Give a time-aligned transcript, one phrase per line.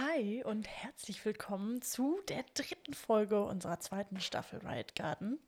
[0.00, 5.40] Hi und herzlich willkommen zu der dritten Folge unserer zweiten Staffel Riot Garden.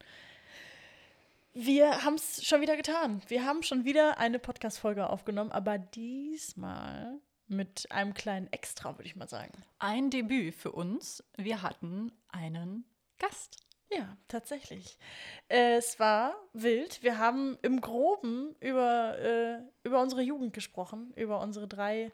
[1.54, 3.22] Wir haben es schon wieder getan.
[3.28, 9.14] Wir haben schon wieder eine Podcast-Folge aufgenommen, aber diesmal mit einem kleinen Extra, würde ich
[9.14, 9.52] mal sagen.
[9.78, 11.22] Ein Debüt für uns.
[11.36, 12.84] Wir hatten einen
[13.20, 13.58] Gast.
[13.88, 14.98] Ja, tatsächlich.
[15.46, 17.04] Äh, es war wild.
[17.04, 22.10] Wir haben im Groben über, äh, über unsere Jugend gesprochen, über unsere drei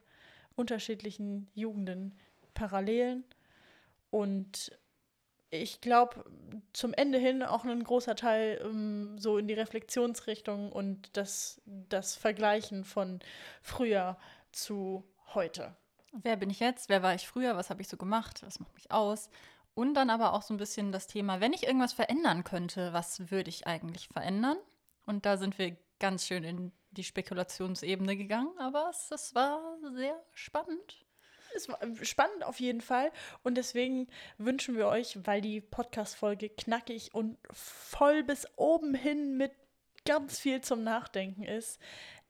[0.54, 2.14] unterschiedlichen Jugenden,
[2.56, 3.24] Parallelen.
[4.10, 4.72] Und
[5.50, 6.24] ich glaube,
[6.72, 12.16] zum Ende hin auch ein großer Teil um, so in die Reflexionsrichtung und das, das
[12.16, 13.20] Vergleichen von
[13.62, 14.16] früher
[14.50, 15.76] zu heute.
[16.12, 16.88] Wer bin ich jetzt?
[16.88, 17.56] Wer war ich früher?
[17.56, 18.42] Was habe ich so gemacht?
[18.42, 19.28] Was macht mich aus?
[19.74, 23.30] Und dann aber auch so ein bisschen das Thema, wenn ich irgendwas verändern könnte, was
[23.30, 24.56] würde ich eigentlich verändern?
[25.04, 29.60] Und da sind wir ganz schön in die Spekulationsebene gegangen, aber es, es war
[29.94, 31.05] sehr spannend.
[31.56, 33.10] Es war spannend auf jeden Fall.
[33.42, 39.52] Und deswegen wünschen wir euch, weil die Podcast-Folge knackig und voll bis oben hin mit
[40.04, 41.80] ganz viel zum Nachdenken ist,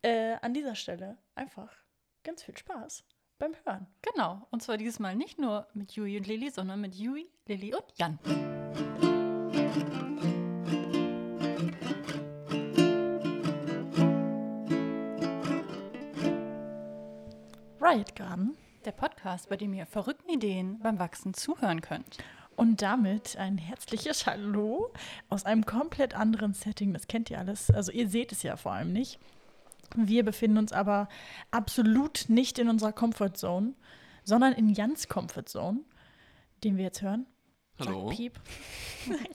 [0.03, 1.77] äh, an dieser Stelle einfach
[2.23, 3.05] ganz viel Spaß
[3.39, 3.87] beim Hören.
[4.03, 4.47] Genau.
[4.51, 7.85] Und zwar dieses Mal nicht nur mit Jui und Lilly, sondern mit Jui, Lilly und
[7.97, 8.19] Jan.
[17.81, 18.57] Riot Garden.
[18.87, 22.19] Der Podcast, bei dem ihr verrückten Ideen beim Wachsen zuhören könnt.
[22.55, 24.93] Und damit ein herzliches Hallo
[25.29, 26.93] aus einem komplett anderen Setting.
[26.93, 27.69] Das kennt ihr alles.
[27.69, 29.19] Also ihr seht es ja vor allem nicht.
[29.97, 31.09] Wir befinden uns aber
[31.51, 33.75] absolut nicht in unserer Comfortzone,
[34.23, 35.81] sondern in Jans Comfortzone,
[36.63, 37.27] den wir jetzt hören.
[37.81, 38.07] Hallo.
[38.07, 38.41] Sag Piep.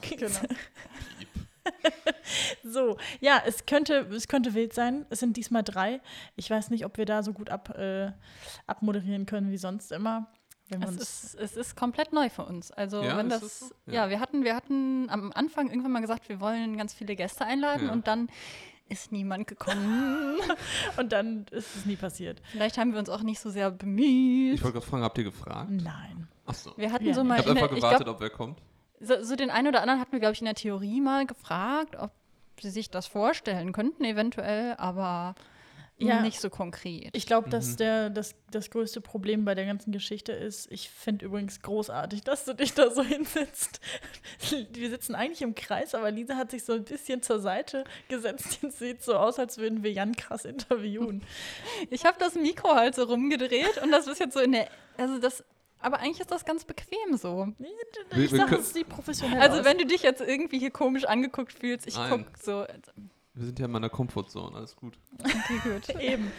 [0.00, 0.30] genau.
[2.64, 5.06] so, ja, es könnte, es könnte wild sein.
[5.10, 6.00] Es sind diesmal drei.
[6.36, 8.12] Ich weiß nicht, ob wir da so gut ab, äh,
[8.66, 10.28] abmoderieren können wie sonst immer.
[10.80, 12.70] Es ist, es ist komplett neu für uns.
[12.70, 13.66] Also Ja, wenn ist das, so?
[13.86, 14.04] ja.
[14.04, 14.10] Ja.
[14.10, 17.88] wir hatten, wir hatten am Anfang irgendwann mal gesagt, wir wollen ganz viele Gäste einladen
[17.88, 17.92] Ja.
[17.92, 18.28] und dann
[18.88, 20.38] ist niemand gekommen.
[20.96, 22.40] und dann ist es nie passiert.
[22.52, 24.54] Vielleicht haben wir uns auch nicht so sehr bemüht.
[24.54, 25.70] Ich wollte gerade fragen, habt ihr gefragt?
[25.70, 26.28] Nein.
[26.46, 26.72] Achso.
[26.76, 28.62] Wir hatten Ja, so ich mal, Ich habe einfach gewartet, glaub, ob wer kommt.
[29.02, 31.96] So, so den einen oder anderen hatten wir, glaube ich, in der Theorie mal gefragt,
[31.98, 32.10] ob
[32.60, 35.34] sie sich das vorstellen könnten, eventuell, aber
[35.98, 36.20] Ja.
[36.20, 37.10] nicht so konkret.
[37.12, 37.76] Ich glaube, dass Mhm.
[37.76, 42.44] der, das, das größte Problem bei der ganzen Geschichte ist, ich finde übrigens großartig, dass
[42.44, 43.80] du dich da so hinsetzt.
[44.72, 48.58] Wir sitzen eigentlich im Kreis, aber Lisa hat sich so ein bisschen zur Seite gesetzt.
[48.62, 51.22] Jetzt sieht so aus, als würden wir Jan krass interviewen.
[51.90, 55.18] Ich habe das Mikro halt so rumgedreht und das ist jetzt so in der, also
[55.18, 55.44] das,
[55.82, 57.48] aber eigentlich ist das ganz bequem so.
[58.16, 59.64] Ich sag, es sieht professionell Also aus.
[59.64, 62.24] wenn du dich jetzt irgendwie hier komisch angeguckt fühlst, ich Nein.
[62.26, 62.66] guck so,
[63.34, 64.98] Wir sind ja in meiner Comfortzone, alles gut.
[65.18, 65.88] okay, gut.
[66.00, 66.30] Eben.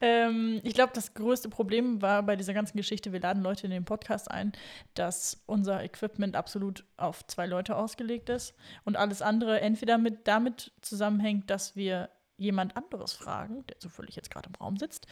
[0.00, 3.70] Ähm, ich glaube, das größte Problem war bei dieser ganzen Geschichte, wir laden Leute in
[3.70, 4.52] den Podcast ein,
[4.94, 10.72] dass unser Equipment absolut auf zwei Leute ausgelegt ist und alles andere entweder mit damit
[10.82, 15.06] zusammenhängt, dass wir jemand anderes fragen, der zufällig jetzt gerade im Raum sitzt,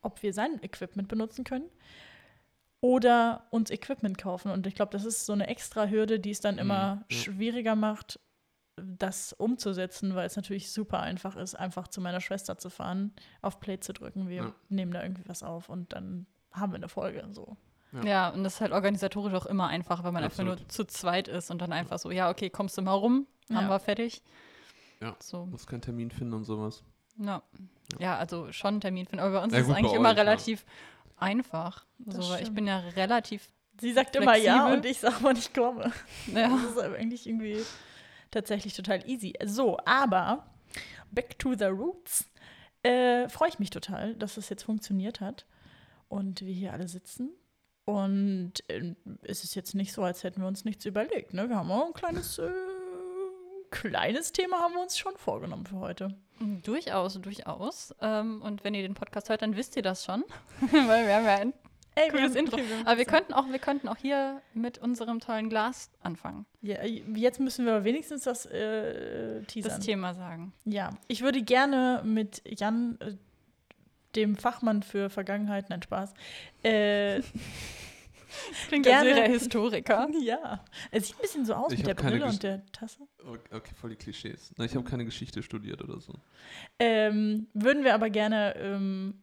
[0.00, 1.68] ob wir sein Equipment benutzen können
[2.80, 4.50] oder uns Equipment kaufen.
[4.50, 7.76] Und ich glaube, das ist so eine extra Hürde, die es dann immer Mhm, schwieriger
[7.76, 8.18] macht,
[8.76, 13.60] das umzusetzen, weil es natürlich super einfach ist, einfach zu meiner Schwester zu fahren, auf
[13.60, 14.28] Play zu drücken.
[14.28, 14.54] Wir Ja.
[14.70, 17.26] nehmen da irgendwie was auf und dann haben wir eine Folge.
[17.32, 17.56] So.
[17.92, 18.04] Ja.
[18.04, 20.60] Ja, und das ist halt organisatorisch auch immer einfach, wenn man einfach Absolut.
[20.60, 23.64] nur zu zweit ist und dann einfach so, ja, okay, kommst du mal rum, haben
[23.64, 23.68] Ja.
[23.68, 24.22] wir fertig.
[25.02, 25.14] Ja.
[25.20, 26.82] So, Muss keinen Termin finden und sowas.
[27.18, 27.42] ja.
[27.98, 30.10] Ja, also schon einen Termin finden, aber bei uns Ja, ist es gut, eigentlich immer
[30.10, 30.22] euch, ja.
[30.22, 30.64] relativ
[31.20, 31.86] einfach.
[31.98, 33.48] Das So, ich bin ja relativ,
[33.80, 34.76] Sie sagt immer ja Flexibel.
[34.76, 35.92] und ich sage mal, ich komme.
[36.34, 37.62] ja, Das ist aber eigentlich irgendwie
[38.30, 39.34] tatsächlich total easy.
[39.44, 40.46] So, aber
[41.10, 42.24] back to the roots.
[42.82, 45.46] Äh, Freue ich mich total, dass es jetzt funktioniert hat
[46.08, 47.30] und wir hier alle sitzen.
[47.84, 51.34] Und äh, es ist jetzt nicht so, als hätten wir uns nichts überlegt.
[51.34, 51.48] Ne?
[51.48, 52.50] Wir haben auch ein kleines, äh,
[53.70, 56.14] kleines Thema haben wir uns schon vorgenommen für heute.
[56.40, 57.94] durchaus, durchaus.
[58.00, 60.24] Ähm, und wenn ihr den Podcast hört, dann wisst ihr das schon,
[60.60, 61.52] weil wir haben ja ein
[61.96, 62.56] Ey, cooles Intro.
[62.84, 67.40] Aber wir könnten auch, wir könnten auch hier mit unserem tollen Glas anfangen, Ja, jetzt
[67.40, 69.72] müssen wir wenigstens das äh, teasern.
[69.76, 70.52] das Thema sagen.
[70.64, 73.14] Ja, ich würde gerne mit Jan, äh,
[74.14, 76.14] dem Fachmann für Vergangenheit, nein, Spaß.
[76.62, 77.22] Äh,
[78.68, 79.10] Klingt Gerne.
[79.10, 80.08] er Historiker.
[80.22, 83.00] ja, es sieht ein bisschen so aus Ich mit der Brille Gesch- und der Tasse.
[83.52, 84.52] Okay, voll die Klischees.
[84.56, 86.14] Nein, ich habe keine Geschichte studiert oder so.
[86.78, 89.22] Ähm, würden wir aber gerne ähm,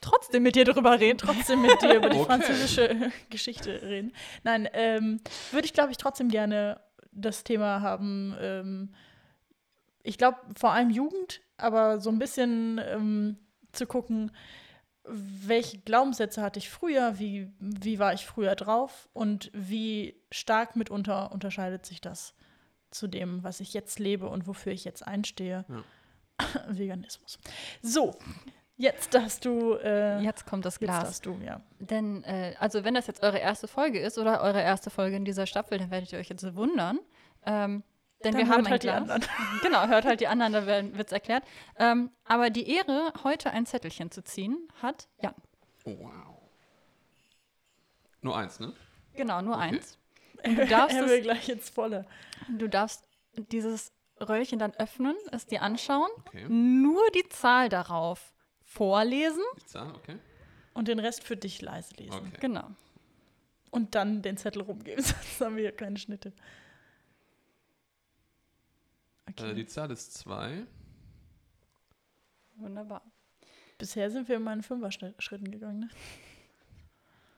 [0.00, 1.16] Trotzdem mit dir drüber reden.
[1.18, 2.26] trotzdem mit dir über die Okay.
[2.26, 4.12] französische Geschichte reden.
[4.42, 5.20] Nein, ähm,
[5.50, 6.80] würde ich, glaube ich, trotzdem gerne
[7.12, 8.34] das Thema haben.
[8.38, 8.94] Ähm,
[10.02, 13.38] ich glaube, vor allem Jugend, aber so ein bisschen ähm,
[13.72, 14.30] zu gucken,
[15.06, 21.30] welche Glaubenssätze hatte ich früher, wie, wie war ich früher drauf und wie stark mitunter
[21.32, 22.34] unterscheidet sich das
[22.90, 25.64] zu dem, was ich jetzt lebe und wofür ich jetzt einstehe.
[26.68, 27.38] Veganismus.
[27.82, 28.16] So,
[28.76, 29.74] jetzt darfst du.
[29.74, 31.04] Äh, Jetzt kommt das jetzt Glas.
[31.04, 31.60] darfst du, ja.
[31.80, 35.24] Denn, äh, also wenn das jetzt eure erste Folge ist oder eure erste Folge in
[35.24, 36.98] dieser Staffel, dann werdet ihr euch jetzt wundern.
[37.46, 37.82] Ähm,
[38.24, 39.08] denn Dann wir haben ein halt die Glas.
[39.10, 39.22] anderen.
[39.62, 41.44] Genau, hört halt die anderen, da wird es erklärt.
[41.78, 45.34] Ähm, aber die Ehre, heute ein Zettelchen zu ziehen, hat Jan.
[45.84, 46.38] Oh, wow.
[48.20, 48.72] Nur eins, ne?
[49.14, 49.74] Genau, nur Okay.
[49.76, 49.98] eins.
[50.44, 52.06] Und du darfst, er will es, gleich ins Volle.
[52.48, 53.08] du darfst
[53.52, 56.46] dieses Röllchen dann öffnen, es dir anschauen, Okay.
[56.48, 58.32] nur die Zahl darauf
[58.64, 59.42] vorlesen.
[59.60, 60.18] Die Zahl, okay.
[60.74, 62.14] Und den Rest für dich leise lesen.
[62.28, 62.38] Okay.
[62.40, 62.66] Genau.
[63.70, 66.32] Und dann den Zettel rumgeben, sonst haben wir hier keine Schnitte.
[69.28, 69.50] Okay.
[69.50, 70.66] Äh, die Zahl ist zwei.
[72.56, 73.02] Wunderbar.
[73.78, 75.88] Bisher sind wir immer in Fünfer-Schritten gegangen, ne?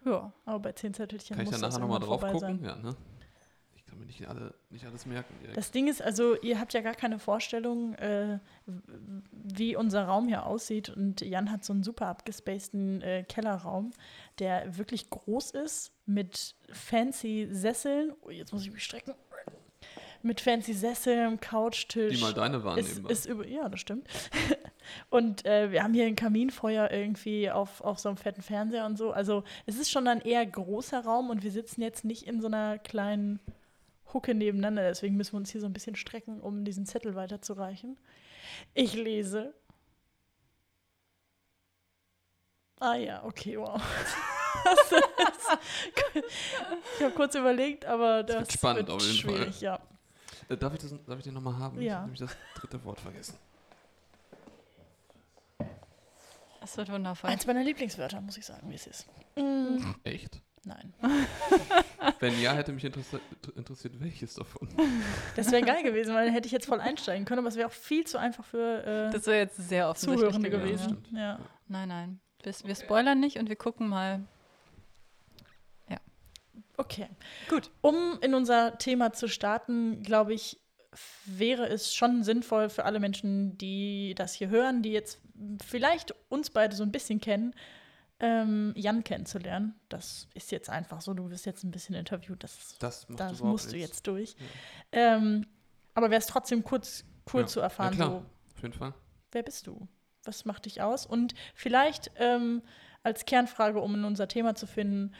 [0.05, 0.33] Ja.
[0.45, 2.39] Aber bei zehn Zettelchen Kann ich muss da das nachher nochmal drauf gucken?
[2.39, 2.65] sein.
[2.65, 2.95] Ja, ne?
[3.75, 5.57] Ich kann mir nicht, alle, nicht alles merken direkt.
[5.57, 8.39] Das Ding ist, also ihr habt ja gar keine Vorstellung, äh,
[9.33, 10.91] wie unser Raum hier aussieht.
[10.91, 13.93] Und Jan hat so einen super abgespaceden äh, Kellerraum,
[14.39, 18.13] der wirklich groß ist, mit fancy Sesseln.
[18.21, 19.15] Oh, jetzt muss ich mich strecken.
[20.23, 22.15] Mit fancy Sesseln, Couchtisch.
[22.15, 23.13] die mal deine waren ist, nebenbei.
[23.13, 24.09] ist über, ja, das stimmt.
[25.11, 28.97] und äh, wir haben hier ein Kaminfeuer irgendwie auf, auf so einem fetten Fernseher und
[28.97, 29.13] so.
[29.13, 32.47] Also es ist schon ein eher großer Raum und wir sitzen jetzt nicht in so
[32.47, 33.41] einer kleinen
[34.13, 34.83] Hucke nebeneinander.
[34.89, 37.97] Deswegen müssen wir uns hier so ein bisschen strecken, um diesen Zettel weiterzureichen.
[38.75, 39.55] Ich lese.
[42.79, 43.81] Ah ja, okay, wow.
[44.65, 44.91] Das
[46.97, 49.37] ich habe kurz überlegt, aber das, wird spannend auf jeden Fall.
[49.37, 49.79] schwierig, ja.
[50.49, 51.79] Äh, darf, ich das, darf ich den nochmal haben?
[51.81, 51.95] Ich Ja.
[51.97, 53.37] habe nämlich das dritte Wort vergessen.
[56.63, 57.31] Es wird wundervoll.
[57.31, 59.07] Eins meiner Lieblingswörter, muss ich sagen, wie es ist.
[59.37, 60.41] Mm, Echt?
[60.65, 60.93] nein.
[62.19, 63.23] Wenn ja, hätte mich interessiert,
[63.55, 64.69] interessiert welches davon.
[65.37, 67.69] Das wäre geil gewesen, weil dann hätte ich jetzt voll einsteigen können, aber es wäre
[67.69, 70.97] auch viel zu einfach für äh, Das wäre jetzt sehr offensichtlich Zuhörende gewesen.
[71.03, 71.17] gewesen.
[71.17, 71.39] Ja.
[71.69, 72.21] Nein, nein.
[72.43, 74.25] Wir, wir spoilern nicht und wir gucken mal.
[76.77, 77.09] Okay.
[77.49, 77.71] Gut.
[77.81, 80.61] Um in unser Thema zu starten, glaube ich,
[81.27, 85.21] wäre es schon sinnvoll für alle Menschen, die das hier hören, die jetzt
[85.65, 87.55] vielleicht uns beide so ein bisschen kennen,
[88.19, 89.75] ähm, Jan kennenzulernen.
[89.91, 93.41] Das ist jetzt einfach so, du wirst jetzt ein bisschen interviewt, das, Das, das überhaupt
[93.43, 94.37] musst du jetzt durch.
[94.93, 95.47] Ähm,
[95.95, 97.47] aber wäre es trotzdem kurz cool Ja.
[97.47, 98.11] zu erfahren, Ja, klar.
[98.11, 98.17] so,
[98.57, 98.95] Auf jeden Fall.
[99.33, 99.87] wer bist du?
[100.25, 101.05] Was macht dich aus?
[101.05, 102.63] Und vielleicht ähm,
[103.03, 105.15] als Kernfrage, um in unser Thema zu finden,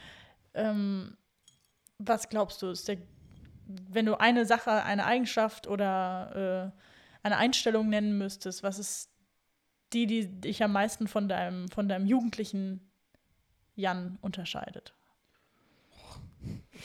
[0.55, 1.15] ähm,
[1.99, 2.97] was glaubst du, ist der,
[3.89, 9.09] wenn du eine Sache, eine Eigenschaft oder äh, eine Einstellung nennen müsstest, was ist
[9.93, 12.91] die, die dich am meisten von deinem, von deinem jugendlichen
[13.75, 14.93] Jan unterscheidet?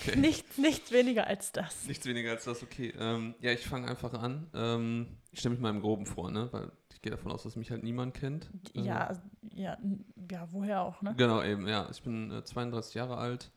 [0.07, 0.17] Okay.
[0.19, 1.87] Nichts, nichts weniger als das.
[1.87, 2.93] Nichts weniger als das, okay.
[2.99, 4.49] Ähm, ja, ich fange einfach an.
[4.55, 6.49] Ähm, ich stelle mich mal im Groben vor, ne?
[6.53, 8.51] Weil ich gehe davon aus, dass mich halt niemand kennt.
[8.75, 9.13] Ähm, Ja,
[9.55, 11.15] ja, n- ja, woher auch, ne?
[11.17, 11.89] Genau, eben, ja.
[11.91, 13.51] Ich bin äh, 32 Jahre alt.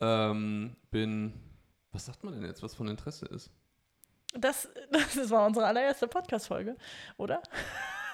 [0.00, 1.34] Ähm, bin,
[1.92, 3.50] was sagt man denn jetzt, was von Interesse ist?
[4.32, 6.76] Das, das war unsere allererste Podcast-Folge,
[7.16, 7.42] oder?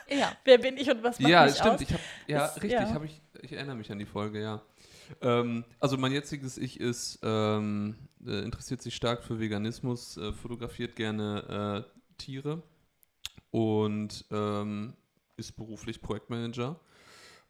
[0.09, 0.33] Ja.
[0.45, 1.75] Wer bin ich und was macht ja, mich stimmt.
[1.75, 1.81] aus?
[1.81, 3.03] Ich hab, ja, richtig, ja.
[3.05, 4.63] Ich, ich erinnere mich an die Folge, ja.
[5.21, 7.97] Ähm, also mein jetziges Ich ist, ähm,
[8.27, 12.63] äh, interessiert sich stark für Veganismus, äh, fotografiert gerne äh, Tiere
[13.51, 14.95] und ähm,
[15.37, 16.81] ist beruflich Projektmanager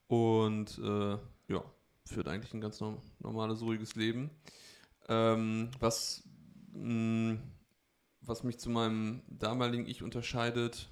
[0.08, 1.18] und äh,
[1.52, 1.62] ja,
[2.06, 4.30] führt eigentlich ein ganz norm normales, ruhiges Leben.
[5.08, 6.24] Ähm, was,
[6.72, 7.38] mh,
[8.22, 10.88] was mich zu meinem damaligen Ich unterscheidet,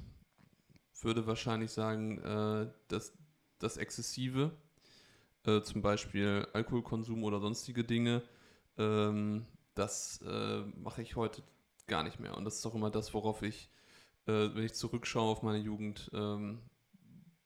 [1.05, 3.13] würde wahrscheinlich sagen, äh, dass
[3.59, 4.51] das Exzessive,
[5.47, 8.23] äh, zum Beispiel Alkoholkonsum oder sonstige Dinge,
[8.79, 11.43] ähm, das äh, mache ich heute
[11.87, 12.37] gar nicht mehr.
[12.37, 13.71] Und das ist auch immer das, worauf ich,
[14.27, 16.61] äh, wenn ich zurückschaue auf meine Jugend, ähm,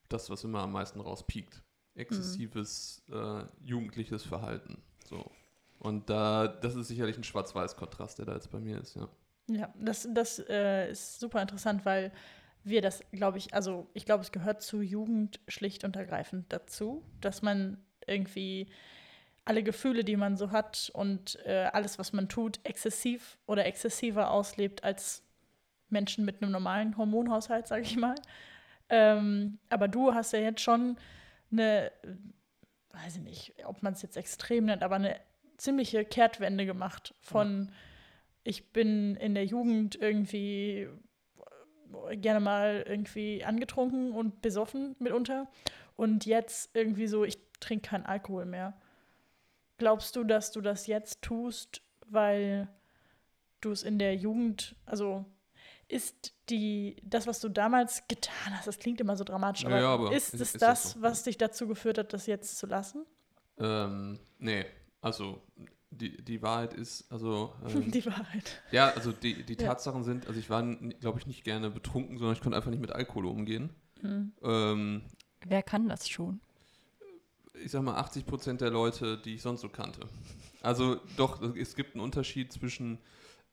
[0.08, 1.62] das, was immer am meisten rauspiekt.
[1.98, 4.82] Exzessives äh, jugendliches Verhalten.
[5.08, 5.30] So.
[5.78, 9.08] Und da, das ist sicherlich ein Schwarz-Weiß-Kontrast, der da jetzt bei mir ist, ja.
[9.50, 12.12] Ja, das, das äh, ist super interessant, weil
[12.64, 17.02] wir das, glaube ich, also ich glaube, es gehört zu Jugend schlicht und ergreifend dazu,
[17.20, 18.68] dass man irgendwie
[19.46, 24.30] alle Gefühle, die man so hat und äh, alles, was man tut, exzessiv oder exzessiver
[24.30, 25.22] auslebt als
[25.88, 28.14] Menschen mit einem normalen Hormonhaushalt, sage ich mal.
[28.90, 30.98] Ähm, aber du hast ja jetzt schon
[31.50, 32.16] eine, äh,
[32.90, 35.20] weiß ich nicht, ob man es jetzt extrem nennt, aber eine
[35.56, 37.72] ziemliche Kehrtwende gemacht von
[38.44, 40.88] ich bin in der Jugend irgendwie
[42.08, 45.48] äh, gerne mal irgendwie angetrunken und besoffen mitunter
[45.96, 48.80] und jetzt irgendwie so, ich trinke keinen Alkohol mehr.
[49.78, 52.68] Glaubst du, dass du das jetzt tust, weil
[53.60, 55.24] du es in der Jugend, also
[55.88, 59.94] ist die, das, was du damals getan hast, das klingt immer so dramatisch, aber, Ja,
[59.94, 61.02] aber ist ist- es ist das, das so?
[61.02, 63.06] was dich dazu geführt hat, das jetzt zu lassen?
[63.58, 64.66] Ähm, nee,
[65.00, 65.42] also
[65.90, 68.62] die, die Wahrheit ist, also ähm, Die Wahrheit.
[68.70, 69.68] ja, also die, die Ja.
[69.68, 72.80] Tatsachen sind, also ich war, glaube ich, nicht gerne betrunken, sondern ich konnte einfach nicht
[72.80, 73.70] mit Alkohol umgehen.
[74.02, 74.32] Mhm.
[74.42, 75.02] Ähm,
[75.46, 76.40] Wer kann das schon?
[77.64, 80.00] ich sag mal, 80 Prozent der Leute, die ich sonst so kannte.
[80.62, 82.98] Also doch, es gibt einen Unterschied zwischen,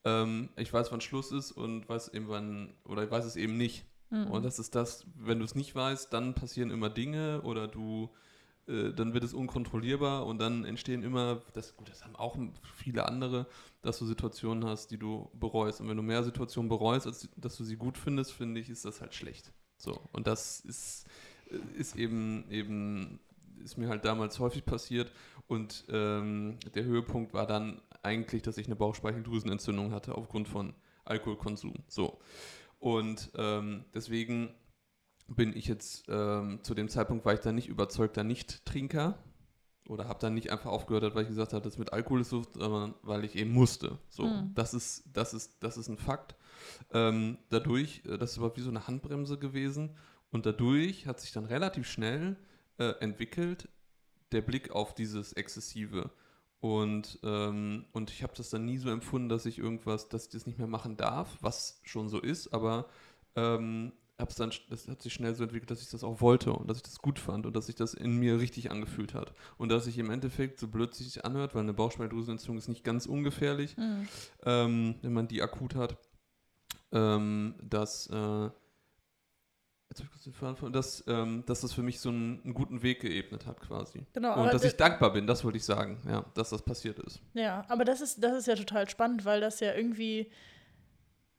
[0.05, 3.57] ähm, ich weiß, wann Schluss ist und weiß eben wann, oder ich weiß es eben
[3.57, 3.85] nicht.
[4.11, 4.27] Mhm.
[4.27, 8.09] Und das ist das, wenn du es nicht weißt, dann passieren immer Dinge oder du,
[8.67, 12.37] äh, dann wird es unkontrollierbar und dann entstehen immer, das, gut, das haben auch
[12.75, 13.47] viele andere,
[13.81, 15.81] dass du Situationen hast, die du bereust.
[15.81, 18.85] Und wenn du mehr Situationen bereust, als dass du sie gut findest, finde ich, ist
[18.85, 19.51] das halt schlecht.
[19.77, 21.05] So, und das ist,
[21.49, 23.19] äh, ist eben, eben,
[23.63, 25.11] ist mir halt damals häufig passiert
[25.47, 31.83] und ähm, der Höhepunkt war dann eigentlich, dass ich eine Bauchspeicheldrüsenentzündung hatte aufgrund von Alkoholkonsum.
[31.87, 32.19] So.
[32.79, 34.53] Und ähm, deswegen
[35.27, 39.17] bin ich jetzt ähm, zu dem Zeitpunkt war ich dann nicht überzeugter Nicht-Trinker
[39.87, 42.53] oder habe dann nicht einfach aufgehört, weil ich gesagt habe, das mit Alkohol ist Sucht,
[42.53, 43.97] sondern weil ich eben musste.
[44.09, 44.51] So, Mhm.
[44.55, 46.35] das ist das ist das ist ein Fakt.
[46.91, 49.95] Ähm, dadurch, äh, das war wie so eine Handbremse gewesen
[50.31, 52.37] und dadurch hat sich dann relativ schnell
[52.77, 53.69] äh, entwickelt
[54.31, 56.11] der Blick auf dieses Exzessive.
[56.65, 60.31] Und, ähm, und ich habe das dann nie so empfunden, dass ich irgendwas, dass ich
[60.31, 62.87] das nicht mehr machen darf, was schon so ist, aber
[63.35, 66.67] ähm, hab's dann, das hat sich schnell so entwickelt, dass ich das auch wollte und
[66.67, 69.35] dass ich das gut fand und dass sich das in mir richtig angefühlt hat.
[69.59, 73.05] Und dass ich im Endeffekt, so blöd sich anhört, weil eine Bauchspeicheldrüsenentzündung ist nicht ganz
[73.05, 74.07] ungefährlich, Mhm.
[74.43, 75.99] ähm, wenn man die akut hat,
[76.91, 78.49] ähm, dass, äh,
[79.95, 82.41] jetzt hab ich kurz den Faden verloren, dass, ähm, dass das für mich so einen,
[82.43, 84.05] einen guten Weg geebnet hat quasi.
[84.13, 87.21] Genau, Und dass ich dankbar bin, das wollte ich sagen, ja, dass das passiert ist.
[87.33, 90.29] Ja, aber das ist, das ist ja total spannend, weil das ja irgendwie,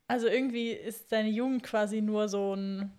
[0.07, 2.93] also irgendwie ist deine Jugend quasi nur so ein,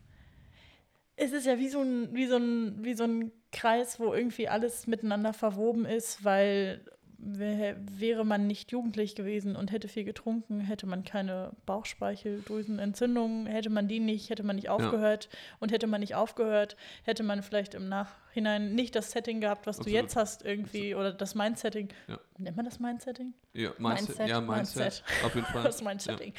[1.15, 4.47] es ist ja wie so ein, wie so ein, wie so ein Kreis, wo irgendwie
[4.47, 6.85] alles miteinander verwoben ist, weil
[7.19, 13.87] wäre man nicht jugendlich gewesen und hätte viel getrunken, hätte man keine Bauchspeicheldrüsenentzündung, hätte man
[13.87, 15.27] die nicht, hätte man nicht aufgehört
[15.59, 19.79] und hätte man nicht aufgehört, hätte man vielleicht im Nachhinein nicht das Setting gehabt, was
[19.79, 19.97] Absolut.
[19.97, 21.89] du jetzt hast irgendwie oder das Mindsetting.
[22.07, 22.19] Ja.
[22.37, 23.33] Nennt man das Mindsetting?
[23.53, 24.27] Ja, Mindset, Mindset.
[24.27, 25.03] ja, Mindset, Mindset.
[25.25, 25.63] auf jeden Fall.
[25.63, 26.33] Das Mindsetting.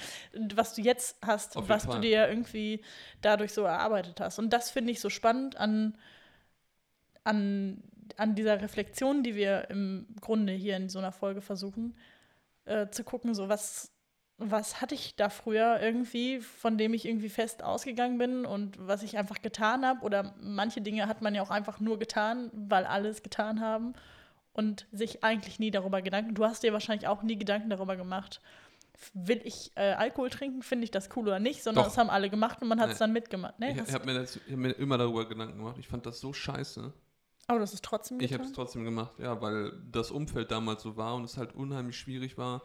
[0.54, 2.82] Was du jetzt hast, Auf was du dir irgendwie
[3.20, 4.38] dadurch so erarbeitet hast.
[4.38, 5.98] Und das finde ich so spannend an,
[7.24, 7.82] an,
[8.16, 11.96] an dieser Reflexion, die wir im Grunde hier in so einer Folge versuchen,
[12.64, 13.90] äh, zu gucken, so was,
[14.38, 19.02] was hatte ich da früher irgendwie, von dem ich irgendwie fest ausgegangen bin und was
[19.02, 20.02] ich einfach getan habe.
[20.04, 23.94] Oder manche Dinge hat man ja auch einfach nur getan, weil alle es getan haben
[24.52, 26.34] und sich eigentlich nie darüber Gedanken.
[26.34, 28.40] Du hast dir wahrscheinlich auch nie Gedanken darüber gemacht.
[29.14, 30.62] Will ich äh, Alkohol trinken?
[30.62, 31.62] Finde ich das cool oder nicht?
[31.62, 31.90] Sondern Doch.
[31.90, 32.98] das haben alle gemacht und man hat es Nee.
[33.04, 33.54] dann mitgemacht.
[33.58, 35.76] Nee, ich ich habe mir, hab mir immer darüber Gedanken gemacht.
[35.78, 36.92] Ich fand das so scheiße.
[37.48, 38.46] Aber das ist trotzdem Ich habe getan.
[38.46, 42.38] es trotzdem gemacht, ja, weil das Umfeld damals so war und es halt unheimlich schwierig
[42.38, 42.62] war,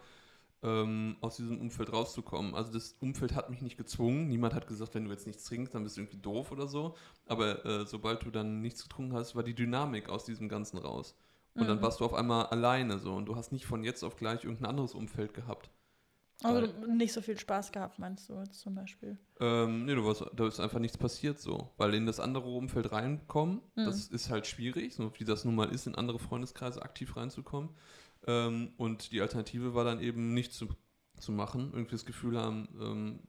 [0.62, 2.56] ähm, aus diesem Umfeld rauszukommen.
[2.56, 4.28] Also das Umfeld hat mich nicht gezwungen.
[4.30, 6.96] Niemand hat gesagt, wenn du jetzt nichts trinkst, dann bist du irgendwie doof oder so.
[7.26, 11.16] Aber äh, sobald du dann nichts getrunken hast, war die Dynamik aus diesem Ganzen raus.
[11.56, 11.82] Und dann Mhm.
[11.82, 14.70] warst du auf einmal alleine so und du hast nicht von jetzt auf gleich irgendein
[14.70, 15.70] anderes Umfeld gehabt.
[16.46, 19.18] Also nicht so viel Spaß gehabt, meinst du jetzt zum Beispiel?
[19.40, 21.70] Ähm, nee, du warst, da ist einfach nichts passiert so.
[21.78, 23.86] Weil in das andere Umfeld reinkommen, Mhm.
[23.86, 27.70] das ist halt schwierig, so wie das nun mal ist, in andere Freundeskreise aktiv reinzukommen.
[28.28, 30.68] Ähm, und die Alternative war dann eben nichts zu,
[31.20, 31.72] zu machen.
[31.74, 33.20] Irgendwie das Gefühl haben, ähm,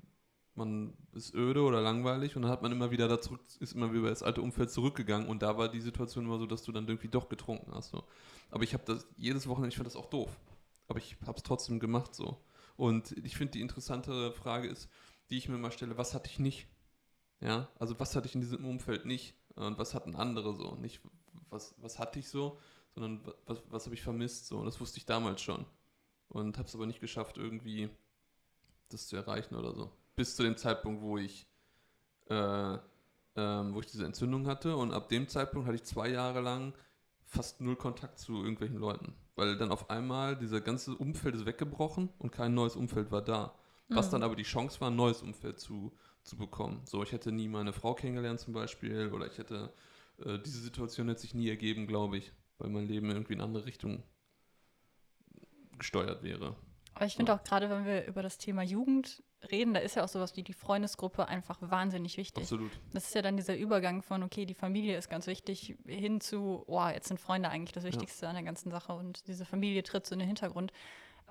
[0.57, 3.93] man ist öde oder langweilig und dann hat man immer wieder da zurück, ist immer
[3.93, 6.87] wieder ins alte Umfeld zurückgegangen und da war die Situation immer so, dass du dann
[6.87, 7.91] irgendwie doch getrunken hast.
[7.91, 8.05] So.
[8.51, 10.31] Aber ich habe das jedes Wochenende, ich fand das auch doof.
[10.87, 12.39] Aber ich habe es trotzdem gemacht so.
[12.77, 14.89] Und ich finde, die interessantere Frage ist,
[15.31, 16.69] die ich mir mal stelle, was hatte ich nicht?
[17.41, 20.75] Ja, also was hatte ich in diesem Umfeld nicht und was hatten andere so?
[20.77, 21.01] Nicht,
[21.51, 22.59] was, was hatte ich so,
[22.95, 24.59] sondern wa- was, was habe ich vermisst so?
[24.59, 25.67] Und das wusste ich damals schon.
[26.29, 27.91] Und habe es aber nicht geschafft, irgendwie
[28.89, 29.93] das zu erreichen oder so.
[30.17, 31.47] Bis zu dem Zeitpunkt, wo ich,
[32.29, 32.79] äh,
[33.37, 34.77] ähm, wo ich diese Entzündung hatte.
[34.77, 36.73] Und ab dem Zeitpunkt hatte ich zwei Jahre lang
[37.25, 39.15] fast null Kontakt zu irgendwelchen Leuten.
[39.37, 43.55] Weil dann auf einmal dieser ganze Umfeld ist weggebrochen und kein neues Umfeld war da.
[43.89, 44.13] Was Mhm.
[44.13, 46.83] dann aber die Chance war, ein neues Umfeld zu, zu bekommen.
[46.85, 49.73] So, ich hätte nie meine Frau kennengelernt zum Beispiel oder ich hätte,
[50.25, 53.67] äh, diese Situation hätte sich nie ergeben, glaube ich, weil mein Leben irgendwie in andere
[53.67, 54.05] Richtung
[55.79, 56.55] gesteuert wäre.
[56.95, 60.05] Aber ich finde auch gerade, wenn wir über das Thema Jugend reden, da ist ja
[60.05, 62.43] auch sowas wie die Freundesgruppe einfach wahnsinnig wichtig.
[62.45, 62.71] Absolut.
[62.93, 66.65] Das ist ja dann dieser Übergang von, okay, die Familie ist ganz wichtig, hin zu,
[66.67, 70.07] oh, jetzt sind Freunde eigentlich das Wichtigste an der ganzen Sache und diese Familie tritt
[70.07, 70.73] so in den Hintergrund.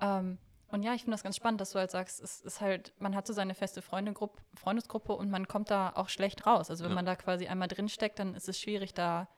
[0.00, 2.92] Ähm, und ja, ich finde das ganz spannend, dass du halt sagst, es ist halt,
[2.98, 6.68] man hat so seine feste Freundegruppe, Freundesgruppe und man kommt da auch schlecht raus.
[6.70, 6.96] Also wenn Ja.
[6.96, 9.28] man da quasi einmal drinsteckt, dann ist es schwierig, da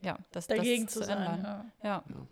[0.00, 1.18] ja, das, Dagegen das zu sein.
[1.18, 1.72] ändern.
[1.82, 2.04] Ja.
[2.08, 2.26] Ja.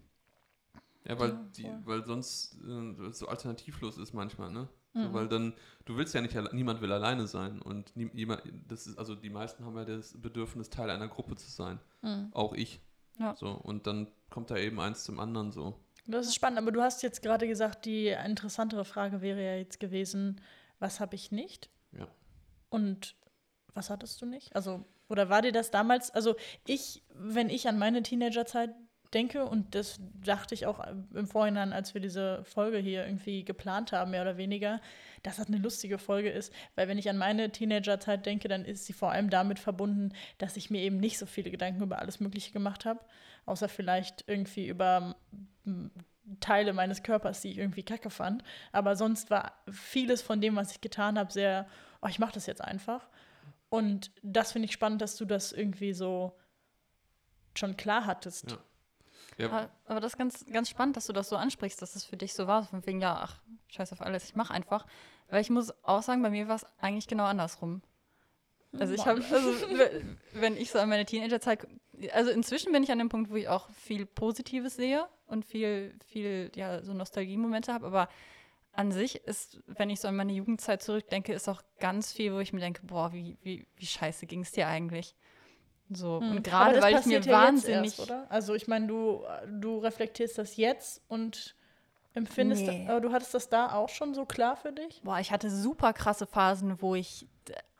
[1.05, 4.69] Ja, weil, Ja, die, weil sonst äh, so alternativlos ist manchmal, ne?
[4.95, 5.13] So, Mhm.
[5.15, 5.55] weil dann,
[5.87, 9.31] du willst ja nicht, niemand will alleine sein und nie, jemand, das ist, also die
[9.31, 11.79] meisten haben ja das Bedürfnis, Teil einer Gruppe zu sein.
[12.03, 12.29] Mhm.
[12.33, 12.81] Auch ich.
[13.19, 13.35] Ja.
[13.37, 15.79] So, und dann kommt da eben eins zum anderen so.
[16.07, 19.81] Das ist spannend, aber du hast jetzt gerade gesagt, die interessantere Frage wäre ja jetzt
[19.81, 20.41] gewesen,
[20.79, 21.71] was habe ich nicht?
[21.93, 22.09] Ja.
[22.69, 23.15] Und
[23.75, 24.55] was hattest du nicht?
[24.57, 26.35] Also, oder war dir das damals, also
[26.67, 28.75] ich, wenn ich an meine Teenagerzeit
[29.15, 33.93] denke, und das dachte ich auch im Vorhinein, als wir diese Folge hier irgendwie geplant
[33.93, 34.81] haben, mehr oder weniger,
[35.23, 38.87] dass das eine lustige Folge ist, weil wenn ich an meine Teenagerzeit denke, dann ist
[38.87, 42.21] sie vor allem damit verbunden, dass ich mir eben nicht so viele Gedanken über alles
[42.21, 43.01] Mögliche gemacht habe,
[43.47, 45.17] außer vielleicht irgendwie über
[46.41, 48.43] Teile meines Körpers, die ich irgendwie kacke fand.
[48.73, 51.67] Aber sonst war vieles von dem, was ich getan habe, sehr,
[52.01, 53.09] oh, ich mache das jetzt einfach.
[53.69, 56.39] Und das finde ich spannend, dass du das irgendwie so
[57.55, 58.51] schon klar hattest.
[58.51, 58.59] Ja.
[59.51, 62.17] Ja, Aber, das ist ganz, ganz spannend, dass du das so ansprichst, dass es für
[62.17, 62.65] dich so war.
[62.65, 64.87] Von wegen, ja, ach, scheiß auf alles, ich mache einfach.
[65.29, 67.83] Weil ich muss auch sagen, bei mir war es eigentlich genau andersrum.
[68.79, 69.53] Also ich habe, also
[70.33, 71.67] wenn ich so an meine Teenagerzeit,
[72.13, 75.95] also inzwischen bin ich an dem Punkt, wo ich auch viel Positives sehe und viel,
[76.07, 78.09] viel, ja, so Nostalgiemomente habe, aber
[78.73, 82.39] an sich ist, wenn ich so an meine Jugendzeit zurückdenke, ist auch ganz viel, wo
[82.39, 85.15] ich mir denke, boah, wie, wie, wie scheiße ging es dir eigentlich?
[85.95, 86.31] So, Hm.
[86.31, 86.41] und Aber
[86.73, 87.99] gerade weil ich mir ja wahnsinnig.
[87.99, 88.27] Erst, oder?
[88.31, 89.23] Also ich meine, du,
[89.61, 91.55] du reflektierst das jetzt und
[92.15, 92.87] empfindest, Nee.
[92.89, 95.01] aber du hattest das da auch schon so klar für dich?
[95.03, 97.27] Boah, ich hatte super krasse Phasen, wo ich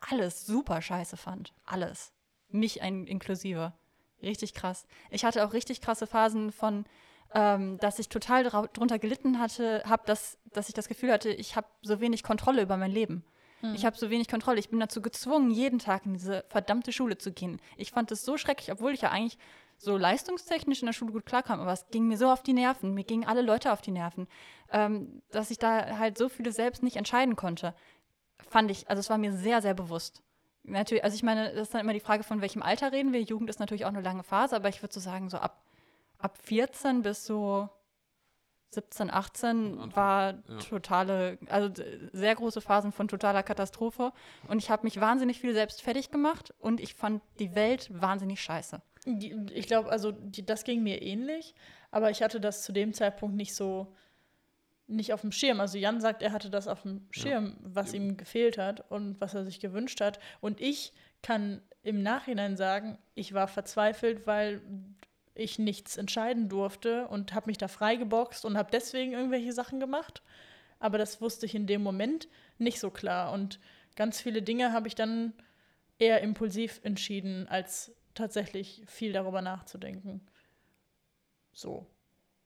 [0.09, 1.53] alles super scheiße fand.
[1.65, 2.11] Alles.
[2.49, 3.73] Mich ein, inklusive.
[4.21, 4.85] Richtig krass.
[5.11, 6.85] Ich hatte auch richtig krasse Phasen von,
[7.33, 11.55] ähm, dass ich total drunter gelitten hatte, hab das, dass ich das Gefühl hatte, ich
[11.55, 13.23] habe so wenig Kontrolle über mein Leben.
[13.73, 14.59] Ich habe so wenig Kontrolle.
[14.59, 17.61] Ich bin dazu gezwungen, jeden Tag in diese verdammte Schule zu gehen.
[17.77, 19.37] Ich fand es so schrecklich, obwohl ich ja eigentlich
[19.77, 22.93] so leistungstechnisch in der Schule gut klarkam, aber es ging mir so auf die Nerven.
[22.93, 24.27] Mir gingen alle Leute auf die Nerven,
[24.71, 27.73] ähm, dass ich da halt so viele selbst nicht entscheiden konnte.
[28.49, 30.21] Fand ich, also es war mir sehr, sehr bewusst.
[30.63, 33.21] Natürlich, also ich meine, das ist dann immer die Frage, von welchem Alter reden wir.
[33.21, 35.61] Jugend ist natürlich auch eine lange Phase, aber ich würde so sagen, so ab,
[36.19, 37.69] ab 14 bis so
[38.73, 40.57] 17, 18 Anfang, war ja.
[40.69, 41.69] totale, also
[42.11, 44.11] sehr große Phasen von totaler Katastrophe.
[44.47, 48.41] Und ich habe mich wahnsinnig viel selbst fertig gemacht und ich fand die Welt wahnsinnig
[48.41, 48.81] scheiße.
[49.53, 51.55] Ich glaube, also die, das ging mir ähnlich,
[51.91, 53.93] aber ich hatte das zu dem Zeitpunkt nicht so,
[54.87, 55.59] nicht auf dem Schirm.
[55.59, 58.09] Also Jan sagt, er hatte das auf dem Schirm, was Eben.
[58.09, 60.19] ihm gefehlt hat und was er sich gewünscht hat.
[60.39, 64.61] Und ich kann im Nachhinein sagen, ich war verzweifelt, weil
[65.35, 70.21] ich nichts entscheiden durfte und habe mich da freigeboxt und habe deswegen irgendwelche Sachen gemacht.
[70.79, 73.31] Aber das wusste ich in dem Moment nicht so klar.
[73.31, 73.59] Und
[73.95, 75.33] ganz viele Dinge habe ich dann
[75.97, 80.21] eher impulsiv entschieden, als tatsächlich viel darüber nachzudenken.
[81.53, 81.87] So,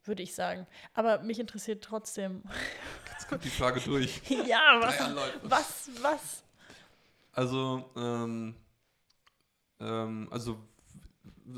[0.04, 0.68] würde ich sagen.
[0.94, 2.44] Aber mich interessiert trotzdem.
[3.12, 4.22] jetzt kommt die Frage durch.
[4.48, 5.40] ja, Anläufe.
[5.44, 6.44] was, was?
[7.34, 8.56] Also, ähm,
[9.80, 10.58] ähm, also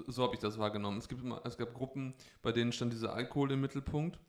[0.07, 0.97] so habe ich das wahrgenommen.
[0.97, 4.19] Es, gibt immer, es gab Gruppen, bei denen stand dieser Alkohol im Mittelpunkt.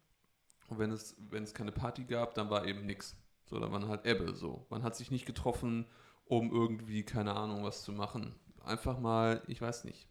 [0.69, 3.17] Und wenn es, wenn es keine Party gab, dann war eben nichts.
[3.47, 4.67] So, da waren halt Ebbe so.
[4.71, 5.87] Man hat sich nicht getroffen,
[6.25, 8.35] um irgendwie, keine Ahnung, was zu machen.
[8.65, 10.09] Einfach mal, ich weiß nicht,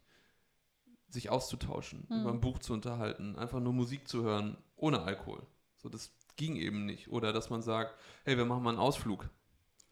[1.08, 2.22] sich auszutauschen, Hm.
[2.22, 5.46] über ein Buch zu unterhalten, einfach nur Musik zu hören, ohne Alkohol.
[5.78, 7.10] So, das ging eben nicht.
[7.10, 9.30] Oder dass man sagt, hey, wir machen mal einen Ausflug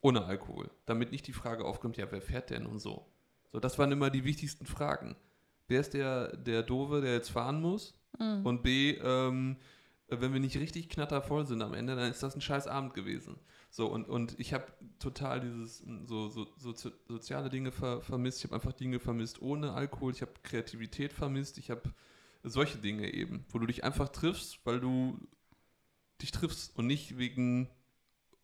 [0.02, 3.08] ohne Alkohol, damit nicht die Frage aufkommt, ja, wer fährt denn und so.
[3.52, 5.16] So, das waren immer die wichtigsten Fragen.
[5.68, 7.94] Wer ist der, der Dove, der jetzt fahren muss?
[8.20, 8.46] Mhm.
[8.46, 9.58] Und B, ähm,
[10.08, 13.38] wenn wir nicht richtig knattervoll sind am Ende, dann ist das ein scheiß Abend gewesen.
[13.70, 14.66] So, und, und ich habe
[15.00, 16.74] total dieses mm, so, so, so
[17.08, 18.40] soziale Dinge ver, vermisst.
[18.40, 20.14] Ich habe einfach Dinge vermisst ohne Alkohol.
[20.14, 21.58] Ich habe Kreativität vermisst.
[21.58, 21.84] Ich habe
[22.44, 25.20] solche Dinge eben, wo du dich einfach triffst, weil du
[26.22, 27.70] dich triffst und nicht wegen,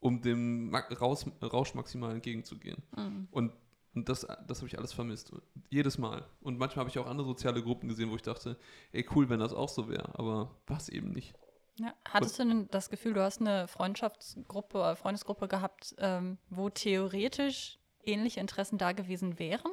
[0.01, 2.83] um dem Ma- Raus, Rausch maximal entgegenzugehen.
[2.95, 3.27] Mhm.
[3.31, 3.53] Und,
[3.95, 5.31] und das, das habe ich alles vermisst.
[5.69, 6.25] Jedes Mal.
[6.41, 8.57] Und manchmal habe ich auch andere soziale Gruppen gesehen, wo ich dachte,
[8.91, 10.17] ey, cool, wenn das auch so wäre.
[10.17, 11.33] Aber war es eben nicht.
[11.79, 11.93] Ja.
[12.07, 17.79] Hattest du denn das Gefühl, du hast eine Freundschaftsgruppe oder Freundesgruppe gehabt, ähm, wo theoretisch
[18.03, 19.71] ähnliche Interessen da gewesen wären?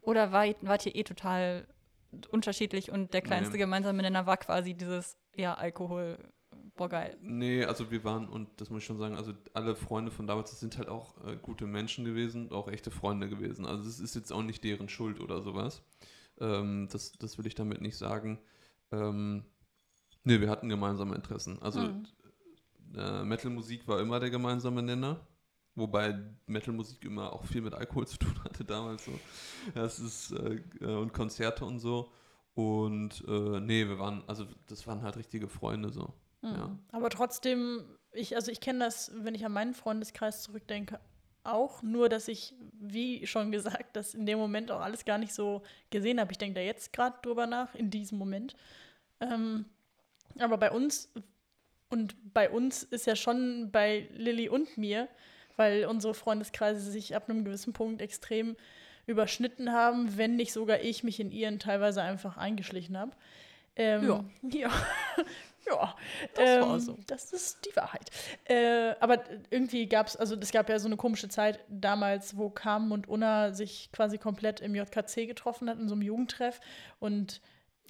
[0.00, 1.66] Oder war, wart ihr eh total
[2.30, 3.58] unterschiedlich und der kleinste Nee.
[3.58, 6.18] gemeinsame Nenner war quasi dieses, ja, Alkohol,
[6.76, 7.16] boah, geil.
[7.20, 10.50] Nee, also wir waren, und das muss ich schon sagen, also alle Freunde von damals,
[10.50, 13.66] das sind halt auch äh, gute Menschen gewesen, auch echte Freunde gewesen.
[13.66, 15.82] Also es ist jetzt auch nicht deren Schuld oder sowas.
[16.40, 18.38] Ähm, das, das will ich damit nicht sagen.
[18.92, 19.44] Ähm,
[20.24, 21.60] nee, wir hatten gemeinsame Interessen.
[21.62, 22.06] Also Mhm.
[22.96, 25.20] äh, Metal-Musik war immer der gemeinsame Nenner.
[25.74, 29.12] Wobei Metal-Musik immer auch viel mit Alkohol zu tun hatte damals so.
[29.74, 32.10] Das ist, äh, äh, und Konzerte und so.
[32.54, 36.14] Und äh, nee, wir waren, also das waren halt richtige Freunde so.
[36.42, 36.68] Ja.
[36.68, 36.78] Mhm.
[36.92, 41.00] Aber trotzdem, ich, also ich kenne das, wenn ich an meinen Freundeskreis zurückdenke,
[41.44, 45.32] auch, nur dass ich, wie schon gesagt, das in dem Moment auch alles gar nicht
[45.32, 46.32] so gesehen habe.
[46.32, 48.56] Ich denke da jetzt gerade drüber nach, in diesem Moment.
[49.20, 49.64] Ähm,
[50.38, 51.12] aber bei uns,
[51.88, 55.08] und bei uns ist ja schon bei Lilly und mir,
[55.56, 58.56] weil unsere Freundeskreise sich ab einem gewissen Punkt extrem
[59.06, 63.12] überschnitten haben, wenn nicht sogar ich mich in ihren teilweise einfach eingeschlichen habe.
[63.76, 64.24] Ähm, Ja.
[64.42, 64.70] Ja.
[65.68, 65.94] Ja.
[66.34, 66.98] Das war ähm, so.
[67.06, 68.10] Das ist die Wahrheit.
[68.44, 72.50] Äh, aber irgendwie gab es, also es gab ja so eine komische Zeit damals, wo
[72.50, 76.60] Carmen und Unna sich quasi komplett im JKC getroffen hatten, in so einem Jugendtreff.
[76.98, 77.40] Und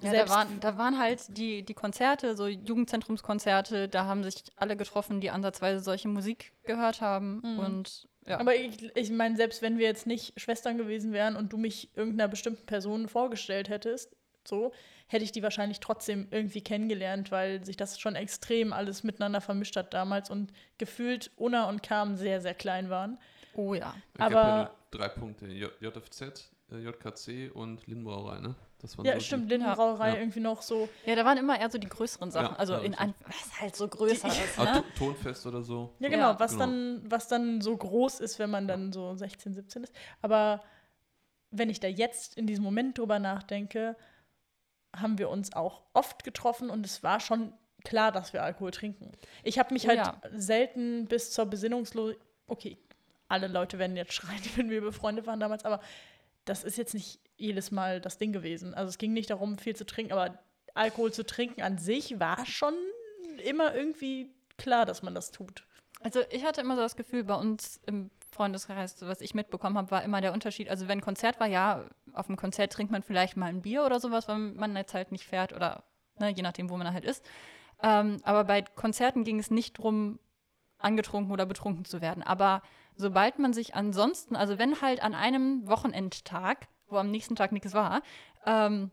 [0.01, 4.77] Ja, da, waren, da waren halt die, die Konzerte, so Jugendzentrumskonzerte, da haben sich alle
[4.77, 7.41] getroffen, die ansatzweise solche Musik gehört haben.
[7.43, 7.59] Mhm.
[7.59, 8.39] Und ja.
[8.39, 11.89] Aber ich, ich meine, selbst wenn wir jetzt nicht Schwestern gewesen wären und du mich
[11.95, 14.73] irgendeiner bestimmten Person vorgestellt hättest, so,
[15.07, 19.75] hätte ich die wahrscheinlich trotzdem irgendwie kennengelernt, weil sich das schon extrem alles miteinander vermischt
[19.75, 23.17] hat damals und gefühlt Unna und Carmen sehr, sehr klein waren.
[23.55, 23.95] oh ja.
[24.13, 25.47] Ich habe Aber- ja nur drei Punkte.
[25.47, 28.55] J JFZ, äh, JKC und Lindenbrauerei, ne?
[28.79, 30.15] Das waren Ja, so die- stimmt, Lindenbrauerei Ja.
[30.17, 30.87] irgendwie noch so.
[31.05, 32.51] Ja, da waren immer eher so die größeren Sachen.
[32.53, 34.59] Ja, also ja, in ein, was halt so größer ist.
[34.59, 34.83] Ah, Ne?
[34.97, 35.95] To- Tonfest oder so.
[35.99, 36.39] Ja, genau, Ja.
[36.39, 36.65] was, Genau.
[36.65, 39.93] Dann, was dann so groß ist, wenn man dann so 16, 17 ist.
[40.21, 40.61] Aber
[41.49, 43.95] wenn ich da jetzt in diesem Moment drüber nachdenke,
[44.95, 49.11] haben wir uns auch oft getroffen und es war schon klar, dass wir Alkohol trinken.
[49.43, 50.21] Ich habe mich Oh halt ja.
[50.31, 52.25] selten bis zur Besinnungslosigkeit.
[52.47, 52.77] Okay,
[53.27, 55.81] alle Leute werden jetzt schreien, wenn wir befreundet waren damals, aber
[56.45, 58.73] das ist jetzt nicht jedes Mal das Ding gewesen.
[58.73, 60.39] Also es ging nicht darum, viel zu trinken, aber
[60.73, 62.73] Alkohol zu trinken an sich war schon
[63.43, 65.65] immer irgendwie klar, dass man das tut.
[66.01, 69.91] Also ich hatte immer so das Gefühl, bei uns im Freundeskreis, was ich mitbekommen habe,
[69.91, 70.69] war immer der Unterschied.
[70.69, 73.99] Also wenn Konzert war, ja, auf dem Konzert trinkt man vielleicht mal ein Bier oder
[73.99, 75.83] sowas, weil man jetzt halt nicht fährt oder
[76.19, 77.25] ne, je nachdem, wo man halt ist.
[77.81, 80.19] Ähm, aber bei Konzerten ging es nicht darum,
[80.79, 82.23] angetrunken oder betrunken zu werden.
[82.23, 82.61] Aber
[82.95, 87.73] sobald man sich ansonsten, also wenn halt an einem Wochenendtag, wo am nächsten Tag nichts
[87.73, 88.01] war,
[88.45, 88.91] ähm,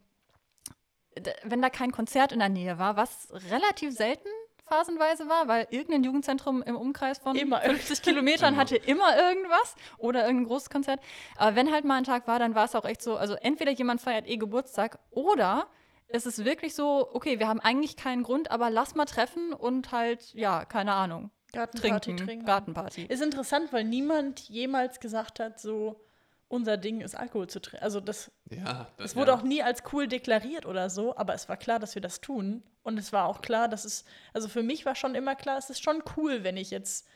[1.44, 4.28] wenn da kein Konzert in der Nähe war, was relativ selten
[4.66, 8.60] phasenweise war, weil irgendein Jugendzentrum im Umkreis von Immer 50 Kilometern Immer.
[8.60, 11.00] hatte immer irgendwas oder irgendein großes Konzert.
[11.36, 13.72] Aber wenn halt mal ein Tag war, dann war es auch echt so, also entweder
[13.72, 15.66] jemand feiert eh Geburtstag oder
[16.08, 19.92] es ist wirklich so, okay, wir haben eigentlich keinen Grund, aber lass mal treffen und
[19.92, 22.46] halt, ja, keine Ahnung, Gartenparty trinken, trinken.
[22.46, 23.06] Gartenparty.
[23.06, 26.00] Ist interessant, weil niemand jemals gesagt hat, so
[26.48, 27.84] unser Ding ist Alkohol zu trinken.
[27.84, 29.38] Also das, Ja, das es wurde ja.
[29.38, 32.62] auch nie als cool deklariert oder so, aber es war klar, dass wir das tun.
[32.82, 35.70] Und es war auch klar, dass es, also für mich war schon immer klar, es
[35.70, 37.06] ist schon cool, wenn ich jetzt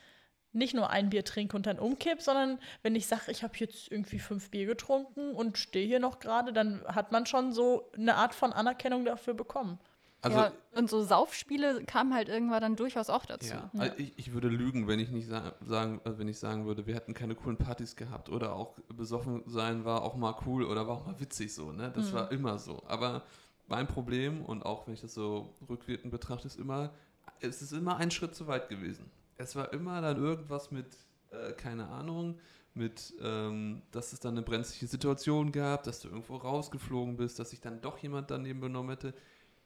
[0.51, 3.91] nicht nur ein Bier trinke und dann umkipp, sondern wenn ich sage, ich habe jetzt
[3.91, 8.15] irgendwie fünf Bier getrunken und stehe hier noch gerade, dann hat man schon so eine
[8.15, 9.79] Art von Anerkennung dafür bekommen.
[10.21, 13.53] Also, ja, und so Saufspiele kamen halt irgendwann dann durchaus auch dazu.
[13.53, 16.65] Ja, also ich, ich würde lügen, wenn ich nicht sa sagen, äh, wenn ich sagen
[16.65, 20.65] würde, wir hätten keine coolen Partys gehabt oder auch besoffen sein war auch mal cool
[20.65, 21.91] oder war auch mal witzig so, ne?
[21.95, 22.83] Das war immer so.
[22.87, 23.23] Aber
[23.67, 26.91] mein Problem und auch wenn ich das so rückwirkend betrachte, ist immer,
[27.39, 29.09] es ist immer ein Schritt zu weit gewesen.
[29.37, 30.97] Es war immer dann irgendwas mit,
[31.31, 32.39] äh, keine Ahnung,
[32.73, 37.51] mit, ähm, dass es dann eine brenzliche Situation gab, dass du irgendwo rausgeflogen bist, dass
[37.51, 39.13] sich dann doch jemand daneben benommen hätte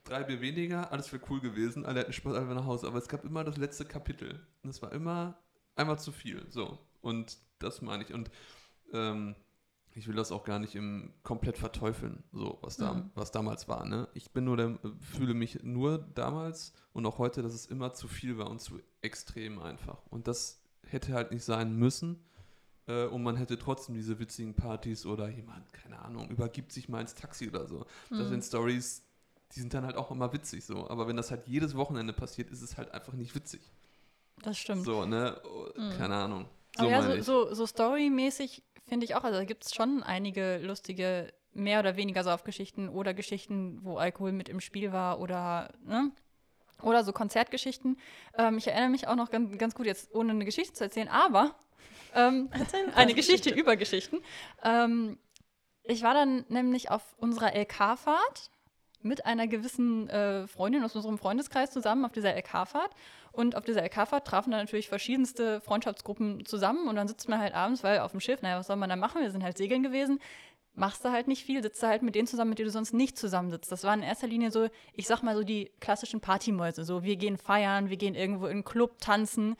[0.04, 2.88] drei Bier weniger, alles wäre cool gewesen, alle hätten Spaß, alle wären nach Hause.
[2.88, 4.46] Aber es gab immer das letzte Kapitel.
[4.63, 5.38] Und es war immer
[5.76, 6.46] einmal zu viel.
[6.50, 6.78] So.
[7.02, 8.13] Und das meine ich.
[8.13, 8.30] Und
[8.92, 9.36] ähm,
[9.96, 13.12] ich will das auch gar nicht im komplett verteufeln, so was da, Mhm.
[13.16, 13.86] was damals war.
[13.86, 14.08] Ne?
[14.13, 18.08] Ich bin nur der, fühle mich nur damals und auch heute, dass es immer zu
[18.08, 20.06] viel war und zu extrem einfach.
[20.10, 22.24] Und das hätte halt nicht sein müssen.
[22.88, 27.00] Äh, und man hätte trotzdem diese witzigen Partys oder jemand, keine Ahnung, übergibt sich mal
[27.00, 27.86] ins Taxi oder so.
[28.10, 29.04] Das sind Stories,
[29.56, 30.89] die sind dann halt auch immer witzig so.
[30.89, 33.62] Aber wenn das halt jedes Wochenende passiert, ist es halt einfach nicht witzig.
[34.42, 34.86] Das stimmt.
[34.86, 35.39] So, ne?
[35.46, 36.46] Oh, Keine Ahnung.
[36.76, 40.04] So Aber ja, so, so, so storymäßig finde ich auch, also da gibt es schon
[40.04, 45.72] einige lustige, mehr oder weniger Saufgeschichten oder Geschichten, wo Alkohol mit im Spiel war oder,
[45.86, 46.12] ne?
[46.82, 47.98] Oder so Konzertgeschichten.
[48.38, 51.08] Ähm, ich erinnere mich auch noch ganz, ganz gut, jetzt ohne eine Geschichte zu erzählen,
[51.08, 51.56] aber
[52.13, 52.50] ähm,
[52.96, 54.18] eine Geschichte über Geschichten.
[54.63, 55.18] Ähm,
[55.84, 58.52] ich war dann nämlich auf unserer LK-Fahrt
[59.04, 62.92] mit einer gewissen äh, Freundin aus unserem Freundeskreis zusammen auf dieser LK-Fahrt.
[63.32, 66.88] Und auf dieser LK-Fahrt trafen dann natürlich verschiedenste Freundschaftsgruppen zusammen.
[66.88, 68.96] Und dann sitzt man halt abends, weil auf dem Schiff, naja, was soll man da
[68.96, 69.22] machen?
[69.22, 70.20] Wir sind halt segeln gewesen.
[70.76, 72.94] Machst du halt nicht viel, sitzt du halt mit denen zusammen, mit denen du sonst
[72.94, 73.72] nicht zusammensitzt.
[73.72, 76.84] Das war in erster Linie so, ich sag mal so die klassischen Partymäuse.
[76.84, 79.56] So, wir gehen feiern, wir gehen irgendwo in einen Club tanzen,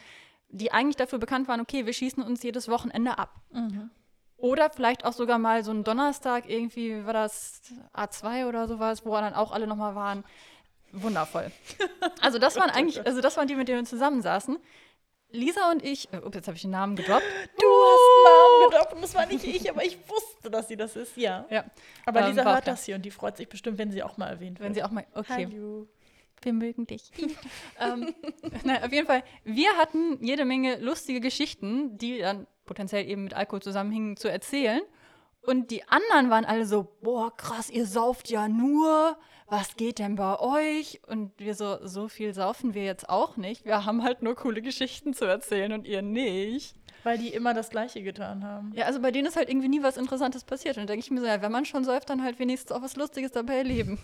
[0.50, 3.42] die eigentlich dafür bekannt waren, okay, wir schießen uns jedes Wochenende ab.
[4.44, 7.62] Oder vielleicht auch sogar mal so ein Donnerstag, irgendwie wie war das
[7.94, 10.26] A2 oder sowas, wo dann auch alle nochmal waren.
[10.92, 11.50] Wundervoll.
[12.22, 14.58] Also das waren eigentlich, also das waren die, mit denen wir zusammensaßen.
[15.32, 17.24] Lisa und ich, äh, ups, jetzt habe ich den Namen gedroppt.
[17.58, 20.98] Du hast Namen gedroppt und das war nicht ich, aber ich wusste, dass sie das
[20.98, 21.46] ist, ja.
[21.50, 21.64] Ja,
[22.06, 24.28] Aber Ähm, Lisa hört das hier und die freut sich bestimmt, wenn sie auch mal
[24.28, 24.68] erwähnt wird.
[24.68, 25.88] wenn sie auch mal, okay, Hallo.
[26.42, 27.12] wir mögen dich.
[27.80, 28.14] ähm,
[28.66, 33.34] nein, auf jeden Fall, wir hatten jede Menge lustige Geschichten, die dann potenziell eben mit
[33.34, 34.82] Alkohol zusammenhingen, zu erzählen.
[35.42, 39.18] Und die anderen waren alle so, boah, krass, ihr sauft ja nur.
[39.48, 41.02] Was geht denn bei euch?
[41.06, 43.66] Und wir so, so viel saufen wir jetzt auch nicht.
[43.66, 46.76] Wir haben halt nur coole Geschichten zu erzählen und ihr nicht.
[47.04, 48.72] Weil die immer das Gleiche getan haben.
[48.74, 50.78] Ja, also bei denen ist halt irgendwie nie was Interessantes passiert.
[50.78, 52.82] Und dann denke ich mir so, ja, wenn man schon säuft, dann halt wenigstens auch
[52.82, 54.00] was Lustiges dabei erleben.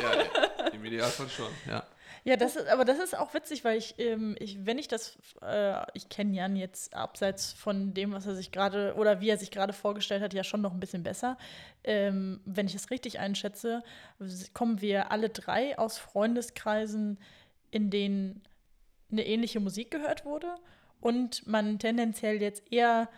[0.00, 1.82] Ja, im Idealfall schon, ja.
[2.26, 5.16] Ja, das ist, aber das ist auch witzig, weil ich, ähm, ich wenn ich das,
[5.42, 9.38] äh, ich kenne Jan jetzt abseits von dem, was er sich gerade oder wie er
[9.38, 11.38] sich gerade vorgestellt hat, ja schon noch ein bisschen besser.
[11.84, 13.84] Ähm, wenn ich es richtig einschätze,
[14.54, 17.20] kommen wir alle drei aus Freundeskreisen,
[17.70, 18.42] in denen
[19.12, 20.52] eine ähnliche Musik gehört wurde
[21.00, 23.08] und man tendenziell jetzt eher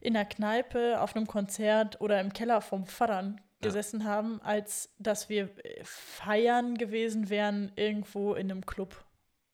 [0.00, 3.68] in der Kneipe, auf einem Konzert oder im Keller vom Pfarrern Ja.
[3.70, 9.04] gesessen haben, als dass wir äh, feiern gewesen wären irgendwo in einem Club,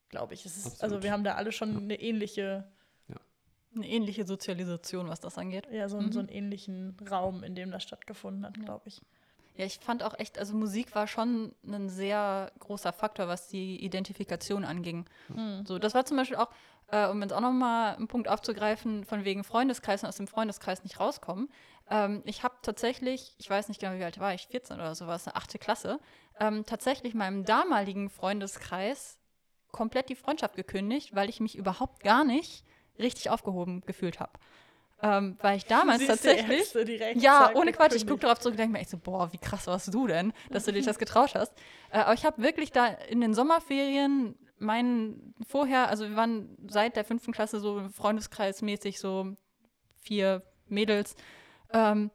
[0.08, 0.44] glaube ich.
[0.46, 1.78] Es ist, also wir haben da alle schon Ja.
[1.78, 2.70] eine ähnliche,
[3.72, 5.68] Eine ähnliche Sozialisation, was das angeht.
[5.70, 6.12] ja, so, einen- Mhm.
[6.12, 9.00] so einen ähnlichen Raum, in dem das stattgefunden hat, glaube ich.
[9.56, 13.84] Ja, ich fand auch echt, also Musik war schon ein sehr großer Faktor, was die
[13.84, 15.04] Identifikation anging.
[15.64, 16.50] So, das war zum Beispiel auch,
[16.88, 20.82] äh, um jetzt auch nochmal einen Punkt aufzugreifen, von wegen Freundeskreis und aus dem Freundeskreis
[20.82, 21.48] nicht rauskommen.
[21.90, 25.26] Ähm, ich habe tatsächlich, ich weiß nicht genau, wie alt war ich, 14 oder sowas,
[25.26, 25.98] eine achte Klasse,
[26.38, 29.18] ähm, tatsächlich meinem damaligen Freundeskreis
[29.72, 32.64] komplett die Freundschaft gekündigt, weil ich mich überhaupt gar nicht
[32.98, 34.32] richtig aufgehoben gefühlt habe.
[35.02, 36.60] Ähm, weil ich damals tatsächlich.
[36.60, 37.94] Erste direkt, Ja, ohne Quatsch.
[37.94, 40.32] Ich gucke darauf zurück und denke mir echt so, boah, wie krass warst du denn,
[40.50, 41.52] dass du dich das getraut hast.
[41.90, 46.96] Äh, aber ich habe wirklich da in den Sommerferien meinen vorher, also wir waren seit
[46.96, 49.36] der fünften Klasse so freundeskreismäßig so
[50.02, 51.16] vier Mädels.
[51.72, 52.10] Ähm,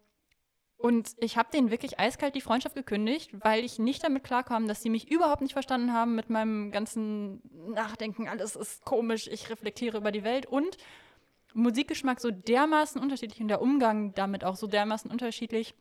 [0.77, 4.81] und ich habe denen wirklich eiskalt die Freundschaft gekündigt, weil ich nicht damit klarkam, dass
[4.81, 7.41] sie mich überhaupt nicht verstanden haben mit meinem ganzen
[7.73, 8.27] Nachdenken.
[8.27, 10.77] Alles ist komisch, ich reflektiere über die Welt und
[11.53, 15.73] Musikgeschmack so dermaßen unterschiedlich und der Umgang damit auch so dermaßen unterschiedlich.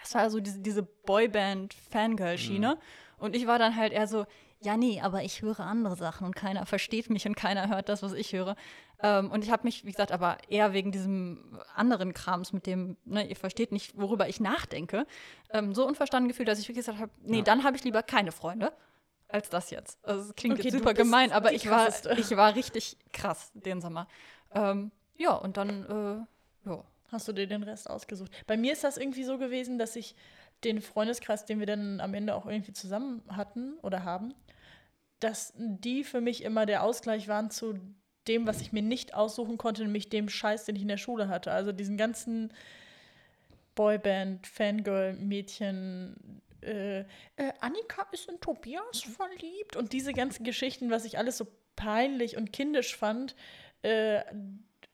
[0.00, 2.78] Das war so diese, diese Boyband-Fangirl-Schiene.
[3.18, 4.26] Und ich war dann halt eher so,
[4.66, 8.02] ja, nee, aber ich höre andere Sachen und keiner versteht mich und keiner hört das,
[8.02, 8.56] was ich höre.
[9.00, 12.96] Ähm, und ich habe mich, wie gesagt, aber eher wegen diesem anderen Krams, mit dem,
[13.04, 15.06] ne, ihr versteht nicht, worüber ich nachdenke,
[15.50, 17.42] ähm, so unverstanden gefühlt, dass ich wirklich gesagt habe, nee, Ja.
[17.44, 18.72] dann habe ich lieber keine Freunde
[19.28, 19.98] als das jetzt.
[20.04, 23.80] Also es klingt Okay, jetzt super gemein, aber ich war, ich war richtig krass den
[23.80, 24.08] Sommer.
[24.52, 26.26] Ähm, ja, und dann,
[26.64, 26.84] äh, ja.
[27.12, 28.32] Hast du dir den Rest ausgesucht?
[28.48, 30.16] Bei mir ist das irgendwie so gewesen, dass ich
[30.64, 34.34] den Freundeskreis, den wir dann am Ende auch irgendwie zusammen hatten oder haben,
[35.20, 37.78] dass die für mich immer der Ausgleich waren zu
[38.28, 41.28] dem, was ich mir nicht aussuchen konnte, nämlich dem Scheiß, den ich in der Schule
[41.28, 41.52] hatte.
[41.52, 42.52] Also diesen ganzen
[43.74, 47.04] Boyband, Fangirl-Mädchen, äh, äh,
[47.60, 52.52] Annika ist in Tobias verliebt und diese ganzen Geschichten, was ich alles so peinlich und
[52.52, 53.36] kindisch fand,
[53.82, 54.22] äh,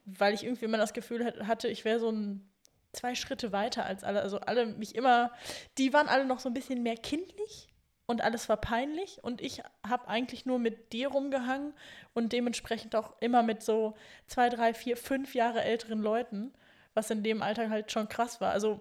[0.05, 2.49] weil ich irgendwie immer das Gefühl hat- hatte, ich wäre so ein
[2.93, 4.21] zwei Schritte weiter als alle.
[4.21, 5.33] Also alle mich immer,
[5.79, 7.69] die waren alle noch so ein bisschen mehr kindlich
[8.13, 11.73] und alles war peinlich und ich habe eigentlich nur mit dir rumgehangen
[12.13, 13.95] und dementsprechend auch immer mit so
[14.27, 16.53] zwei, drei, vier, fünf Jahre älteren Leuten,
[16.95, 18.53] was in dem Alter halt schon krass war.
[18.53, 18.81] Also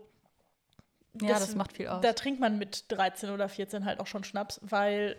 [1.22, 2.02] Ja, das macht viel aus.
[2.02, 5.16] Da trinkt man mit 13 oder 14 halt auch schon Schnaps, weil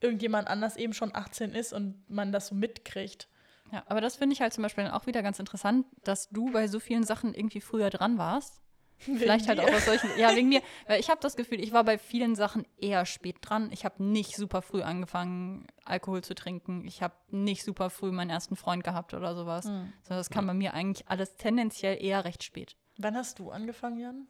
[0.00, 3.28] irgendjemand anders eben schon 18 ist und man das so mitkriegt.
[3.70, 6.68] Ja, aber das finde ich halt zum Beispiel auch wieder ganz interessant, dass du bei
[6.68, 8.61] so vielen Sachen irgendwie früher dran warst.
[9.02, 9.64] Vielleicht halt dir.
[9.64, 10.10] auch aus solchen.
[10.18, 10.62] Ja, wegen mir.
[10.86, 13.70] Weil ich habe das Gefühl, ich war bei vielen Sachen eher spät dran.
[13.72, 16.84] Ich habe nicht super früh angefangen, Alkohol zu trinken.
[16.86, 19.66] Ich habe nicht super früh meinen ersten Freund gehabt oder sowas.
[19.66, 19.92] Hm.
[20.02, 22.76] So, das kam bei mir eigentlich alles tendenziell eher recht spät.
[22.98, 24.26] Wann hast du angefangen, Jan?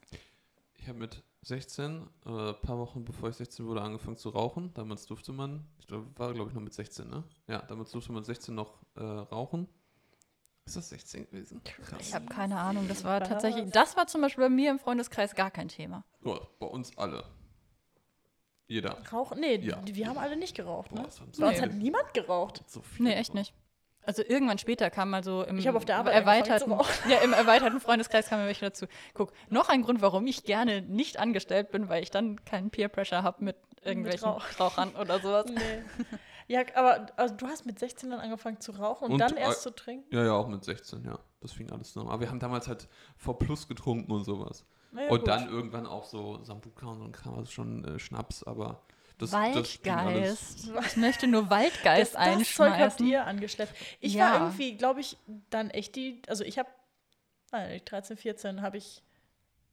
[0.78, 4.72] Ich habe mit 16, äh, ein paar Wochen bevor ich 16 wurde, angefangen zu rauchen.
[4.74, 7.24] Damals durfte man, ich glaub, war glaube ich noch mit 16, ne?
[7.48, 9.68] Ja, damals durfte man 16 noch äh, rauchen.
[10.64, 11.60] Ist das 16 gewesen?
[11.98, 12.86] Ich habe keine Ahnung.
[12.88, 13.70] Das war tatsächlich.
[13.70, 16.04] Das war zum Beispiel bei mir im Freundeskreis gar kein Thema.
[16.24, 17.24] Ja, bei uns alle.
[18.68, 18.96] Jeder.
[19.12, 19.40] Rauchen?
[19.40, 19.80] Nee, Ja.
[19.84, 21.02] wir haben alle nicht geraucht, ne?
[21.02, 22.62] Boah, haben Bei uns so hat niemand geraucht.
[22.66, 23.52] so viele Nee, echt nicht.
[24.04, 27.18] Also irgendwann später kam mal so im Ich habe auf der Arbeit angefangen erweiterten, ja,
[27.18, 28.86] im erweiterten Freundeskreis kam mir welche dazu.
[29.14, 32.88] Guck, noch ein Grund, warum ich gerne nicht angestellt bin, weil ich dann keinen Peer
[32.88, 34.44] Pressure habe mit irgendwelchen Rauch.
[34.58, 35.46] Rauchern oder sowas.
[35.46, 35.82] Nee.
[36.48, 39.40] Ja, aber also du hast mit 16 dann angefangen zu rauchen und, Und, dann äh,
[39.42, 40.14] erst zu trinken?
[40.14, 41.18] Ja, ja, auch mit 16, ja.
[41.40, 42.10] Das fing alles zusammen.
[42.10, 44.64] Aber wir haben damals halt V Plus getrunken und sowas.
[44.94, 45.28] Ja, und gut.
[45.28, 48.82] dann irgendwann auch so Sambuka und so ein Kram, also schon äh, Schnaps, aber
[49.18, 49.40] das, das.
[49.40, 50.70] Waldgeist.
[50.86, 53.06] Ich möchte nur Waldgeist das, das Zeug habt einschmeißen.
[53.06, 53.74] ihr angeschleppt.
[54.00, 54.24] Ich Ja.
[54.26, 55.16] war irgendwie, glaube ich,
[55.50, 56.68] dann echt die, also ich habe,
[57.50, 59.02] 13, 14 habe ich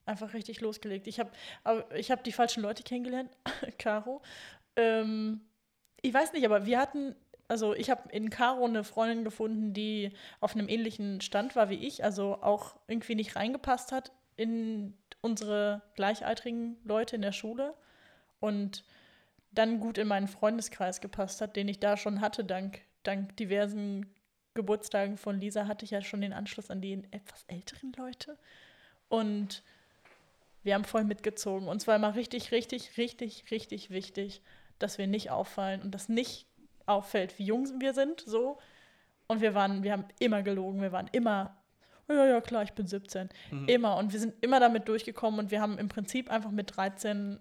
[0.06, 1.08] einfach richtig losgelegt.
[1.08, 1.32] Ich habe
[1.96, 3.30] ich hab die falschen Leute kennengelernt,
[3.80, 4.22] Caro.
[4.76, 5.42] Ähm,
[6.02, 7.16] ich weiß nicht, aber wir hatten,
[7.48, 11.88] also ich habe in Caro eine Freundin gefunden, die auf einem ähnlichen Stand war wie
[11.88, 17.74] ich, also auch irgendwie nicht reingepasst hat in unsere gleichaltrigen Leute in der Schule
[18.40, 18.84] und
[19.52, 24.06] dann gut in meinen Freundeskreis gepasst hat, den ich da schon hatte, dank, dank diversen
[24.54, 28.38] Geburtstagen von Lisa hatte ich ja schon den Anschluss an die etwas älteren Leute.
[29.08, 29.64] Und
[30.64, 31.68] wir haben voll mitgezogen.
[31.68, 34.42] Und zwar immer richtig, richtig, richtig, richtig wichtig,
[34.80, 36.48] dass wir nicht auffallen und dass nicht
[36.86, 38.58] auffällt, wie jung wir sind, so.
[39.28, 41.56] Und wir waren, wir haben immer gelogen, wir waren immer,
[42.08, 43.30] ja, ja, klar, ich bin 17.
[43.52, 43.68] Mhm.
[43.68, 43.98] Immer.
[43.98, 47.40] Und wir sind immer damit durchgekommen und wir haben im Prinzip einfach mit 13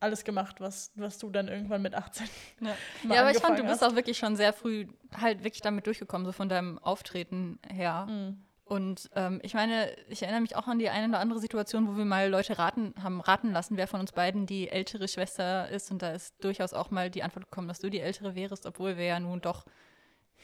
[0.00, 2.26] alles gemacht, was, was du dann irgendwann mit 18
[2.60, 2.74] Ja.
[3.02, 3.92] mal ja, aber ich fand, du angefangen bist hast.
[3.92, 4.86] auch wirklich schon sehr früh
[5.16, 8.06] halt wirklich damit durchgekommen, so von deinem Auftreten her.
[8.06, 8.42] Mhm.
[8.66, 11.96] Und ähm, ich meine, ich erinnere mich auch an die eine oder andere Situation, wo
[11.96, 15.92] wir mal Leute raten, haben raten lassen, wer von uns beiden die ältere Schwester ist.
[15.92, 18.96] Und da ist durchaus auch mal die Antwort gekommen, dass du die ältere wärst, obwohl
[18.96, 19.66] wir ja nun doch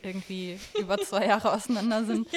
[0.02, 2.28] irgendwie über zwei Jahre auseinander sind.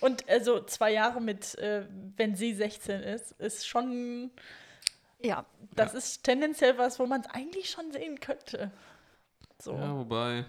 [0.00, 1.84] Und also zwei Jahre mit, äh,
[2.16, 4.30] wenn sie 16 ist, ist schon,
[5.20, 8.70] Ja, das ist tendenziell was, wo man es eigentlich schon sehen könnte.
[9.58, 9.74] So.
[9.74, 10.44] Ja, wobei,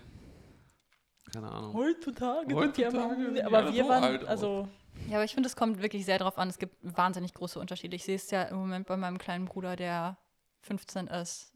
[1.30, 1.74] keine Ahnung.
[1.74, 4.68] Heutzutage, Heutzutage sind die sind die aber alle wir waren, alt also
[5.08, 6.50] Ja, aber ich finde, es kommt wirklich sehr darauf an.
[6.50, 7.96] Es gibt wahnsinnig große Unterschiede.
[7.96, 10.18] Ich sehe es ja im Moment bei meinem kleinen Bruder, der
[10.62, 11.54] 15 ist.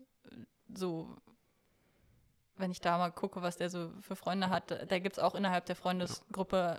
[0.73, 1.15] So,
[2.55, 5.35] wenn ich da mal gucke, was der so für Freunde hat, da gibt es auch
[5.35, 6.77] innerhalb der Freundesgruppe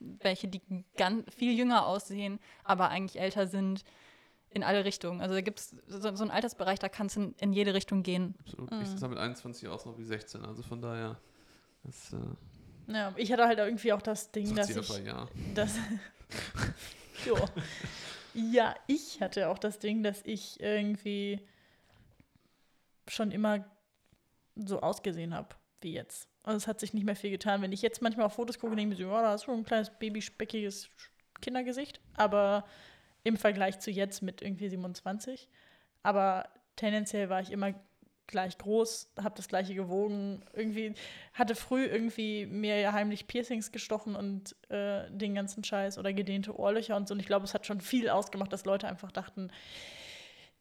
[0.00, 0.62] welche, die
[0.96, 3.84] ganz viel jünger aussehen, aber eigentlich älter sind.
[4.50, 5.20] In alle Richtungen.
[5.20, 8.02] Also da gibt es so, so einen Altersbereich, da kann es in, in jede Richtung
[8.02, 8.34] gehen.
[8.40, 8.70] Absolut.
[8.70, 8.80] Mhm.
[8.80, 11.18] Ich sah mit 21 aus noch wie 16, also von daher.
[11.82, 15.28] Das, äh, ja, ich hatte halt irgendwie auch das Ding, dass ich, aber ja.
[15.54, 15.76] dass,
[17.26, 17.36] jo.
[18.34, 21.40] ja, ich hatte auch das Ding, dass ich irgendwie
[23.06, 23.64] schon immer
[24.56, 26.28] so ausgesehen habe wie jetzt.
[26.42, 27.62] Also es hat sich nicht mehr viel getan.
[27.62, 29.58] Wenn ich jetzt manchmal auf Fotos gucke, denke ich mir so, ja, da ist schon
[29.58, 30.88] ein kleines babyspeckiges
[31.40, 32.64] Kindergesicht, aber
[33.22, 35.48] im Vergleich zu jetzt mit irgendwie 27.
[36.02, 37.74] Aber tendenziell war ich immer
[38.28, 40.94] gleich groß, habe das gleiche gewogen, irgendwie
[41.34, 46.96] hatte früh irgendwie mir heimlich Piercings gestochen und äh, den ganzen Scheiß oder gedehnte Ohrlöcher
[46.96, 47.14] und so.
[47.14, 49.50] Und ich glaube, es hat schon viel ausgemacht, dass Leute einfach dachten,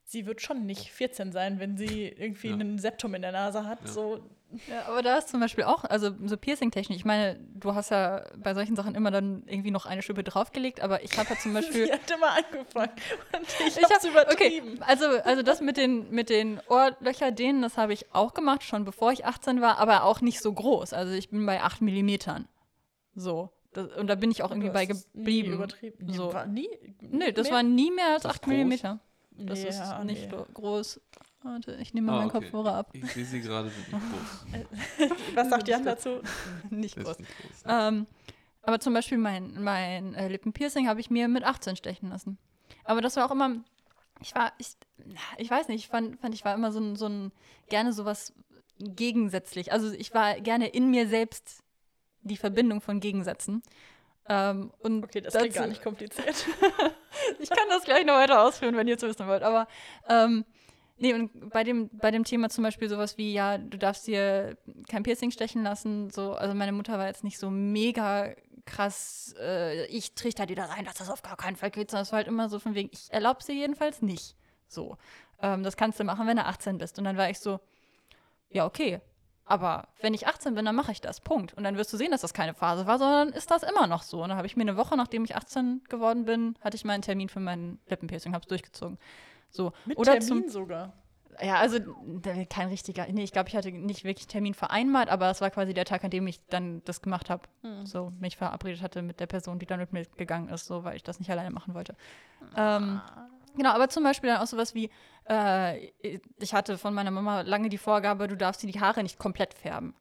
[0.05, 2.53] sie wird schon nicht 14 sein, wenn sie irgendwie Ja.
[2.53, 3.81] einen Septum in der Nase hat.
[3.81, 3.87] Ja.
[3.87, 4.27] So,
[4.69, 8.23] Ja, aber da ist zum Beispiel auch, also so Piercing-Technik, ich meine, du hast ja
[8.37, 11.53] bei solchen Sachen immer dann irgendwie noch eine Schippe draufgelegt, aber ich habe ja zum
[11.53, 11.85] Beispiel.
[11.87, 12.91] sie hat immer angefangen
[13.37, 14.73] und ich, Ich hab's hab- übertrieben.
[14.75, 18.63] Okay, also, also das mit den, mit den Ohrlöcher, denen, das habe ich auch gemacht,
[18.63, 20.93] schon bevor ich 18 war, aber auch nicht so groß.
[20.93, 22.47] Also ich bin bei 8 Millimetern.
[23.15, 23.49] So.
[23.73, 25.53] Das, und da bin ich auch irgendwie bei es nie geblieben.
[25.53, 26.13] übertrieben.
[26.13, 26.33] So.
[26.33, 26.69] War nie,
[27.01, 27.55] Nee, das mehr?
[27.57, 28.47] war nie mehr als Ist das 8 groß?
[28.49, 28.99] Millimeter.
[29.31, 30.37] Das Nee, ist nicht nee.
[30.37, 31.01] so groß.
[31.43, 32.39] Warte, ich nehme mal Ah, meinen okay.
[32.41, 32.89] Kopfhörer ab.
[32.93, 34.05] Ich sehe sie gerade, sind nicht
[34.99, 35.35] groß.
[35.35, 36.19] Was sagt Jan dazu?
[36.69, 37.19] nicht Ist groß.
[37.19, 37.63] nicht groß.
[37.67, 38.07] Ähm,
[38.63, 42.37] aber zum Beispiel mein, mein äh, Lippenpiercing habe ich mir mit 18 stechen lassen.
[42.83, 43.55] Aber das war auch immer,
[44.21, 44.69] ich war, ich,
[45.37, 47.31] ich weiß nicht, ich fand, fand ich war immer so ein, so ein,
[47.69, 48.33] gerne sowas
[48.79, 49.71] gegensätzlich.
[49.71, 51.63] Also ich war gerne in mir selbst
[52.21, 53.61] die Verbindung von Gegensätzen.
[54.27, 56.45] Ähm, und Okay, das klingt gar nicht kompliziert.
[57.39, 59.43] ich kann das gleich noch weiter ausführen, wenn ihr es wissen wollt.
[59.43, 59.67] Aber
[60.09, 60.43] ähm,
[60.97, 64.57] nee, und bei dem, bei dem Thema zum Beispiel sowas wie, ja, du darfst dir
[64.89, 66.09] kein Piercing stechen lassen.
[66.09, 68.33] So, also meine Mutter war jetzt nicht so mega
[68.65, 72.03] krass, äh, ich trichter dir da rein, dass das auf gar keinen Fall geht, sondern
[72.03, 74.35] es war halt immer so von wegen, ich erlaube sie jedenfalls nicht.
[74.67, 74.97] So.
[75.41, 76.97] Ähm, das kannst du machen, wenn du 18 bist.
[76.99, 77.59] Und dann war ich so,
[78.49, 79.01] ja, okay.
[79.45, 81.21] Aber wenn ich 18 bin, dann mache ich das.
[81.21, 81.53] Punkt.
[81.53, 84.03] Und dann wirst du sehen, dass das keine Phase war, sondern ist das immer noch
[84.03, 84.21] so.
[84.21, 87.01] Und dann habe ich mir eine Woche, nachdem ich 18 geworden bin, hatte ich meinen
[87.01, 88.97] Termin für meinen Lippenpiercing, habe es durchgezogen.
[89.49, 89.71] So.
[89.85, 90.93] Mit Oder Termin zum, sogar.
[91.41, 91.79] ja, also
[92.49, 95.73] kein richtiger, nee, ich glaube, ich hatte nicht wirklich Termin vereinbart, aber es war quasi
[95.73, 97.43] der Tag, an dem ich dann das gemacht habe.
[97.83, 100.95] So, mich verabredet hatte mit der Person, die dann mit mir gegangen ist, so, weil
[100.95, 101.95] ich das nicht alleine machen wollte.
[102.55, 103.01] Ähm,
[103.57, 104.91] Genau, aber zum Beispiel dann auch sowas wie,
[105.27, 105.87] äh,
[106.39, 109.55] ich hatte von meiner Mama lange die Vorgabe, du darfst dir die Haare nicht komplett
[109.55, 109.95] färben.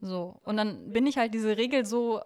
[0.00, 0.38] So.
[0.44, 2.20] Und dann bin ich halt diese Regel so,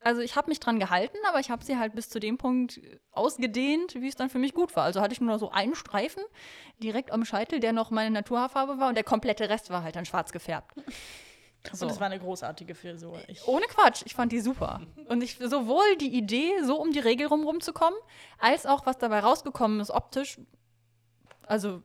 [0.00, 2.80] also ich habe mich dran gehalten, aber ich habe sie halt bis zu dem Punkt
[3.10, 4.84] ausgedehnt, wie es dann für mich gut war.
[4.84, 6.22] Also hatte ich nur noch so einen Streifen
[6.78, 10.04] direkt am Scheitel, der noch meine Naturhaarfarbe war und der komplette Rest war halt dann
[10.04, 10.74] schwarz gefärbt.
[11.72, 11.86] So.
[11.86, 13.20] Und es war eine großartige Frisur.
[13.26, 14.80] Ich Ohne Quatsch, ich fand die super.
[15.08, 17.98] Und ich sowohl die Idee, so um die Regel rum rumzukommen,
[18.38, 20.38] als auch was dabei rausgekommen ist optisch.
[21.42, 21.82] Also,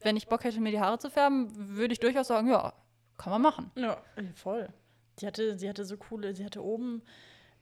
[0.00, 2.74] wenn ich Bock hätte, mir die Haare zu färben, würde ich durchaus sagen, ja,
[3.16, 3.70] kann man machen.
[3.76, 4.02] Ja,
[4.34, 4.68] voll.
[5.18, 7.02] Sie hatte, sie hatte so coole, sie hatte oben,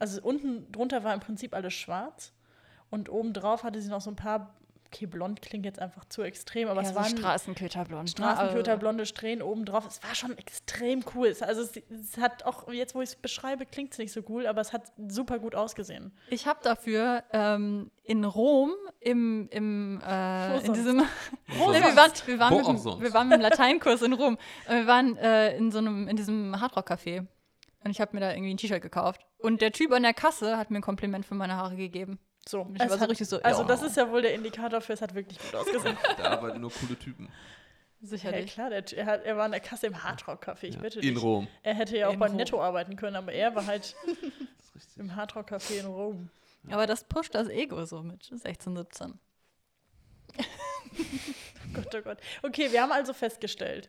[0.03, 2.33] also unten drunter war im Prinzip alles schwarz
[2.91, 4.53] und oben drauf hatte sie noch so ein paar
[4.89, 8.11] okay, blond klingt jetzt einfach zu extrem, aber ja, es war so Straßenköterblond.
[8.11, 9.87] Straßenköterblonde Strähnen oben drauf.
[9.87, 11.35] Es war schon extrem cool.
[11.41, 14.47] Also es, es hat auch, jetzt wo ich es beschreibe, klingt es nicht so cool,
[14.47, 16.13] aber es hat super gut ausgesehen.
[16.29, 20.99] Ich habe dafür ähm, in Rom im, im äh, in diesem
[21.47, 24.37] Wo wir, waren, wir, waren mit, dem, wir waren mit dem Lateinkurs in Rom.
[24.69, 27.27] Wir waren äh, in so einem, in diesem Hardrock-Café.
[27.85, 29.27] Und ich habe mir da irgendwie ein T-Shirt gekauft.
[29.39, 32.19] Und der Typ an der Kasse hat mir ein Kompliment für meine Haare gegeben.
[32.49, 33.41] So, ich war so richtig so.
[33.43, 35.97] Also, das ist ja wohl der Indikator für, es hat wirklich gut ausgesehen.
[36.17, 37.29] da arbeiten nur coole Typen.
[38.01, 38.57] Sicherlich.
[38.57, 41.01] Ja, klar, der, er, hat, er war in der Kasse im Hardrock-Café, ich ja, bitte
[41.01, 41.47] In Rom.
[41.63, 42.37] Er hätte ja auch in bei Rom.
[42.37, 43.95] Netto arbeiten können, aber er war halt
[44.97, 46.29] im Hardrock-Café in Rom.
[46.65, 46.75] Ja.
[46.75, 49.21] Aber das pusht das Ego so mit 16, 17.
[50.37, 50.43] oh
[51.75, 52.19] Gott, oh Gott.
[52.43, 53.89] Okay, wir haben also festgestellt,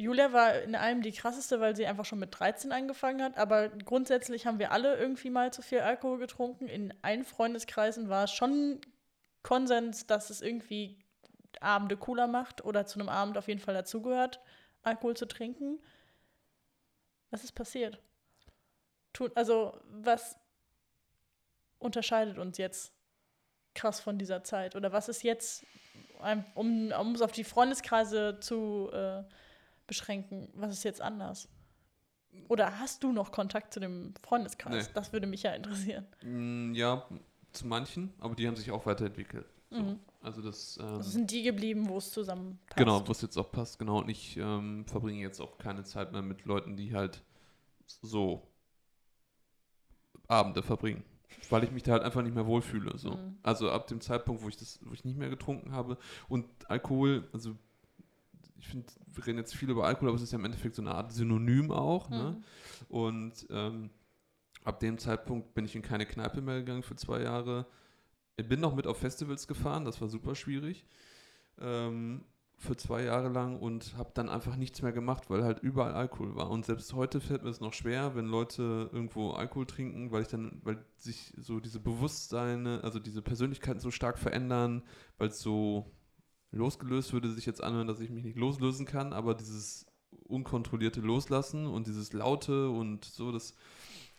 [0.00, 3.36] Julia war in allem die krasseste, weil sie einfach schon mit 13 angefangen hat.
[3.36, 6.68] Aber grundsätzlich haben wir alle irgendwie mal zu viel Alkohol getrunken.
[6.68, 8.80] In allen Freundeskreisen war es schon
[9.42, 10.98] Konsens, dass es irgendwie
[11.60, 14.40] Abende cooler macht oder zu einem Abend auf jeden Fall dazugehört,
[14.82, 15.78] Alkohol zu trinken.
[17.30, 18.00] Was ist passiert?
[19.34, 20.38] also, was
[21.78, 22.94] unterscheidet uns jetzt
[23.74, 24.76] krass von dieser Zeit?
[24.76, 25.66] Oder was ist jetzt,
[26.54, 29.24] um, es auf die Freundeskreise zu äh,
[29.90, 30.48] beschränken.
[30.54, 31.48] Was ist jetzt anders?
[32.48, 34.86] Oder hast du noch Kontakt zu dem Freundeskreis?
[34.86, 34.92] Nee.
[34.94, 36.06] Das würde mich ja interessieren.
[36.22, 37.04] Mm, ja,
[37.52, 39.46] zu manchen, aber die haben sich auch weiterentwickelt.
[39.70, 39.82] So.
[39.82, 39.98] Mhm.
[40.22, 42.78] Also das, ähm, also sind die geblieben, wo es zusammen passt.
[42.78, 43.98] Genau, wo es jetzt auch passt, genau.
[43.98, 47.22] Und ich ähm, verbringe jetzt auch keine Zeit mehr mit Leuten, die halt
[47.86, 48.46] so
[50.28, 51.02] Abende verbringen.
[51.48, 52.96] Weil ich mich da halt einfach nicht mehr wohlfühle.
[52.96, 53.12] So.
[53.12, 53.38] Mhm.
[53.42, 55.98] Also ab dem Zeitpunkt, wo ich das, wo ich nicht mehr getrunken habe.
[56.28, 57.56] Und Alkohol, also
[58.60, 60.82] ich finde, wir reden jetzt viel über Alkohol, aber es ist ja im Endeffekt so
[60.82, 62.10] eine Art Synonym auch.
[62.10, 62.16] Ne?
[62.16, 62.22] Mhm.
[62.22, 62.42] Ne?
[62.88, 63.90] Und ähm,
[64.64, 67.66] ab dem Zeitpunkt bin ich in keine Kneipe mehr gegangen für zwei Jahre.
[68.36, 70.84] Ich bin noch mit auf Festivals gefahren, das war super schwierig.
[71.58, 72.24] Ähm,
[72.58, 76.36] für zwei Jahre lang und habe dann einfach nichts mehr gemacht, weil halt überall Alkohol
[76.36, 76.50] war.
[76.50, 80.28] Und selbst heute fällt mir es noch schwer, wenn Leute irgendwo Alkohol trinken, weil ich
[80.28, 84.82] dann, weil sich so diese Bewusstseine, also diese Persönlichkeiten so stark verändern,
[85.16, 85.90] weil es so
[86.52, 89.86] losgelöst würde sich jetzt anhören, dass ich mich nicht loslösen kann, aber dieses
[90.24, 93.54] unkontrollierte Loslassen und dieses Laute und so, das,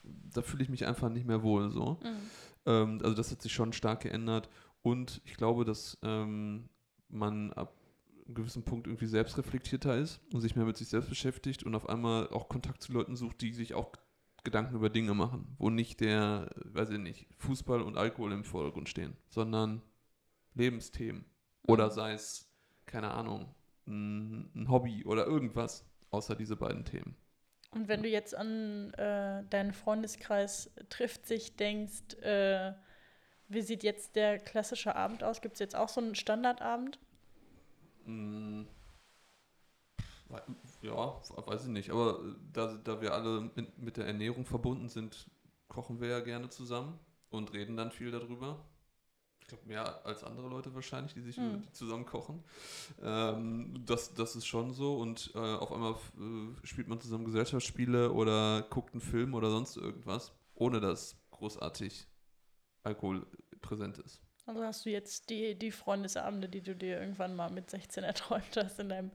[0.03, 1.99] da fühle ich mich einfach nicht mehr wohl so.
[2.03, 2.17] Mhm.
[2.65, 4.49] Ähm, also das hat sich schon stark geändert
[4.81, 6.69] und ich glaube, dass ähm,
[7.09, 7.75] man ab
[8.25, 11.89] einem gewissen Punkt irgendwie selbstreflektierter ist und sich mehr mit sich selbst beschäftigt und auf
[11.89, 13.91] einmal auch Kontakt zu Leuten sucht, die sich auch
[14.43, 18.89] Gedanken über Dinge machen, wo nicht der, weiß ich nicht, Fußball und Alkohol im Vordergrund
[18.89, 19.81] stehen, sondern
[20.55, 21.25] Lebensthemen.
[21.67, 22.49] Oder sei es,
[22.85, 23.53] keine Ahnung,
[23.87, 27.15] ein, ein, Hobby oder irgendwas, außer diese beiden Themen.
[27.71, 32.73] Und wenn du jetzt an äh, deinen Freundeskreis trifft sich denkst, äh,
[33.47, 35.41] wie sieht jetzt der klassische Abend aus?
[35.41, 36.99] Gibt es jetzt auch so einen Standardabend?
[38.05, 38.63] Mm,
[40.81, 41.89] ja, weiß ich nicht.
[41.91, 42.19] Aber
[42.53, 45.29] da, da wir alle mit, mit der Ernährung verbunden sind,
[45.67, 46.99] kochen wir ja gerne zusammen
[47.29, 48.65] und reden dann viel darüber
[49.51, 51.63] glaube, mehr als andere Leute wahrscheinlich, die sich mhm.
[51.71, 52.43] zusammen kochen.
[53.01, 54.97] Ähm, das, das ist schon so.
[54.97, 59.77] Und äh, auf einmal äh, spielt man zusammen Gesellschaftsspiele oder guckt einen Film oder sonst
[59.77, 62.07] irgendwas, ohne dass großartig
[62.83, 63.27] Alkohol
[63.61, 64.21] präsent ist.
[64.45, 68.55] Also hast du jetzt die, die Freundesabende, die du dir irgendwann mal mit 16 erträumt
[68.55, 69.11] hast in deinem,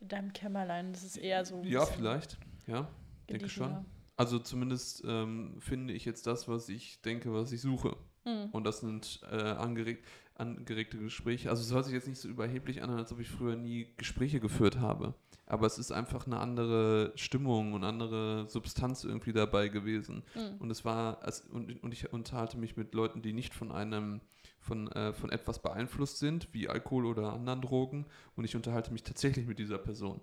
[0.00, 0.92] in deinem Kämmerlein.
[0.92, 1.62] Das ist eher so.
[1.64, 2.38] Ja, vielleicht.
[2.66, 2.88] Ja,
[3.28, 3.84] denke schon.
[4.16, 7.96] Also zumindest ähm, finde ich jetzt das, was ich denke, was ich suche.
[8.24, 8.48] Mhm.
[8.52, 10.04] Und das sind äh, angeregt,
[10.34, 11.50] angeregte Gespräche.
[11.50, 14.40] Also es hört sich jetzt nicht so überheblich an, als ob ich früher nie Gespräche
[14.40, 15.14] geführt habe.
[15.46, 20.22] Aber es ist einfach eine andere Stimmung und andere Substanz irgendwie dabei gewesen.
[20.34, 20.56] Mhm.
[20.58, 24.22] Und es war, also, und, und ich unterhalte mich mit Leuten, die nicht von einem,
[24.58, 28.06] von, äh, von etwas beeinflusst sind, wie Alkohol oder anderen Drogen.
[28.36, 30.20] Und ich unterhalte mich tatsächlich mit dieser Person.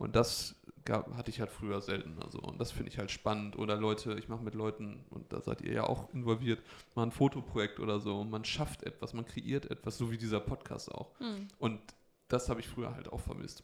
[0.00, 2.18] Und das gab, hatte ich halt früher selten.
[2.22, 3.56] Also, und das finde ich halt spannend.
[3.58, 6.60] Oder Leute, ich mache mit Leuten, und da seid ihr ja auch involviert,
[6.94, 8.24] mal ein Fotoprojekt oder so.
[8.24, 11.10] Man schafft etwas, man kreiert etwas, so wie dieser Podcast auch.
[11.18, 11.48] Hm.
[11.58, 11.80] Und
[12.28, 13.62] das habe ich früher halt auch vermisst.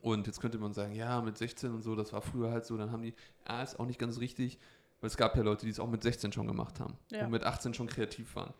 [0.00, 2.76] Und jetzt könnte man sagen, ja, mit 16 und so, das war früher halt so,
[2.76, 3.14] dann haben die,
[3.46, 4.58] ja, ist auch nicht ganz richtig,
[5.00, 7.24] weil es gab ja Leute, die es auch mit 16 schon gemacht haben Ja.
[7.26, 8.54] und mit 18 schon kreativ waren.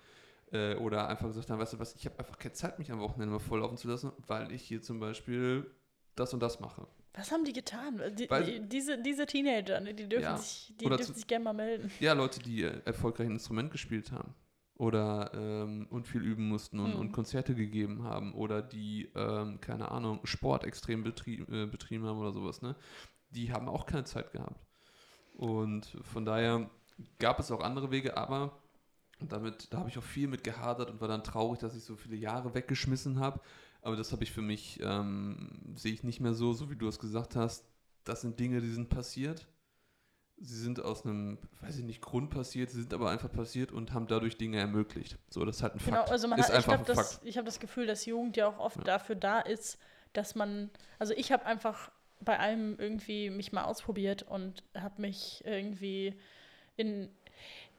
[0.52, 3.00] Äh, oder einfach gesagt haben, weißt du was, ich habe einfach keine Zeit, mich am
[3.00, 5.68] Wochenende mal volllaufen zu lassen, weil ich hier zum Beispiel
[6.14, 6.86] das und das mache.
[7.14, 8.00] Was haben die getan?
[8.16, 10.36] Die, Weil- die, diese, diese Teenager, ne, die dürfen Ja.
[10.36, 11.90] sich, die Oder dürfen zu- sich gerne mal melden.
[12.00, 14.34] Ja, Leute, die äh, erfolgreich ein Instrument gespielt haben
[14.74, 17.00] oder ähm, und viel üben mussten und, Mhm.
[17.00, 22.18] und Konzerte gegeben haben oder die, ähm, keine Ahnung, Sport extrem betrie äh, betrieben haben
[22.18, 22.76] oder sowas, ne?
[23.30, 24.64] Die haben auch keine Zeit gehabt.
[25.34, 26.70] Und von daher
[27.18, 28.58] gab es auch andere Wege, aber
[29.20, 31.96] damit, da habe ich auch viel mit gehadert und war dann traurig, dass ich so
[31.96, 33.40] viele Jahre weggeschmissen habe.
[33.82, 36.88] Aber das habe ich für mich, ähm, sehe ich nicht mehr so, so wie du
[36.88, 37.64] es gesagt hast.
[38.04, 39.46] Das sind Dinge, die sind passiert.
[40.42, 43.92] Sie sind aus einem, weiß ich nicht, Grund passiert, sie sind aber einfach passiert und
[43.92, 45.18] haben dadurch Dinge ermöglicht.
[45.28, 46.10] So, das ist halt ein Genau, Fakt.
[46.12, 48.38] also man ist hat, ich einfach glaube, ein das, ich habe das Gefühl, dass Jugend
[48.38, 48.84] ja auch oft Ja.
[48.84, 49.78] dafür da ist,
[50.14, 55.42] dass man, also ich habe einfach bei allem irgendwie mich mal ausprobiert und habe mich
[55.44, 56.14] irgendwie
[56.76, 57.10] in,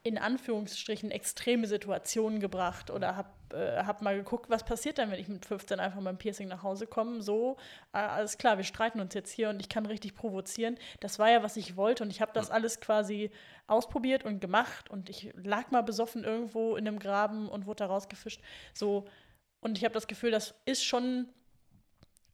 [0.04, 5.20] in Anführungsstrichen extreme Situationen gebracht oder habe äh, hab mal geguckt, was passiert dann, wenn
[5.20, 7.22] ich mit 15 einfach beim Piercing nach Hause komme.
[7.22, 7.56] So,
[7.92, 10.76] äh, alles klar, wir streiten uns jetzt hier und ich kann richtig provozieren.
[11.00, 13.30] Das war ja, was ich wollte und ich habe das alles quasi
[13.68, 17.86] ausprobiert und gemacht und ich lag mal besoffen irgendwo in einem Graben und wurde da
[17.86, 18.40] rausgefischt.
[18.74, 19.06] So,
[19.60, 21.28] und ich habe das Gefühl, das ist schon,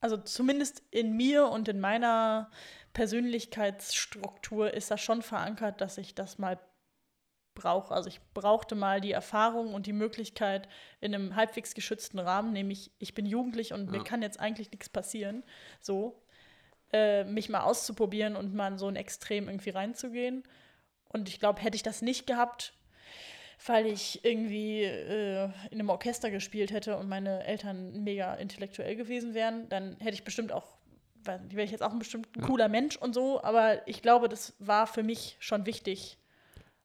[0.01, 2.51] also zumindest in mir und in meiner
[2.95, 6.59] Persönlichkeitsstruktur ist das schon verankert, dass ich das mal
[7.59, 7.93] brauche.
[7.95, 10.69] Also ich brauchte mal die Erfahrung und die Möglichkeit
[11.01, 14.05] in einem halbwegs geschützten Rahmen, nämlich ich bin jugendlich und mir Ja.
[14.05, 15.45] kann jetzt eigentlich nichts passieren,
[15.81, 16.23] so,
[16.93, 20.43] äh, mich mal auszuprobieren und mal in so ein Extrem irgendwie reinzugehen.
[21.11, 22.73] Und ich glaube, hätte ich das nicht gehabt,
[23.67, 29.35] weil ich irgendwie äh, in einem Orchester gespielt hätte und meine Eltern mega intellektuell gewesen
[29.35, 30.77] wären, dann hätte ich bestimmt auch,
[31.25, 32.47] weil wäre ich jetzt auch ein bestimmt ein Ja.
[32.47, 36.19] cooler Mensch und so, aber ich glaube, das war für mich schon wichtig,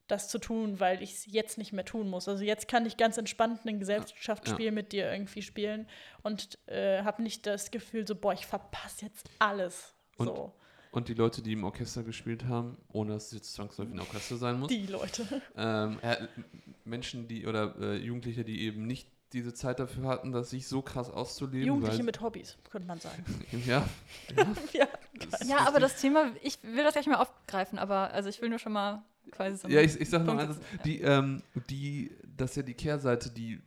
[0.08, 2.28] das zu tun, weil ich es jetzt nicht mehr tun muss.
[2.28, 4.72] Also jetzt kann ich ganz entspannt ein Gesellschaftsspiel Ja.
[4.72, 5.88] mit dir irgendwie spielen
[6.24, 9.93] und äh, habe nicht das Gefühl so, boah, ich verpasse jetzt alles.
[10.18, 10.54] Und so,
[10.91, 14.38] Und die Leute, die im Orchester gespielt haben, ohne dass es jetzt zwangsläufig ein Orchester
[14.38, 15.41] sein muss, die Leute.
[15.58, 16.28] ähm, äh,
[16.84, 20.82] Menschen, die oder äh, Jugendliche, die eben nicht diese Zeit dafür hatten, das sich so
[20.82, 21.66] krass auszuleben.
[21.68, 23.24] Jugendliche weil, mit Hobbys, könnte man sagen.
[23.66, 23.84] Ja,
[24.36, 24.88] ja,
[25.30, 28.49] das Ja, aber das Thema, ich will das gleich mal aufgreifen, aber also ich will
[28.49, 29.04] nur schon mal
[29.36, 29.67] quasi so.
[29.67, 30.84] Ja, ich, ich sag nur setzen, ja.
[30.84, 33.59] die, ähm, die, das ist ja die Kehrseite, die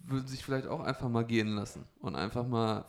[0.00, 2.84] würden sich vielleicht auch einfach mal gehen lassen und einfach mal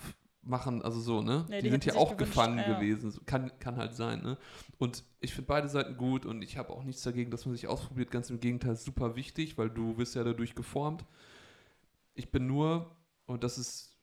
[0.47, 1.45] machen, also so, ne?
[1.49, 2.75] Ja, die, die sind ja auch gefangen ja.
[2.75, 4.37] gewesen, kann, kann halt sein, ne?
[4.77, 7.67] Und ich finde beide Seiten gut und ich habe auch nichts dagegen, dass man sich
[7.67, 11.05] ausprobiert, ganz im Gegenteil, super wichtig, weil du wirst ja dadurch geformt.
[12.13, 12.95] Ich bin nur,
[13.25, 13.97] und das ist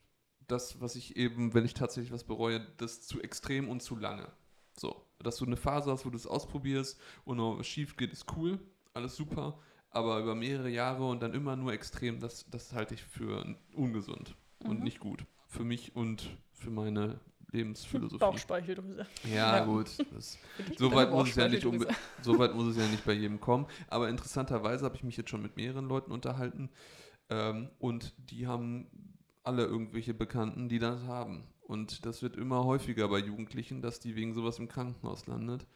[0.47, 4.29] das, was ich eben, wenn ich tatsächlich was bereue, das zu extrem und zu lange.
[4.77, 8.13] So, dass du eine Phase hast, wo du es ausprobierst und noch was schief geht,
[8.13, 8.61] ist cool,
[8.93, 9.59] alles super,
[9.91, 14.37] aber über mehrere Jahre und dann immer nur extrem, das, das halte ich für ungesund
[14.61, 14.85] und Mhm.
[14.85, 15.25] nicht gut.
[15.49, 17.21] Für mich und für meine
[17.53, 18.19] Lebensphilosophie.
[18.19, 19.07] Bauchspeicheldrüse.
[19.25, 19.65] Ja, Ja.
[19.65, 19.87] gut.
[20.13, 21.63] Das, Für dich so deine weit muss es ja nicht
[22.23, 23.67] so weit muss es ja nicht bei jedem kommen.
[23.89, 26.71] Aber interessanterweise habe ich mich jetzt schon mit mehreren Leuten unterhalten
[27.31, 28.89] ähm, und die haben
[29.45, 31.45] alle irgendwelche Bekannten, die das haben.
[31.67, 35.67] Und das wird immer häufiger bei Jugendlichen, dass die wegen sowas im Krankenhaus landet,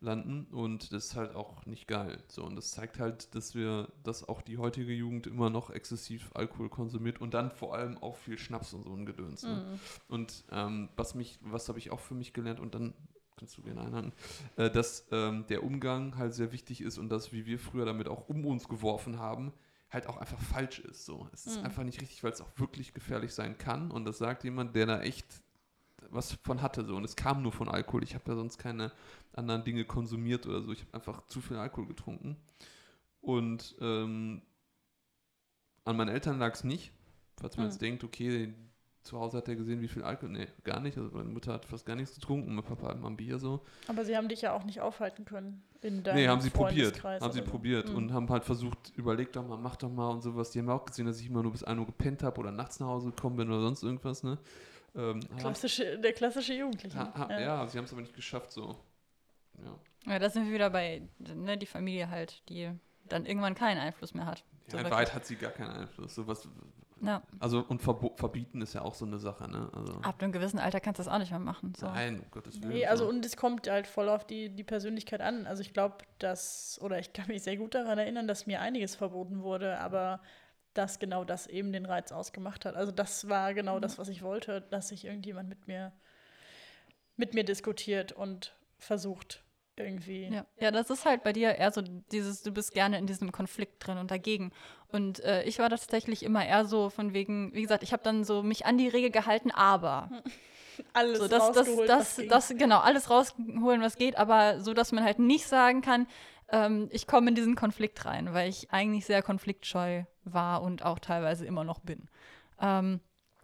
[0.00, 0.46] landen.
[0.50, 2.18] Und das ist halt auch nicht geil.
[2.28, 6.30] So, und das zeigt halt, dass wir, dass auch die heutige Jugend immer noch exzessiv
[6.34, 9.44] Alkohol konsumiert und dann vor allem auch viel Schnaps und so ein Gedöns.
[9.44, 9.54] Ne?
[9.54, 9.80] Mhm.
[10.08, 12.94] Und ähm, was mich, was habe ich auch für mich gelernt und dann
[13.36, 14.12] kannst du gerne einhaken,
[14.56, 18.08] äh, dass ähm, der Umgang halt sehr wichtig ist und das, wie wir früher damit
[18.08, 19.52] auch um uns geworfen haben,
[19.90, 21.04] halt auch einfach falsch ist.
[21.06, 21.28] So.
[21.32, 21.64] Es ist Mhm.
[21.66, 23.90] einfach nicht richtig, weil es auch wirklich gefährlich sein kann.
[23.90, 25.26] Und das sagt jemand, der da echt
[26.10, 26.84] was von hatte.
[26.84, 26.96] So.
[26.96, 28.02] Und es kam nur von Alkohol.
[28.04, 28.92] Ich habe ja sonst keine
[29.32, 30.72] anderen Dinge konsumiert oder so.
[30.72, 32.36] Ich habe einfach zu viel Alkohol getrunken.
[33.20, 34.42] Und ähm,
[35.84, 36.92] an meinen Eltern lag es nicht.
[37.38, 37.70] Falls man Mhm.
[37.72, 38.52] jetzt denkt, okay,
[39.06, 40.30] zu Hause hat er gesehen, wie viel Alkohol.
[40.30, 40.98] Nee, gar nicht.
[40.98, 43.60] Also meine Mutter hat fast gar nichts getrunken, mein Papa hat mal ein Bier so.
[43.88, 47.02] Aber sie haben dich ja auch nicht aufhalten können in deinem nee, haben sie probiert.
[47.04, 47.44] Haben sie so.
[47.44, 47.96] probiert Mhm.
[47.96, 50.50] und haben halt versucht, überleg doch mal, mach doch mal und sowas.
[50.50, 52.80] Die haben auch gesehen, dass ich immer nur bis 1 Uhr gepennt habe oder nachts
[52.80, 54.38] nach Hause gekommen bin oder sonst irgendwas, ne?
[54.94, 56.98] Ähm, ha- Klassische, der klassische Jugendliche.
[56.98, 57.66] ha, ha, ja.
[57.68, 58.74] sie haben es aber nicht geschafft, so.
[59.62, 60.12] Ja.
[60.12, 62.70] Ja, da sind wir wieder bei, ne, die Familie halt, die
[63.08, 64.38] dann irgendwann keinen Einfluss mehr hat.
[64.38, 64.90] So Ja, in wirklich.
[64.92, 66.14] Wahrheit hat sie gar keinen Einfluss.
[66.14, 66.48] So was
[67.02, 67.22] Ja.
[67.40, 69.70] Also und verbo- verbieten ist ja auch so eine Sache, ne?
[69.74, 71.74] Also, Ab einem gewissen Alter kannst du das auch nicht mehr machen.
[71.76, 71.86] So.
[71.86, 72.72] Nein, um Gottes Willen.
[72.72, 73.10] Nee, also so.
[73.10, 75.46] und es kommt halt voll auf die, die Persönlichkeit an.
[75.46, 78.94] Also ich glaube, dass, oder ich kann mich sehr gut daran erinnern, dass mir einiges
[78.94, 80.20] verboten wurde, aber
[80.72, 82.76] dass genau das eben den Reiz ausgemacht hat.
[82.76, 85.92] Also das war genau das, was ich wollte, dass sich irgendjemand mit mir,
[87.16, 89.42] mit mir diskutiert und versucht,
[89.76, 90.28] irgendwie.
[90.28, 90.46] Ja.
[90.58, 91.82] ja, das ist halt bei dir eher so
[92.12, 94.52] dieses, du bist gerne in diesem Konflikt drin und dagegen.
[94.92, 98.24] Und äh, ich war tatsächlich immer eher so von wegen, wie gesagt, ich habe dann
[98.24, 100.10] so mich an die Regel gehalten, aber.
[100.92, 105.04] Alles So, das, das, das, das, genau, alles rausholen, was geht, aber so, dass man
[105.04, 106.06] halt nicht sagen kann,
[106.50, 110.98] ähm, ich komme in diesen Konflikt rein, weil ich eigentlich sehr konfliktscheu war und auch
[110.98, 112.08] teilweise immer noch bin.
[112.60, 113.00] Ähm,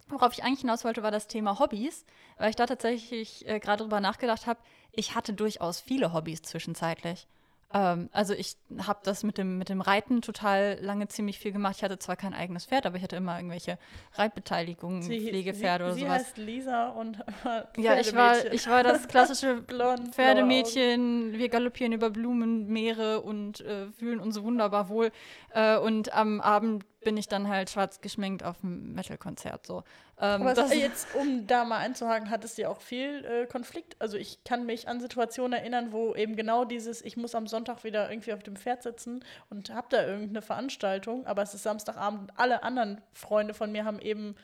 [0.07, 2.05] worauf ich eigentlich hinaus wollte, war das Thema Hobbys,
[2.37, 4.59] weil ich da tatsächlich äh, gerade drüber nachgedacht habe.
[4.91, 7.27] Ich hatte durchaus viele Hobbys zwischenzeitlich.
[7.73, 8.55] Ähm, also ich
[8.85, 11.75] habe das mit dem, mit dem Reiten total lange ziemlich viel gemacht.
[11.77, 13.77] Ich hatte zwar kein eigenes Pferd, aber ich hatte immer irgendwelche
[14.13, 16.13] Reitbeteiligungen, Sie- Pflegepferde sie, oder sie sowas.
[16.13, 17.17] heißt Lisa und
[17.77, 20.13] Ja, ich war, ich war das klassische Blond.
[20.15, 21.33] Pferdemädchen.
[21.33, 25.11] Wir galoppieren über Blumen, Meere und äh, fühlen uns wunderbar wohl.
[25.53, 29.65] Äh, und am Abend bin ich dann halt schwarz geschminkt auf dem Metal-Konzert.
[29.65, 29.83] So.
[30.19, 33.95] Ähm, Aber das, jetzt, um da mal einzuhaken, hattest du ja auch viel äh, Konflikt.
[33.99, 37.83] Also ich kann mich an Situationen erinnern, wo eben genau dieses, ich muss am Sonntag
[37.83, 42.21] wieder irgendwie auf dem Pferd sitzen und hab da irgendeine Veranstaltung, aber es ist Samstagabend
[42.21, 44.35] und alle anderen Freunde von mir haben eben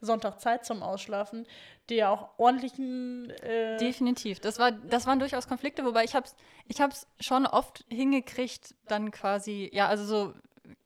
[0.00, 1.46] Sonntag Zeit zum Ausschlafen,
[1.88, 4.40] die ja auch ordentlichen äh, Definitiv.
[4.40, 6.36] Das, war, das waren durchaus Konflikte, wobei ich habe es
[6.68, 10.34] ich hab's schon oft hingekriegt, dann quasi, ja, also so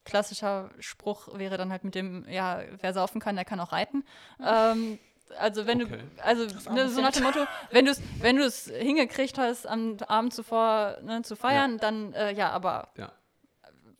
[0.04, 4.04] klassischer Spruch wäre dann halt mit dem, ja, wer saufen kann, der kann auch reiten.
[4.44, 4.98] Ähm,
[5.38, 5.98] also wenn Okay.
[6.16, 9.66] du, also ne, so nach dem Motto, wenn du es wenn du es hingekriegt hast,
[9.66, 13.12] am Abend zuvor ne, zu feiern, dann äh, ja, aber Ja.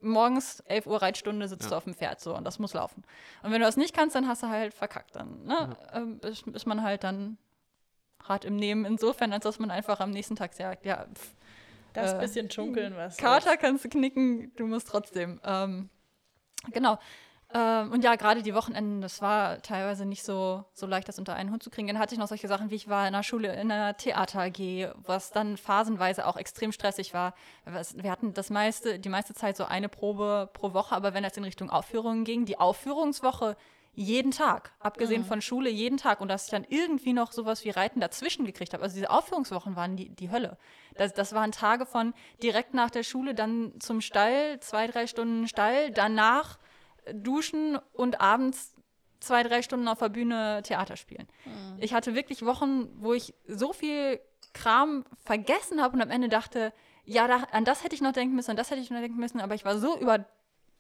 [0.01, 1.71] morgens 11 Uhr Reitstunde sitzt Ja.
[1.71, 3.03] du auf dem Pferd so und das muss laufen.
[3.43, 5.17] Und wenn du das nicht kannst, dann hast du halt verkackt.
[5.17, 7.39] Dann ne, ähm, ist, ist man halt dann
[8.23, 11.35] hart im Nehmen insofern, als dass man einfach am nächsten Tag sagt, ja, pff,
[11.93, 15.41] das äh, bisschen schunkeln, was Kater kannst du knicken, du musst trotzdem.
[15.45, 15.91] Ähm,
[16.73, 16.99] genau.
[17.55, 21.35] Ähm, und ja, gerade die Wochenenden, das war teilweise nicht so, so leicht, das unter
[21.35, 21.87] einen Hut zu kriegen.
[21.87, 24.41] Dann hatte ich noch solche Sachen, wie ich war in der Schule in einer Theater
[24.41, 27.35] AG, was dann phasenweise auch extrem stressig war.
[27.97, 31.37] Wir hatten das meiste, die meiste Zeit so eine Probe pro Woche, aber wenn es
[31.37, 33.57] in Richtung Aufführungen ging, die Aufführungswoche
[33.95, 36.21] jeden Tag, abgesehen von Schule, jeden Tag.
[36.21, 38.83] Und dass ich dann irgendwie noch sowas wie Reiten dazwischen gekriegt habe.
[38.83, 40.57] Also diese Aufführungswochen waren die, die Hölle.
[40.95, 45.47] Das, das waren Tage von direkt nach der Schule, dann zum Stall, zwei, drei Stunden
[45.47, 46.59] Stall, danach
[47.05, 48.75] äh, duschen und abends
[49.21, 51.29] zwei, drei Stunden auf der Bühne Theater spielen.
[51.79, 54.21] Ich hatte wirklich Wochen, wo ich so viel
[54.53, 56.73] Kram vergessen habe und am Ende dachte,
[57.05, 59.19] ja, da, an das hätte ich noch denken müssen, an das hätte ich noch denken
[59.19, 59.97] müssen, aber ich war so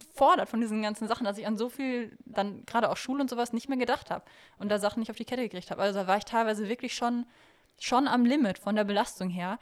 [0.02, 3.30] überfordert von diesen ganzen Sachen, dass ich an so viel, dann gerade auch Schule und
[3.30, 4.24] sowas, nicht mehr gedacht habe
[4.58, 5.82] und da Sachen nicht auf die Kette gekriegt habe.
[5.82, 7.26] Also da war ich teilweise wirklich schon,
[7.78, 9.58] schon am Limit von der Belastung her.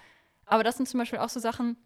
[0.46, 1.76] Aber das sind zum Beispiel auch so Sachen,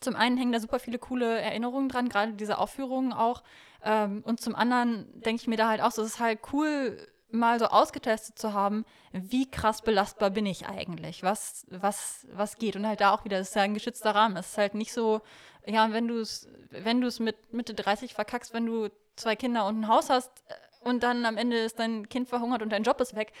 [0.00, 3.42] zum einen hängen da super viele coole Erinnerungen dran, gerade diese Aufführungen auch.
[3.82, 6.98] Ähm, und zum anderen denke ich mir da halt auch so, es ist halt cool,
[7.30, 11.22] mal so ausgetestet zu haben, wie krass belastbar bin ich eigentlich?
[11.22, 12.76] Was, was, was geht?
[12.76, 14.36] Und halt da auch wieder, das ist ja ein geschützter Rahmen.
[14.36, 15.20] Es ist halt nicht so,
[15.66, 19.66] ja, wenn du es, wenn du es mit Mitte 30 verkackst, wenn du zwei Kinder
[19.66, 20.54] und ein Haus hast äh,
[20.88, 23.32] und dann am Ende ist dein Kind verhungert und dein Job ist weg,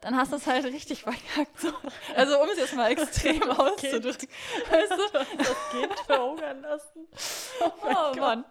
[0.00, 1.58] dann hast du es halt richtig verkackt.
[1.60, 1.72] So.
[2.16, 4.28] Also um es jetzt mal extrem auszudrücken.
[4.70, 5.18] Weißt du?
[5.38, 7.06] das Kind verhungern lassen.
[7.82, 8.44] Oh Mann.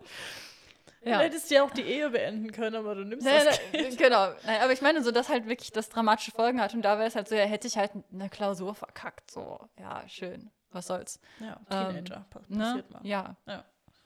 [1.04, 1.20] Du Ja.
[1.20, 3.98] hättest ja auch die Ehe beenden können, aber du nimmst Nee, das nee, Kind.
[3.98, 4.30] genau.
[4.46, 7.08] Nein, aber ich meine, so dass halt wirklich das dramatische Folgen hat und da wäre
[7.10, 9.30] es halt so, ja, hätte ich halt eine Klausur verkackt.
[9.30, 10.50] So, ja, schön.
[10.74, 11.20] Was soll's.
[11.40, 12.58] Ja, Ähm, Teenager, Ne?
[12.58, 13.06] passiert mal.
[13.06, 13.36] Ja.
[13.46, 13.64] Ja.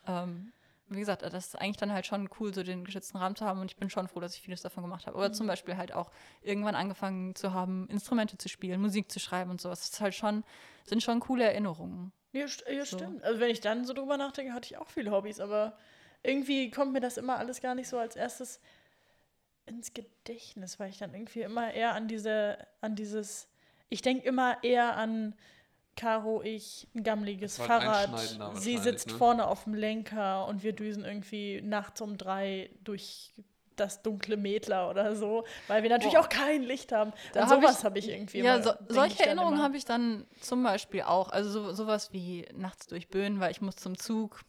[0.07, 0.51] Ähm,
[0.89, 3.59] wie gesagt, das ist eigentlich dann halt schon cool, so den geschützten Rahmen zu haben
[3.59, 5.17] und ich bin schon froh, dass ich vieles davon gemacht habe.
[5.17, 5.23] Mhm.
[5.23, 6.11] Oder zum Beispiel halt auch
[6.41, 9.81] irgendwann angefangen zu haben, Instrumente zu spielen, Musik zu schreiben und sowas.
[9.81, 10.43] Das ist halt schon,
[10.85, 12.13] sind schon coole Erinnerungen.
[12.31, 12.97] Ja, ja So.
[12.97, 13.23] stimmt.
[13.23, 15.77] Also wenn ich dann so drüber nachdenke, hatte ich auch viele Hobbys, aber
[16.23, 18.61] irgendwie kommt mir das immer alles gar nicht so als erstes
[19.65, 23.49] ins Gedächtnis, weil ich dann irgendwie immer eher an diese, an dieses,
[23.89, 25.35] ich denke immer eher an
[25.97, 28.09] Caro, ich, ein gammeliges ein Fahrrad,
[28.59, 29.13] sie sitzt ne?
[29.13, 33.33] vorne auf dem Lenker und wir düsen irgendwie nachts um drei durch
[33.75, 36.21] das dunkle Mädler oder so, weil wir natürlich Boah.
[36.21, 37.11] auch kein Licht haben.
[37.33, 39.85] Da und hab sowas ich- habe ich irgendwie Ja, immer, so, solche Erinnerungen habe ich
[39.85, 41.29] dann zum Beispiel auch.
[41.29, 44.41] Also so, sowas wie nachts durch Böen, weil ich muss zum Zug.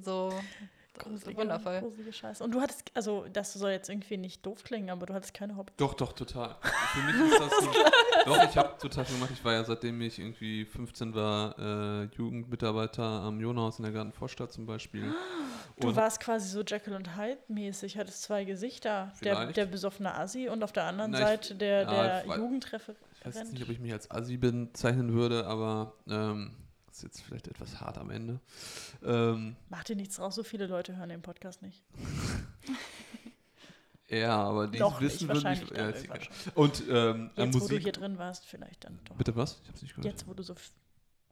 [0.00, 0.32] So,
[0.98, 1.80] Gruselige, wundervoll.
[1.80, 2.44] gruselige Scheiße.
[2.44, 5.56] Und du hattest, also das soll jetzt irgendwie nicht doof klingen, aber du hattest keine
[5.56, 5.74] Hobbys.
[5.78, 6.56] Doch, doch, total.
[6.60, 7.70] Für mich ist das so.
[8.26, 9.30] doch, ich habe total viel gemacht.
[9.32, 14.52] Ich war ja seitdem ich irgendwie 15 war, äh, Jugendmitarbeiter am Jonhaus in der Gartenvorstadt
[14.52, 15.12] zum Beispiel.
[15.80, 19.10] Du Und- warst quasi so Jekyll und Hyde mäßig, hattest zwei Gesichter.
[19.24, 23.00] Der, der besoffene Assi und auf der anderen Na, ich- Seite der, ja, der Jugendreferent.
[23.18, 26.54] Ich weiß jetzt nicht, ob ich mich als Assi bezeichnen würde, aber ähm,
[26.92, 28.38] das ist jetzt vielleicht etwas hart am Ende.
[29.02, 31.82] Ähm, Macht dir nichts raus, so viele Leute hören den Podcast nicht.
[34.08, 35.78] ja, aber die nicht, wissen würden wahrscheinlich nicht.
[35.78, 36.52] Ja, dann schon.
[36.54, 37.82] Und ähm, äh, Jetzt, wo du Musik.
[37.82, 39.16] hier drin warst, vielleicht dann doch.
[39.16, 39.60] Bitte was?
[39.62, 40.12] Ich hab's nicht gehört.
[40.12, 40.54] Jetzt, wo du so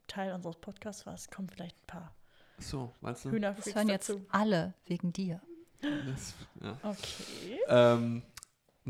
[0.06, 2.14] Teil unseres Podcasts warst, kommen vielleicht ein paar
[2.58, 3.30] So, meinst du?
[3.30, 4.24] Hühnerfreaks Das hören jetzt dazu.
[4.30, 5.42] alle wegen dir.
[5.82, 6.78] Das, ja.
[6.82, 7.58] Okay.
[7.68, 8.22] Ähm,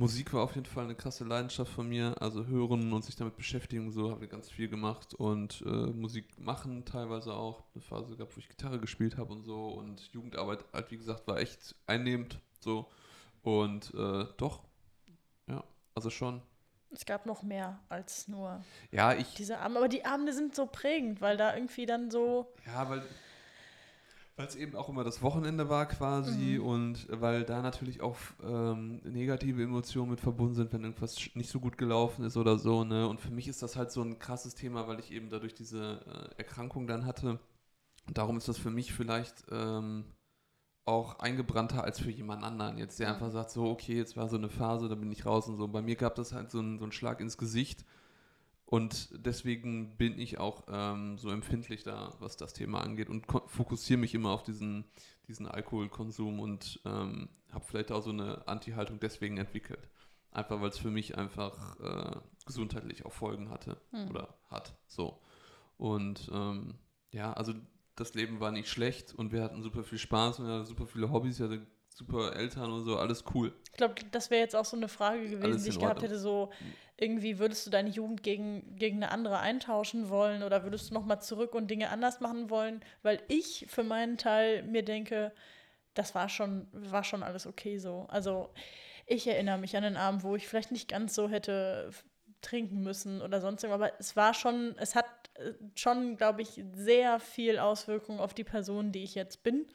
[0.01, 2.15] Musik war auf jeden Fall eine krasse Leidenschaft von mir.
[2.23, 5.13] Also hören und sich damit beschäftigen so habe ich ganz viel gemacht.
[5.13, 7.63] Und äh, Musik machen teilweise auch.
[7.75, 9.69] Eine Phase gehabt, wo ich Gitarre gespielt habe und so.
[9.69, 12.41] Und Jugendarbeit, halt wie gesagt, war echt einnehmend.
[12.61, 12.89] So.
[13.43, 14.63] Und äh, doch.
[15.47, 15.63] Ja,
[15.95, 16.41] also schon.
[16.93, 19.35] Es gab noch mehr als nur Ja, ich.
[19.35, 19.81] diese Abende.
[19.81, 22.55] Aber die Abende sind so prägend, weil da irgendwie dann so.
[22.67, 23.03] Ja, weil
[24.37, 26.65] weil es eben auch immer das Wochenende war quasi Mhm.
[26.65, 31.61] und weil da natürlich auch ähm, negative Emotionen mit verbunden sind, wenn irgendwas nicht so
[31.61, 32.85] gut gelaufen ist oder so.
[32.85, 33.07] Ne?
[33.09, 36.01] Und für mich ist das halt so ein krasses Thema, weil ich eben dadurch diese
[36.07, 37.39] äh, Erkrankung dann hatte.
[38.07, 40.05] Und darum ist das für mich vielleicht ähm,
[40.85, 42.79] auch eingebrannter als für jemand anderen.
[42.79, 45.49] Jetzt, der einfach sagt, so, okay, jetzt war so eine Phase, da bin ich raus
[45.49, 45.69] und so.
[45.69, 47.85] Bei mir gab das halt so einen, so einen Schlag ins Gesicht.
[48.71, 53.99] Und deswegen bin ich auch ähm, so empfindlich da, was das Thema angeht und fokussiere
[53.99, 54.85] mich immer auf diesen,
[55.27, 59.89] diesen Alkoholkonsum und ähm, habe vielleicht auch so eine Anti-Haltung deswegen entwickelt.
[60.31, 64.09] Einfach weil es für mich einfach äh, gesundheitlich auch Folgen hatte Hm.
[64.09, 64.77] oder hat.
[64.87, 65.21] So.
[65.77, 66.79] Und ähm,
[67.11, 67.55] ja, also
[67.97, 70.87] das Leben war nicht schlecht und wir hatten super viel Spaß und wir hatten super
[70.87, 71.67] viele Hobbys, ich hatte
[72.01, 73.53] super Eltern und so, alles cool.
[73.71, 76.19] Ich glaube, das wäre jetzt auch so eine Frage gewesen, Alles die ich gehabt hätte.
[76.19, 76.51] So,
[76.97, 81.21] irgendwie würdest du deine Jugend gegen, gegen eine andere eintauschen wollen oder würdest du nochmal
[81.21, 82.81] zurück und Dinge anders machen wollen?
[83.03, 85.33] Weil ich für meinen Teil mir denke,
[85.95, 88.07] das war schon, war schon alles okay so.
[88.09, 88.51] Also
[89.07, 91.91] ich erinnere mich an den Abend, wo ich vielleicht nicht ganz so hätte
[92.41, 96.65] trinken müssen oder sonst irgendwas, aber es war schon, es hat äh, schon, glaube ich,
[96.73, 99.67] sehr viel Auswirkungen auf die Person, die ich jetzt bin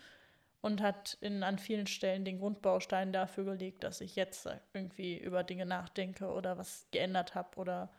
[0.65, 5.43] und hat in, an vielen Stellen den Grundbaustein dafür gelegt, dass ich jetzt irgendwie über
[5.43, 7.89] Dinge nachdenke oder was geändert habe oder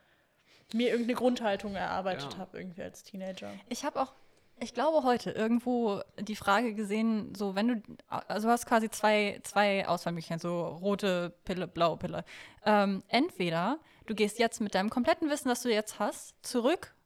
[0.74, 2.38] mir irgendeine Grundhaltung erarbeitet Ja.
[2.38, 3.52] habe irgendwie als Teenager.
[3.68, 4.12] Ich habe auch,
[4.58, 9.38] ich glaube heute irgendwo die Frage gesehen, so wenn du, also du hast quasi zwei,
[9.44, 12.24] zwei Auswahlmöglichkeiten, so rote Pille, blaue Pille.
[12.64, 16.96] Ähm, entweder du gehst jetzt mit deinem kompletten Wissen, das du jetzt hast, zurück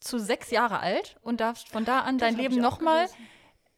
[0.00, 3.28] zu sechs Jahre alt und darfst von da an dein Das hab Leben nochmal gelesen.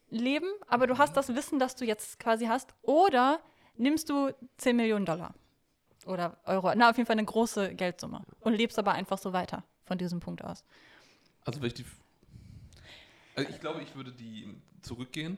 [0.09, 3.39] Leben, aber du hast das Wissen, das du jetzt quasi hast, oder
[3.75, 5.33] nimmst du 10 Millionen Dollar
[6.05, 9.63] oder Euro, na auf jeden Fall eine große Geldsumme und lebst aber einfach so weiter
[9.85, 10.63] von diesem Punkt aus.
[11.45, 11.85] Also, wenn ich die.
[13.35, 15.37] Also ich glaube, ich würde die zurückgehen.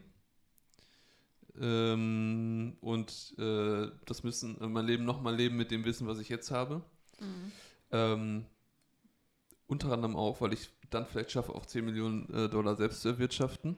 [1.59, 6.30] Ähm, und äh, das müssen, äh, mein Leben nochmal leben mit dem Wissen, was ich
[6.30, 6.82] jetzt habe.
[7.91, 8.45] Ähm,
[9.67, 13.09] unter anderem auch, weil ich dann vielleicht schaffe, auch 10 Millionen äh, Dollar selbst zu
[13.09, 13.78] erwirtschaften.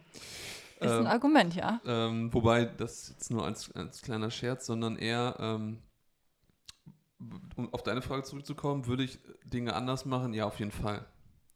[0.82, 1.80] Ist ein Ähm, Argument, ja.
[1.86, 5.78] ähm, wobei, das jetzt nur als, als kleiner Scherz, sondern eher, ähm,
[7.56, 10.34] um auf deine Frage zurückzukommen, würde ich Dinge anders machen?
[10.34, 11.06] Ja, auf jeden Fall.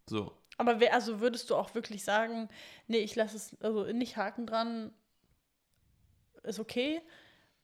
[0.07, 0.31] So.
[0.57, 2.49] Aber wer, also würdest du auch wirklich sagen,
[2.87, 4.91] nee, ich lasse es, also nicht Haken dran,
[6.43, 7.01] ist okay?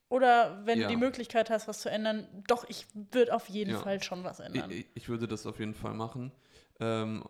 [0.08, 0.88] Oder wenn Ja.
[0.88, 3.78] du die Möglichkeit hast, was zu ändern, doch, ich würde auf jeden Ja.
[3.78, 4.70] Fall schon was ändern.
[4.70, 6.32] Ich, ich würde das auf jeden Fall machen.
[6.80, 7.24] Ähm,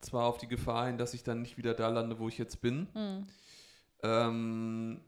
[0.00, 2.60] zwar auf die Gefahr hin, dass ich dann nicht wieder da lande, wo ich jetzt
[2.60, 2.86] bin.
[2.92, 3.26] Hm.
[4.02, 5.00] Ähm,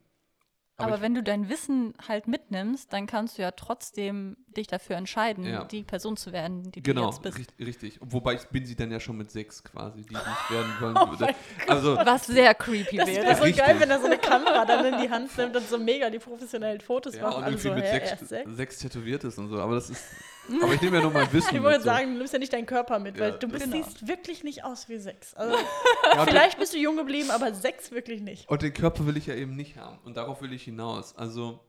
[0.77, 4.97] Aber, ich, wenn du dein Wissen halt mitnimmst, dann kannst du ja trotzdem dich dafür
[4.97, 5.65] entscheiden, Ja.
[5.65, 7.39] die Person zu werden, die genau, du jetzt bist.
[7.39, 7.99] richtig, richtig.
[8.03, 11.11] Wobei ich bin sie dann ja schon mit sechs quasi, die ich werden wollen Oh
[11.11, 11.35] würde.
[11.69, 13.25] Also, Was sehr creepy Das wäre.
[13.27, 13.65] wäre so Richtig.
[13.65, 16.19] geil, wenn er so eine Kamera dann in die Hand nimmt und so mega die
[16.19, 17.37] professionellen Fotos ja, macht.
[17.37, 18.51] und Alle irgendwie so, mit sechs, erst sechs?
[18.57, 19.61] sechs tätowiert ist und so.
[19.61, 20.05] Aber das ist.
[20.61, 21.55] aber ich nehme ja nur mein Wissen.
[21.55, 21.85] Ich wollte so.
[21.85, 23.85] sagen, du nimmst ja nicht deinen Körper mit, Ja, weil du das- bist, Genau.
[23.87, 25.35] siehst wirklich nicht aus wie sechs.
[25.37, 25.55] Also,
[26.13, 28.49] Ja, und vielleicht bist du jung geblieben, aber sechs wirklich nicht.
[28.51, 29.99] Und den Körper will ich ja eben nicht haben.
[30.05, 31.15] Und darauf will ich hinaus.
[31.17, 31.61] Also,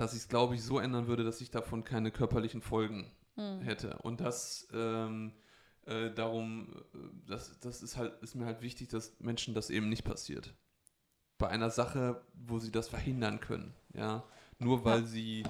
[0.00, 3.60] dass ich es, glaube ich, so ändern würde, dass ich davon keine körperlichen Folgen Hm.
[3.62, 3.98] hätte.
[3.98, 5.32] Und das, ähm,
[5.86, 9.88] äh, darum, äh, das, das ist halt, ist mir halt wichtig, dass Menschen das eben
[9.88, 10.54] nicht passiert.
[11.38, 13.74] Bei einer Sache, wo sie das verhindern können.
[13.94, 14.24] Ja.
[14.58, 15.06] Nur weil Ja.
[15.06, 15.42] sie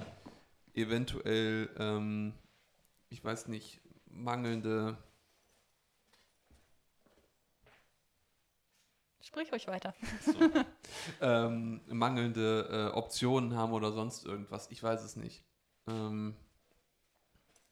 [0.73, 2.33] eventuell, ähm,
[3.09, 4.97] ich weiß nicht, mangelnde
[9.31, 9.93] Sprich euch weiter.
[10.25, 10.33] So.
[11.21, 14.69] ähm, mangelnde äh, Optionen haben oder sonst irgendwas.
[14.71, 15.41] Ich weiß es nicht.
[15.87, 16.35] Ähm,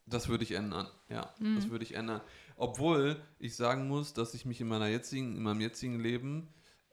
[0.05, 0.88] das würde ich ändern.
[1.10, 1.55] Ja, Mhm.
[1.57, 2.22] das würde ich ändern.
[2.55, 6.47] Obwohl ich sagen muss, dass ich mich in meiner jetzigen, in meinem jetzigen Leben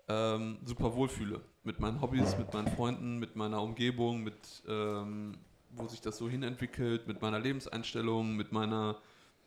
[0.09, 1.41] ähm, super wohlfühle.
[1.63, 5.39] Mit meinen Hobbys, mit meinen Freunden, mit meiner Umgebung, mit ähm,
[5.71, 9.01] wo sich das so hinentwickelt, mit meiner Lebenseinstellung, mit meiner,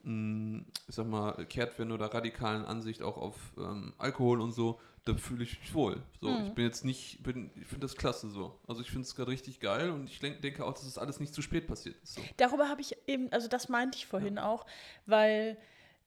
[0.09, 5.15] mh, ich sag mal, Kehrtwende oder radikalen Ansicht auch auf ähm, Alkohol und so, da
[5.15, 6.01] fühle ich mich wohl.
[6.21, 6.45] So, Mhm.
[6.47, 8.59] ich bin jetzt nicht, bin, ich finde das klasse so.
[8.67, 11.19] Also ich finde es gerade richtig geil und ich denk, denke auch, dass das alles
[11.19, 12.15] nicht zu spät passiert ist.
[12.15, 12.21] So.
[12.37, 14.65] Darüber habe ich eben, also das meinte ich vorhin auch,
[15.05, 15.57] weil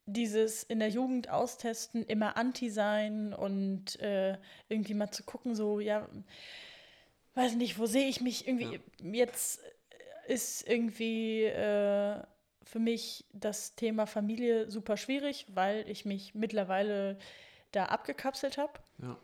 [0.06, 4.36] dieses in der Jugend austesten, immer anti sein und äh,
[4.68, 6.08] irgendwie mal zu gucken, so, ja,
[7.34, 9.60] weiß nicht, wo sehe ich mich irgendwie, jetzt
[10.28, 12.22] ist irgendwie äh,
[12.72, 17.18] für mich das Thema Familie super schwierig, weil ich mich mittlerweile
[17.70, 18.72] da abgekapselt habe.
[18.96, 19.14] Ja.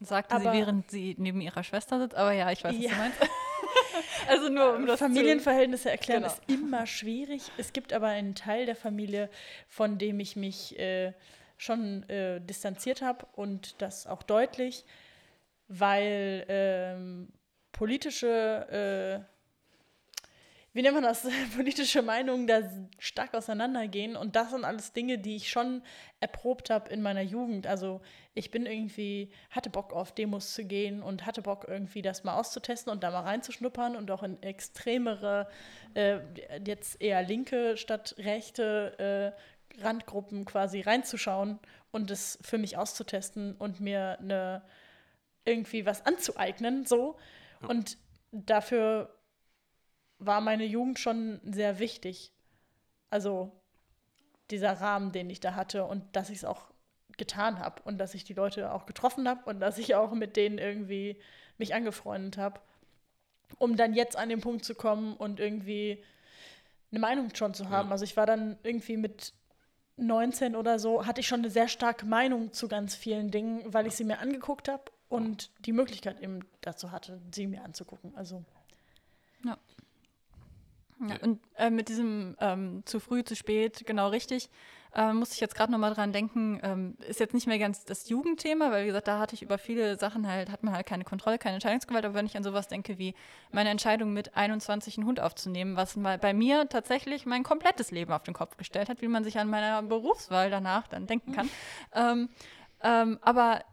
[0.00, 2.16] Sagte Aber- sie, während sie neben ihrer Schwester sitzt.
[2.16, 2.90] Aber ja, ich weiß, was Ja.
[2.90, 3.18] du meinst.
[4.28, 6.32] also nur um das zu- Familienverhältnisse erklären Genau.
[6.34, 7.42] ist immer schwierig.
[7.58, 9.30] Es gibt aber einen Teil der Familie,
[9.68, 11.12] von dem ich mich äh,
[11.58, 14.84] schon äh, distanziert habe und das auch deutlich,
[15.68, 17.28] weil ähm,
[17.70, 19.31] politische, äh,
[20.72, 22.62] wie nennt man das, politische Meinungen da
[22.98, 25.82] stark auseinandergehen und das sind alles Dinge, die ich schon
[26.20, 27.66] erprobt habe in meiner Jugend.
[27.66, 28.00] Also
[28.34, 32.38] ich bin irgendwie, hatte Bock auf Demos zu gehen und hatte Bock irgendwie das mal
[32.38, 35.48] auszutesten und da mal reinzuschnuppern und auch in extremere,
[35.94, 36.20] äh,
[36.64, 41.58] jetzt eher linke statt rechte äh, Randgruppen quasi reinzuschauen
[41.90, 44.62] und es für mich auszutesten und mir eine
[45.44, 47.16] irgendwie was anzueignen, so.
[47.60, 47.68] Ja.
[47.68, 47.98] Und
[48.30, 49.14] dafür
[50.26, 52.32] war meine Jugend schon sehr wichtig.
[53.10, 53.52] Also
[54.50, 56.72] dieser Rahmen, den ich da hatte und dass ich es auch
[57.16, 60.36] getan habe und dass ich die Leute auch getroffen habe und dass ich auch mit
[60.36, 61.20] denen irgendwie
[61.58, 62.60] mich angefreundet habe,
[63.58, 66.02] um dann jetzt an den Punkt zu kommen und irgendwie
[66.90, 67.88] eine Meinung schon zu haben.
[67.88, 67.92] Ja.
[67.92, 69.32] Also ich war dann irgendwie mit
[69.96, 73.86] 19 oder so, hatte ich schon eine sehr starke Meinung zu ganz vielen Dingen, weil
[73.86, 78.14] ich sie mir angeguckt habe und die Möglichkeit eben dazu hatte, sie mir anzugucken.
[78.16, 78.44] Also
[79.44, 79.58] Ja,
[81.22, 84.48] und äh, mit diesem ähm, zu früh, zu spät, genau richtig,
[84.94, 88.08] äh, muss ich jetzt gerade nochmal dran denken, ähm, ist jetzt nicht mehr ganz das
[88.08, 91.04] Jugendthema, weil wie gesagt, da hatte ich über viele Sachen halt, hat man halt keine
[91.04, 93.14] Kontrolle, keine Entscheidungsgewalt, aber wenn ich an sowas denke wie
[93.50, 98.12] meine Entscheidung mit 21 einen Hund aufzunehmen, was mal bei mir tatsächlich mein komplettes Leben
[98.12, 101.48] auf den Kopf gestellt hat, wie man sich an meiner Berufswahl danach dann denken kann.
[101.94, 102.28] ähm,
[102.82, 103.64] ähm, aber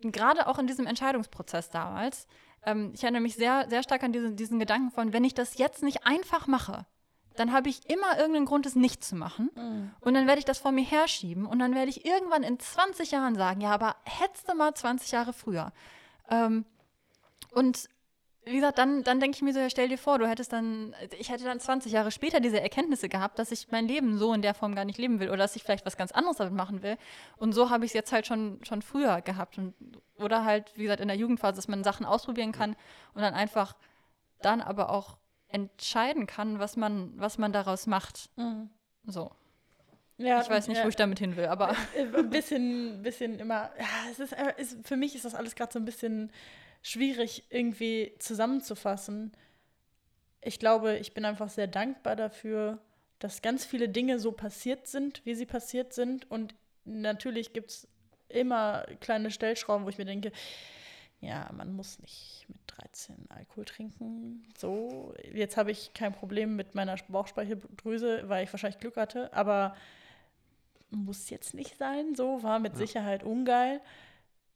[0.00, 2.26] gerade auch in diesem Entscheidungsprozess damals,
[2.64, 5.58] ähm, ich erinnere mich sehr, sehr stark an diesen, diesen Gedanken von, wenn ich das
[5.58, 6.86] jetzt nicht einfach mache,
[7.36, 9.50] dann habe ich immer irgendeinen Grund, es nicht zu machen.
[10.00, 13.12] Und dann werde ich das vor mir herschieben und dann werde ich irgendwann in 20
[13.12, 15.72] Jahren sagen, ja, aber hättest du mal 20 Jahre früher.
[16.28, 16.64] Ähm,
[17.52, 17.88] und
[18.50, 20.94] wie gesagt, dann, dann denke ich mir so, ja, stell dir vor, du hättest dann,
[21.18, 24.42] ich hätte dann 20 Jahre später diese Erkenntnisse gehabt, dass ich mein Leben so in
[24.42, 26.82] der Form gar nicht leben will oder dass ich vielleicht was ganz anderes damit machen
[26.82, 26.96] will.
[27.36, 29.58] Und so habe ich es jetzt halt schon, schon früher gehabt.
[29.58, 29.74] Und,
[30.18, 32.76] oder halt, wie gesagt, in der Jugendphase, dass man Sachen ausprobieren kann
[33.14, 33.76] und dann einfach
[34.42, 35.16] dann aber auch
[35.48, 38.30] entscheiden kann, was man, was man daraus macht.
[39.06, 39.30] So.
[40.18, 43.38] ja, Ich weiß nicht, ja, wo ich damit hin will, aber äh, ein bisschen, bisschen
[43.38, 43.70] immer.
[43.78, 46.30] Ja, es ist, äh, ist, für mich ist das alles gerade so ein bisschen
[46.82, 49.32] schwierig irgendwie zusammenzufassen.
[50.40, 52.78] Ich glaube, ich bin einfach sehr dankbar dafür,
[53.18, 56.30] dass ganz viele Dinge so passiert sind, wie sie passiert sind.
[56.30, 56.54] Und
[56.84, 57.88] natürlich gibt es
[58.28, 60.32] immer kleine Stellschrauben, wo ich mir denke,
[61.20, 64.42] ja, man muss nicht mit 13 Alkohol trinken.
[64.56, 69.76] So, jetzt habe ich kein Problem mit meiner Bauchspeicheldrüse, weil ich wahrscheinlich Glück hatte, aber
[70.88, 72.14] muss jetzt nicht sein.
[72.14, 72.78] So war mit Ja.
[72.78, 73.80] Sicherheit ungeil.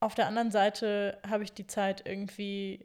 [0.05, 2.85] Auf der anderen Seite habe ich die Zeit irgendwie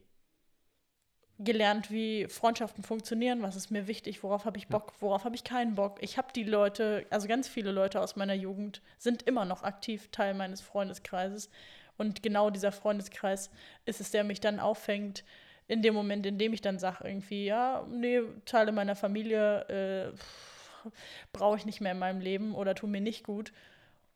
[1.38, 5.44] gelernt, wie Freundschaften funktionieren, was ist mir wichtig, worauf habe ich Bock, worauf habe ich
[5.44, 5.98] keinen Bock.
[6.00, 10.08] Ich habe die Leute, also ganz viele Leute aus meiner Jugend sind immer noch aktiv
[10.14, 11.50] Teil meines Freundeskreises.
[11.98, 13.52] Und genau dieser Freundeskreis
[13.84, 15.26] ist es, der mich dann auffängt,
[15.68, 20.90] in dem Moment, in dem ich dann sage, irgendwie, ja, nee, Teile meiner Familie äh,
[21.34, 23.52] brauche ich nicht mehr in meinem Leben oder tun mir nicht gut.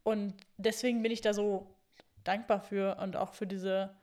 [0.04, 1.68] Und deswegen bin ich da so
[2.24, 3.96] dankbar für und auch für diese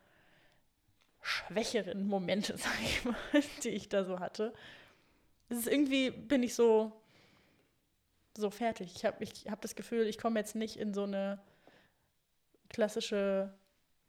[1.23, 3.17] schwächeren Momente, sag ich mal,
[3.63, 4.53] die ich da so hatte.
[5.49, 6.93] Es ist irgendwie, bin ich so,
[8.37, 8.93] so fertig.
[8.95, 11.41] Ich habe ich hab das Gefühl, ich komme jetzt nicht in so eine
[12.69, 13.53] klassische,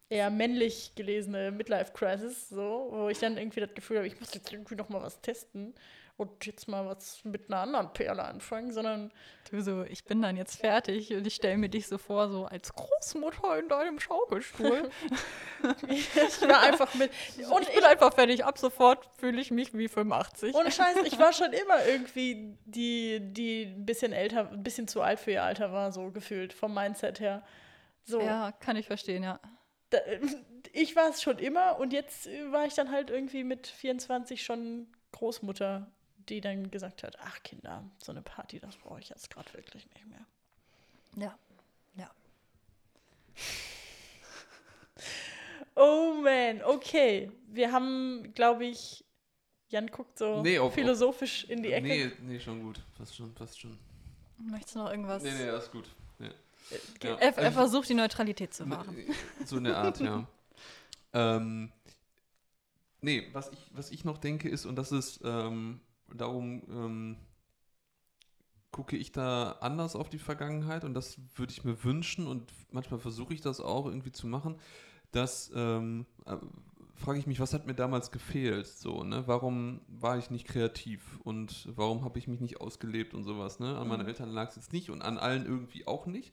[0.08, 4.52] eher männlich gelesene Midlife-Crisis, so, wo ich dann irgendwie das Gefühl habe, ich muss jetzt
[4.52, 5.74] irgendwie noch mal was testen
[6.22, 9.12] und jetzt mal was mit einer anderen Perle anfangen, sondern
[9.50, 12.46] du so, ich bin dann jetzt fertig und ich stelle mir dich so vor, so
[12.46, 14.90] als Großmutter in deinem Schaukelstuhl.
[15.88, 16.14] ich
[16.48, 17.10] war einfach mit.
[17.50, 18.44] und ich bin einfach fertig.
[18.44, 20.54] Ab sofort fühle ich mich wie 85.
[20.54, 25.02] Ohne Scheiß, ich war schon immer irgendwie die, die ein bisschen älter, ein bisschen zu
[25.02, 27.42] alt für ihr Alter war, so gefühlt, vom Mindset her.
[28.04, 28.20] So.
[28.20, 29.38] Ja, kann ich verstehen, ja.
[29.90, 29.98] da,
[30.72, 34.88] ich war es schon immer und jetzt war ich dann halt irgendwie mit 24 schon
[35.12, 35.90] Großmutter,
[36.28, 39.86] die dann gesagt hat, ach Kinder, so eine Party, das brauche ich jetzt gerade wirklich
[39.92, 40.24] nicht mehr.
[41.16, 41.38] Ja.
[41.96, 42.10] Ja.
[45.74, 47.30] Oh man, okay.
[47.48, 49.04] Wir haben, glaube ich,
[49.68, 51.86] Jan guckt so Nee, ob- philosophisch in die Ecke.
[51.86, 52.80] Nee, nee, schon gut.
[52.98, 53.78] Passt schon, passt schon.
[54.36, 55.22] Möchtest du noch irgendwas?
[55.22, 55.88] Nee, nee, das ist gut.
[56.18, 56.28] Ja.
[57.00, 57.16] Ge- Ja.
[57.16, 58.94] Er, er Also- versucht die Neutralität zu wahren.
[59.46, 60.26] So in der Art, ja.
[61.14, 61.72] ähm,
[63.00, 65.80] nee, was ich, was ich noch denke ist, und das ist, ähm,
[66.14, 67.16] darum ähm,
[68.70, 73.00] gucke ich da anders auf die Vergangenheit und das würde ich mir wünschen und manchmal
[73.00, 74.58] versuche ich das auch irgendwie zu machen,
[75.10, 76.36] dass ähm, äh,
[76.94, 78.66] frage ich mich, was hat mir damals gefehlt?
[78.66, 79.24] So, ne?
[79.26, 83.60] Warum war ich nicht kreativ und warum habe ich mich nicht ausgelebt und sowas?
[83.60, 83.76] Ne?
[83.78, 84.06] An meinen Mhm.
[84.06, 86.32] Eltern lag es jetzt nicht und an allen irgendwie auch nicht.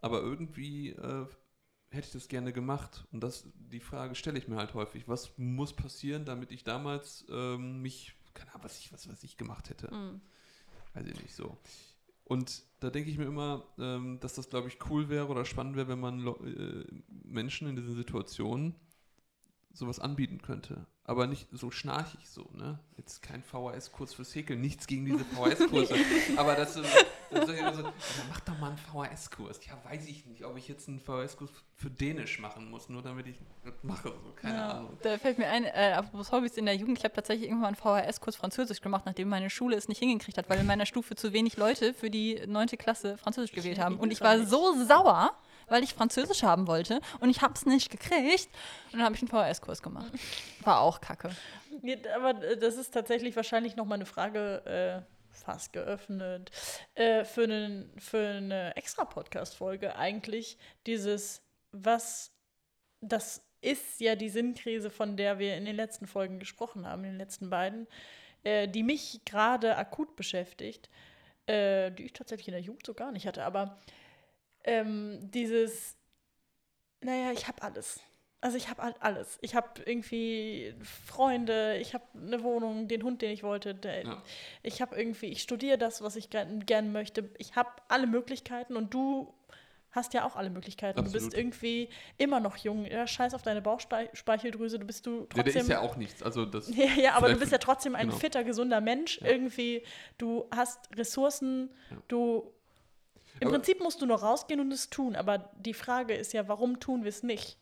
[0.00, 1.26] Aber irgendwie äh,
[1.90, 3.06] hätte ich das gerne gemacht.
[3.12, 5.08] Und das, die Frage stelle ich mir halt häufig.
[5.08, 9.36] Was muss passieren, damit ich damals ähm, mich, keine Ahnung, was ich, was, was ich
[9.36, 9.92] gemacht hätte.
[9.94, 10.20] Mhm.
[10.94, 11.56] Weiß ich nicht so.
[12.24, 15.76] Und da denke ich mir immer, ähm, dass das, glaube ich, cool wäre oder spannend
[15.76, 18.74] wäre, wenn man äh, Menschen in diesen Situationen
[19.72, 20.86] sowas anbieten könnte.
[21.04, 22.78] Aber nicht so schnarchig so, ne?
[22.96, 25.94] Jetzt kein VHS-Kurs fürs Häkeln, nichts gegen diese VHS-Kurse.
[26.36, 26.82] aber das, äh,
[27.30, 27.92] dann sag ich immer so, ja,
[28.28, 29.60] mach doch mal einen VHS-Kurs.
[29.66, 33.26] Ja, weiß ich nicht, ob ich jetzt einen VHS-Kurs für Dänisch machen muss, nur damit
[33.26, 34.08] ich das mache.
[34.08, 34.70] So, keine Ja.
[34.72, 34.98] Ahnung.
[35.02, 37.76] Da fällt mir ein, äh, apropos Hobbys in der Jugend, ich habe tatsächlich irgendwann einen
[37.76, 41.32] VHS-Kurs Französisch gemacht, nachdem meine Schule es nicht hingekriegt hat, weil in meiner Stufe zu
[41.32, 43.98] wenig Leute für die neunte Klasse Französisch gewählt haben.
[43.98, 45.32] Und ich war so sauer,
[45.68, 48.48] weil ich Französisch haben wollte und ich habe es nicht gekriegt.
[48.92, 50.10] Und dann habe ich einen VHS-Kurs gemacht.
[50.62, 51.30] War auch kacke.
[51.82, 56.50] Ja, aber äh, das ist tatsächlich wahrscheinlich noch mal eine Frage, äh, fast geöffnet,
[56.94, 60.58] äh, für, einen, für eine extra Podcast-Folge eigentlich.
[60.86, 62.32] Dieses, was,
[63.00, 67.12] das ist ja die Sinnkrise, von der wir in den letzten Folgen gesprochen haben, in
[67.12, 67.86] den letzten beiden,
[68.44, 70.88] äh, die mich gerade akut beschäftigt,
[71.46, 73.78] äh, die ich tatsächlich in der Jugend so gar nicht hatte, aber
[74.64, 75.96] ähm, dieses,
[77.00, 78.00] naja, ich habe alles.
[78.40, 79.38] Also ich habe halt alles.
[79.40, 80.72] Ich habe irgendwie
[81.06, 83.74] Freunde, ich habe eine Wohnung, den Hund, den ich wollte.
[83.74, 84.22] Der, Ja.
[84.62, 87.28] Ich habe irgendwie, ich studiere das, was ich gern, gern möchte.
[87.38, 89.34] Ich habe alle Möglichkeiten und du
[89.90, 90.98] hast ja auch alle Möglichkeiten.
[90.98, 91.30] Du Absolut.
[91.30, 92.84] bist irgendwie immer noch jung.
[92.84, 95.52] Ja, scheiß auf deine Bauchspeicheldrüse, du bist du Ja, trotzdem.
[95.54, 96.22] der ist ja auch nichts.
[96.22, 98.18] Also das, Ja, ja, aber du bist ja trotzdem ein genau.
[98.20, 99.20] fitter, gesunder Mensch.
[99.20, 99.28] Ja.
[99.28, 99.82] Irgendwie,
[100.18, 101.96] du hast Ressourcen, Ja.
[102.06, 102.52] du.
[103.40, 106.46] Im Aber- Prinzip musst du nur rausgehen und es tun, aber die Frage ist ja,
[106.48, 107.56] warum tun wir es nicht?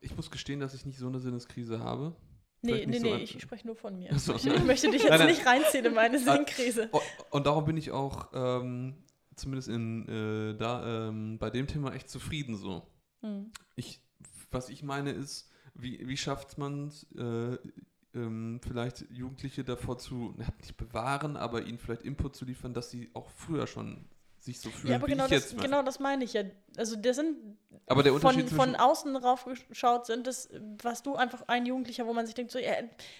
[0.00, 2.14] Ich muss gestehen, dass ich nicht so eine Sinneskrise habe.
[2.62, 4.18] Nee, nee, so nee, ich spreche nur von mir.
[4.18, 4.34] So.
[4.34, 5.28] Ich, ich möchte dich jetzt Nein, nein.
[5.28, 6.88] nicht reinziehen in meine Sinnkrise.
[6.90, 8.94] Und, und darum bin ich auch ähm,
[9.36, 12.86] zumindest in, äh, da, ähm, bei dem Thema echt zufrieden so.
[13.22, 13.52] Hm.
[13.76, 14.00] Ich,
[14.50, 17.58] was ich meine ist, wie, wie schafft man es, äh,
[18.14, 22.90] ähm, vielleicht Jugendliche davor zu, na, nicht bewahren, aber ihnen vielleicht Input zu liefern, dass
[22.90, 24.06] sie auch früher schon
[24.46, 25.60] sich so fühlen, Ja, aber wie genau ich das, jetzt.
[25.60, 26.42] genau das meine ich ja.
[26.78, 27.36] Also das sind
[27.88, 30.48] aber der von, Unterschied von zwischen, außen raufgeschaut sind das,
[30.82, 32.72] was du einfach ein Jugendlicher, wo man sich denkt, so, ja,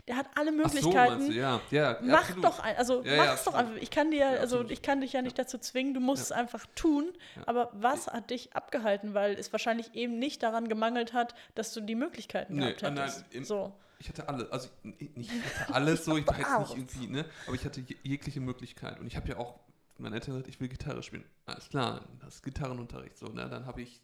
[0.09, 1.13] der hat alle so, Möglichkeiten.
[1.19, 2.45] meinst du, ja, ja, Mach absolut.
[2.45, 3.77] doch ein, also Ja, mach's doch einfach.
[3.77, 4.71] Ich kann dir, Ja, also absolut.
[4.73, 7.13] ich kann dich ja nicht dazu zwingen, du musst es einfach tun.
[7.45, 9.15] Aber was hat dich abgehalten?
[9.15, 12.97] Weil es wahrscheinlich eben nicht daran gemangelt hat, dass du die Möglichkeiten Nee, gehabt nein,
[12.99, 13.25] hättest.
[13.35, 13.73] im- so.
[13.99, 14.69] Ich hatte alle, also
[14.99, 16.77] ich- nicht ich hatte alles so, ich war jetzt Auch.
[16.77, 19.55] nicht irgendwie, ne, aber ich hatte je- jegliche Möglichkeit und ich habe ja auch
[19.99, 21.25] meinen Eltern gesagt, ich will Gitarre spielen.
[21.47, 24.03] Alles klar, das ist Gitarrenunterricht so, ne, dann habe ich,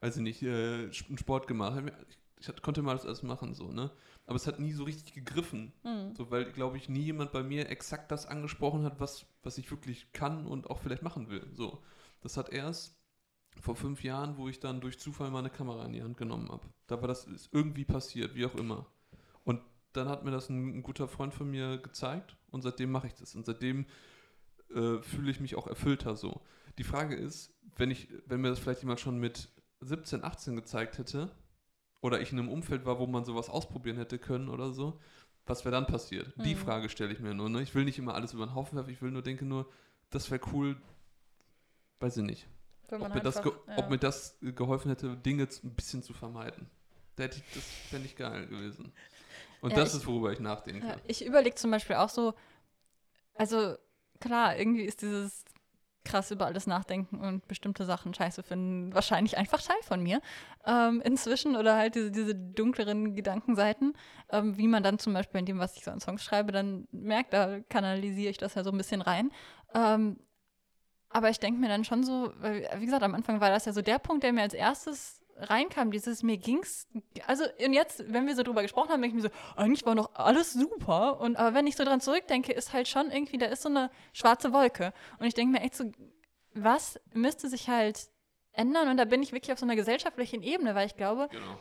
[0.00, 1.82] weiß ich nicht, äh, einen Sport gemacht,
[2.38, 3.90] ich, ich konnte mal das alles machen so, ne,
[4.26, 6.14] aber es hat nie so richtig gegriffen, Hm.
[6.14, 9.70] so, weil, glaube ich, nie jemand bei mir exakt das angesprochen hat, was, was ich
[9.70, 11.82] wirklich kann und auch vielleicht machen will, so.
[12.22, 12.96] Das hat erst
[13.60, 16.66] vor fünf Jahren, wo ich dann durch Zufall meine Kamera in die Hand genommen habe.
[16.86, 18.86] Da war das irgendwie passiert, wie auch immer.
[19.44, 19.60] Und
[19.92, 23.14] dann hat mir das ein, ein guter Freund von mir gezeigt und seitdem mache ich
[23.14, 23.34] das.
[23.34, 23.86] Und seitdem
[24.74, 26.40] äh, fühle ich mich auch erfüllter so.
[26.78, 29.48] Die Frage ist, wenn ich, wenn mir das vielleicht jemand schon mit
[29.80, 31.30] 17, 18 gezeigt hätte,
[32.02, 34.98] oder ich in einem Umfeld war, wo man sowas ausprobieren hätte können oder so,
[35.46, 36.32] was wäre dann passiert?
[36.44, 36.58] Die Mhm.
[36.58, 37.48] Frage stelle ich mir nur.
[37.50, 37.60] Ne?
[37.62, 39.68] Ich will nicht immer alles über den Haufen werfen, ich will nur denke nur,
[40.10, 40.80] das wäre cool,
[42.00, 42.46] weiß ich nicht.
[42.90, 43.78] Ob mir, das einfach, ja.
[43.78, 46.68] ob mir das geholfen hätte, Dinge ein bisschen zu vermeiden.
[47.16, 48.92] Da hätte ich, das fände ich geil gewesen.
[49.60, 50.86] Und Ja, das ich- ist, worüber ich nachdenke.
[50.86, 52.34] Ja, ich überlege zum Beispiel auch so,
[53.34, 53.76] also
[54.20, 55.44] klar, irgendwie ist dieses
[56.04, 60.20] krass über alles nachdenken und bestimmte Sachen scheiße finden wahrscheinlich einfach Teil von mir
[60.64, 63.94] ähm, inzwischen oder halt diese, diese dunkleren Gedankenseiten,
[64.30, 66.88] ähm, wie man dann zum Beispiel in dem, was ich so an Songs schreibe, dann
[66.90, 69.30] merkt, da kanalisiere ich das ja so ein bisschen rein.
[69.74, 70.18] Ähm,
[71.10, 73.72] aber ich denke mir dann schon so, weil, wie gesagt, am Anfang war das ja
[73.72, 76.86] so der Punkt, der mir als erstes reinkam, dieses mir ging's,
[77.26, 79.94] also und jetzt, wenn wir so drüber gesprochen haben, denke ich mir so, eigentlich war
[79.94, 81.20] doch alles super.
[81.20, 83.90] Und aber wenn ich so dran zurückdenke, ist halt schon irgendwie, da ist so eine
[84.12, 84.92] schwarze Wolke.
[85.18, 85.90] Und ich denke mir echt so,
[86.54, 88.08] was müsste sich halt
[88.52, 88.88] ändern?
[88.88, 91.58] Und da bin ich wirklich auf so einer gesellschaftlichen Ebene, weil ich glaube, Genau.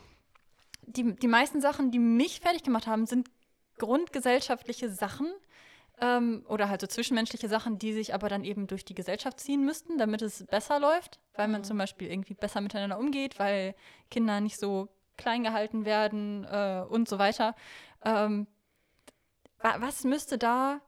[0.84, 3.30] die, die meisten Sachen, die mich fertig gemacht haben, sind
[3.78, 5.32] grundgesellschaftliche Sachen
[6.02, 9.66] ähm, oder halt so zwischenmenschliche Sachen, die sich aber dann eben durch die Gesellschaft ziehen
[9.66, 13.76] müssten, damit es besser läuft, weil man zum Beispiel irgendwie besser miteinander umgeht, weil
[14.10, 17.56] Kinder nicht so klein gehalten werden äh, und so weiter.
[18.04, 18.48] Ähm,
[19.60, 20.82] wa was müsste da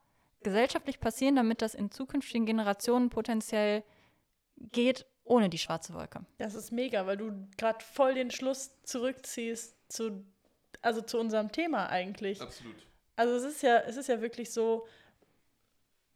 [0.43, 3.84] gesellschaftlich passieren, damit das in zukünftigen Generationen potenziell
[4.72, 6.26] geht, ohne die schwarze Wolke?
[6.38, 10.26] Das ist mega, weil du gerade voll den Schluss zurückziehst zu,
[10.82, 12.41] also zu unserem Thema eigentlich.
[12.41, 12.76] Absolut.
[13.16, 14.88] Also es ist ja, es ist ja wirklich so,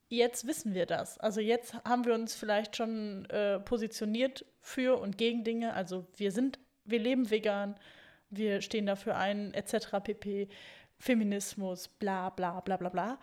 [0.10, 1.18] jetzt wissen wir das.
[1.20, 5.74] Also jetzt haben wir uns vielleicht schon äh, positioniert für und gegen Dinge.
[5.74, 7.76] Also wir sind, wir leben vegan,
[8.30, 9.88] wir stehen dafür ein, etc.
[10.04, 10.50] pp.
[10.98, 13.20] Feminismus, bla bla bla bla bla.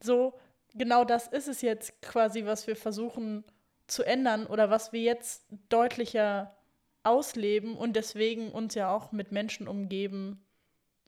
[0.00, 0.38] So,
[0.74, 3.44] genau das ist es jetzt quasi, was wir versuchen
[3.86, 6.56] zu ändern oder was wir jetzt deutlicher
[7.02, 10.44] ausleben und deswegen uns ja auch mit Menschen umgeben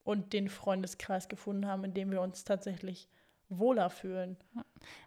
[0.04, 3.08] und den Freundeskreis gefunden haben, in dem wir uns tatsächlich
[3.58, 4.36] wohler fühlen.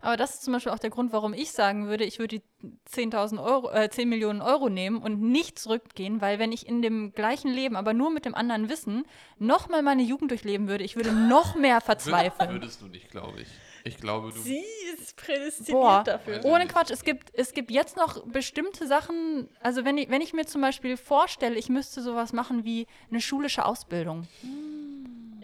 [0.01, 2.71] Aber das ist zum Beispiel auch der Grund, warum ich sagen würde, ich würde die
[2.89, 7.11] 10.000 Euro, äh, 10 Millionen Euro nehmen und nicht zurückgehen, weil wenn ich in dem
[7.13, 9.05] gleichen Leben, aber nur mit dem anderen Wissen,
[9.37, 12.51] nochmal meine Jugend durchleben würde, ich würde noch mehr verzweifeln.
[12.51, 13.47] Würdest du nicht, glaube ich.
[13.87, 14.39] Ich glaube, du.
[14.39, 16.03] Sie ist prädestiniert Boah.
[16.03, 16.43] dafür.
[16.43, 16.65] Ohne.
[16.65, 20.45] Quatsch, es gibt, es gibt jetzt noch bestimmte Sachen, also wenn ich, wenn ich mir
[20.45, 24.27] zum Beispiel vorstelle, ich müsste sowas machen wie eine schulische Ausbildung.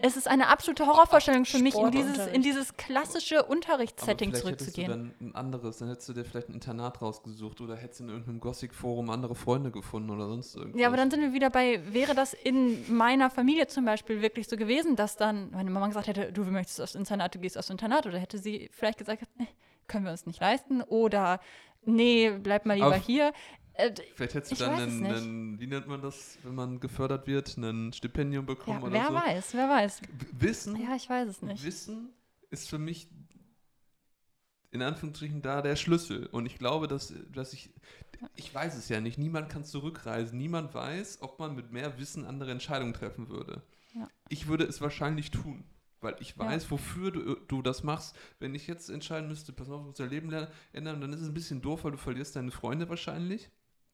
[0.04, 4.46] Es ist eine absolute Horrorvorstellung für mich, in dieses, in dieses klassische Aber Unterrichtssetting vielleicht
[4.46, 5.14] hättest du zurückzugehen.
[5.20, 8.40] dann ein anderes, dann hättest du dir vielleicht ein Internat rausgesucht oder hättest in irgendeinem
[8.40, 10.80] Gothic-Forum andere Freunde gefunden oder sonst irgendwas.
[10.80, 14.48] Ja, aber dann sind wir wieder bei, wäre das in meiner Familie zum Beispiel wirklich
[14.48, 17.70] so gewesen, dass dann meine Mama gesagt hätte, du möchtest aufs Internat, du gehst aufs
[17.70, 19.46] Internat, oder hätte sie vielleicht gesagt, nee,
[19.86, 21.38] können wir uns nicht leisten, oder
[21.84, 23.32] nee, bleib mal lieber Aber- hier.
[23.74, 27.56] Äh, Vielleicht hättest du dann einen, einen, wie nennt man das, wenn man gefördert wird,
[27.56, 29.14] ein Stipendium ja, bekommen oder wer so.
[29.14, 30.02] weiß, wer weiß.
[30.32, 31.64] Wissen, Ja, ich weiß es nicht.
[31.64, 32.10] Wissen
[32.50, 33.08] ist für mich
[34.70, 36.26] in Anführungsstrichen da der Schlüssel.
[36.26, 37.70] Und ich glaube, dass, dass ich,
[38.36, 42.24] ich weiß es ja nicht, niemand kann zurückreisen, niemand weiß, ob man mit mehr Wissen
[42.24, 43.62] andere Entscheidungen treffen würde.
[43.94, 44.08] Ja.
[44.28, 45.64] Ich würde es wahrscheinlich tun.
[46.00, 46.38] Weil ich Ja.
[46.46, 48.16] weiß, wofür du, du das machst.
[48.40, 51.34] Wenn ich jetzt entscheiden müsste, pass auf, unser Leben lernen, ändern, dann ist es ein
[51.34, 53.50] bisschen doof, weil du verlierst deine Freunde wahrscheinlich.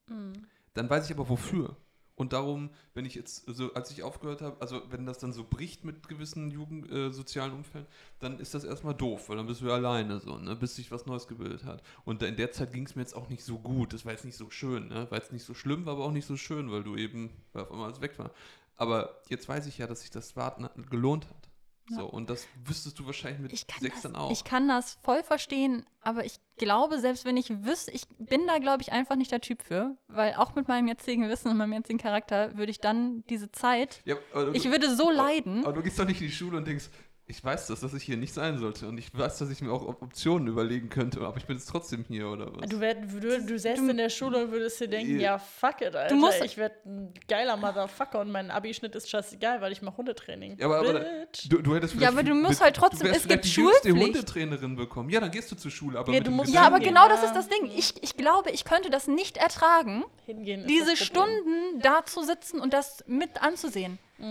[0.08, 0.32] Mhm.
[0.74, 1.76] Dann weiß ich aber wofür.
[2.18, 5.44] Und darum, wenn ich jetzt, so als ich aufgehört habe, also wenn das dann so
[5.44, 7.10] bricht mit gewissen Jugend, äh,
[7.50, 7.86] Umfällen,
[8.18, 11.06] dann ist das erstmal doof, weil dann bist du alleine so, ne, bis sich was
[11.06, 11.80] Neues gebildet hat.
[12.04, 13.92] Und in der Zeit ging es mir jetzt auch nicht so gut.
[13.92, 15.08] Das war jetzt nicht so schön, ne?
[15.10, 17.62] War jetzt nicht so schlimm, war aber auch nicht so schön, weil du eben, weil
[17.62, 18.32] auf einmal alles weg war.
[18.76, 21.47] Aber jetzt weiß ich ja, dass sich das Warten gelohnt hat.
[21.90, 24.30] So, und das wüsstest du wahrscheinlich mit Ich kann, sechs das, dann auch.
[24.30, 28.58] ich kann das voll verstehen, aber ich glaube, selbst wenn ich wüsste, ich bin da,
[28.58, 31.72] glaube ich, einfach nicht der Typ für, weil auch mit meinem jetzigen Wissen und meinem
[31.72, 34.16] jetzigen Charakter würde ich dann diese Zeit, ja,
[34.52, 35.64] ich würde so leiden.
[35.64, 36.90] aber du gehst doch nicht in die Schule und denkst,
[37.30, 38.88] ich weiß das, dass ich hier nicht sein sollte.
[38.88, 41.68] Und ich weiß, dass ich mir auch Op- Optionen überlegen könnte, aber ich bin jetzt
[41.68, 42.68] trotzdem hier, oder was?
[42.68, 45.32] Du, werd, du, du säßt Du- in der Schule und würdest dir denken, Ja.
[45.32, 46.14] ja, fuck it, Alter.
[46.14, 50.56] musst- ich werde ein geiler Motherfucker und mein Abischnitt ist scheißegal, weil ich mache Hundetraining.
[50.58, 51.04] Ja, aber- aber-.
[51.48, 53.96] Du, du hättest Ja, aber du musst halt trotzdem- du es gibt die Schulpflicht.
[53.96, 55.10] Hundetrainerin bekommen.
[55.10, 56.94] Ja, dann gehst du zur Schule, aber Nee, du musst- Ja, aber hingehen.
[56.94, 57.70] genau das ist das Ding.
[57.76, 60.96] Ich, ich glaube, ich könnte das nicht ertragen, Hingehen diese.
[60.96, 63.98] Stunden da zu sitzen und das mit anzusehen.
[64.18, 64.26] Na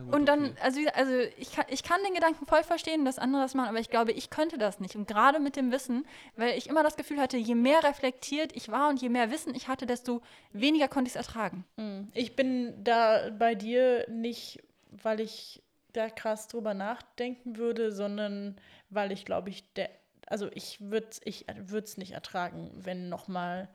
[0.00, 0.54] gut, Und dann, okay.
[0.60, 3.80] also, also ich, kann, ich kann den Gedanken voll verstehen, dass andere das machen, aber
[3.80, 4.96] ich glaube, ich könnte das nicht.
[4.96, 8.70] Und gerade mit dem Wissen, weil ich immer das Gefühl hatte, je mehr reflektiert ich
[8.70, 10.22] war und je mehr Wissen ich hatte, desto
[10.52, 11.64] weniger konnte ich es ertragen.
[11.76, 12.08] Mhm.
[12.14, 15.62] Ich bin da bei dir nicht, weil ich
[15.92, 18.56] da krass drüber nachdenken würde, sondern
[18.90, 19.90] weil ich glaube ich, der,
[20.26, 23.68] also ich würde es ich würd's nicht ertragen, wenn nochmal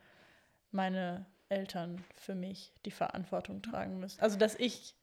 [0.71, 4.19] meine Eltern für mich die Verantwortung tragen müssen.
[4.19, 4.95] Also dass ich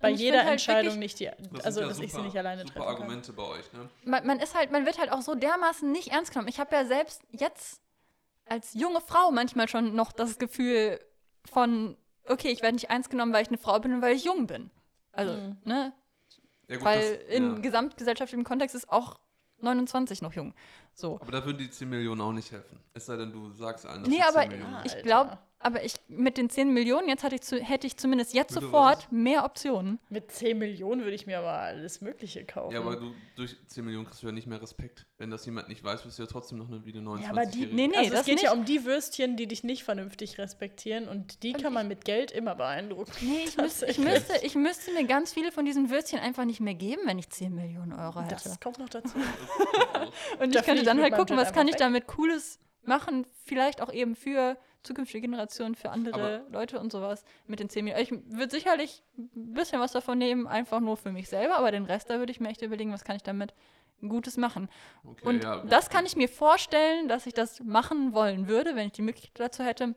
[0.00, 1.30] bei jeder halt Entscheidung wirklich- nicht die,
[1.64, 2.94] also ja dass ich sie super- nicht alleine super treffen kann.
[2.96, 3.88] Argumente bei euch, ne?
[4.04, 6.48] Man, man ist halt, man wird halt auch so dermaßen nicht ernst genommen.
[6.48, 7.80] Ich habe ja selbst jetzt
[8.46, 11.00] als junge Frau manchmal schon noch das Gefühl
[11.50, 11.96] von,
[12.28, 14.46] okay, ich werde nicht ernst genommen, weil ich eine Frau bin und weil ich jung
[14.46, 14.70] bin.
[15.12, 15.56] Also, Mhm.
[15.64, 15.92] ne?
[16.68, 17.60] Ja, gut, Weil das, im ja.
[17.60, 19.18] gesamtgesellschaftlichen Kontext ist auch
[19.60, 20.54] 29 noch jung.
[20.94, 21.18] So.
[21.20, 22.78] Aber da würden die 10 Millionen auch nicht helfen.
[22.94, 25.82] Es sei denn, du sagst allen, dass Nee, die 10 aber Millionen ich glaube, Aber
[25.82, 28.98] ich mit den 10 Millionen, jetzt hatte ich zu, hätte ich zumindest jetzt Würde sofort
[29.04, 29.10] was?
[29.10, 29.98] mehr Optionen.
[30.10, 32.74] Mit 10 Millionen würde ich mir aber alles Mögliche kaufen.
[32.74, 35.06] Ja, aber du, durch 10 Millionen kriegst du ja nicht mehr Respekt.
[35.16, 37.30] Wenn das jemand nicht weiß, bist du ja trotzdem noch eine, wie eine 29 Ja,
[37.42, 38.44] aber die, Nee, nee, also das es geht nicht.
[38.44, 42.30] ja um die Würstchen, die dich nicht vernünftig respektieren und die kann man mit Geld
[42.30, 43.12] immer beeindrucken.
[43.22, 46.60] Nee, ich, müsste, ich, müsste, ich müsste mir ganz viele von diesen Würstchen einfach nicht
[46.60, 48.34] mehr geben, wenn ich 10 Millionen Euro hätte.
[48.44, 49.14] Das kommt noch dazu.
[50.40, 53.26] Und Da ich könnte ich dann halt gucken, Jet was kann ich damit Cooles machen,
[53.44, 58.02] vielleicht auch eben für zukünftige Generationen, für andere Leute und sowas mit den 10 Millionen.
[58.02, 61.86] Ich würde sicherlich ein bisschen was davon nehmen, einfach nur für mich selber, aber den
[61.86, 63.54] Rest, da würde ich mir echt überlegen, was kann ich damit
[64.02, 64.68] Gutes machen.
[65.04, 68.88] Okay, Und ja, das kann ich mir vorstellen, dass ich das machen wollen würde, wenn
[68.88, 69.94] ich die Möglichkeit dazu hätte.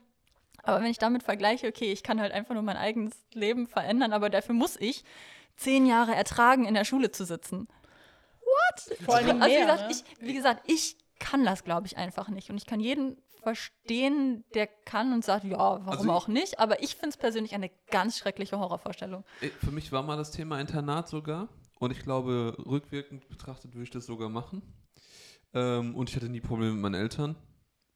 [0.63, 4.13] Aber wenn ich damit vergleiche, okay, ich kann halt einfach nur mein eigenes Leben verändern,
[4.13, 5.03] aber dafür muss ich
[5.55, 7.67] zehn Jahre ertragen, in der Schule zu sitzen.
[9.05, 9.91] Vor allem Also wie mehr, gesagt, ne?
[9.91, 12.49] ich, wie gesagt, ich kann das, glaube ich, einfach nicht.
[12.49, 16.59] Und ich kann jeden verstehen, der kann und sagt, ja, warum Also ich- auch nicht.
[16.59, 19.23] Aber ich finde es persönlich eine ganz schreckliche Horrorvorstellung.
[19.41, 21.49] Ey, Für mich war mal das Thema Internat sogar.
[21.79, 24.61] Und ich glaube, rückwirkend betrachtet würde ich das sogar machen.
[25.53, 27.35] Ähm, und ich hatte nie Probleme mit meinen Eltern.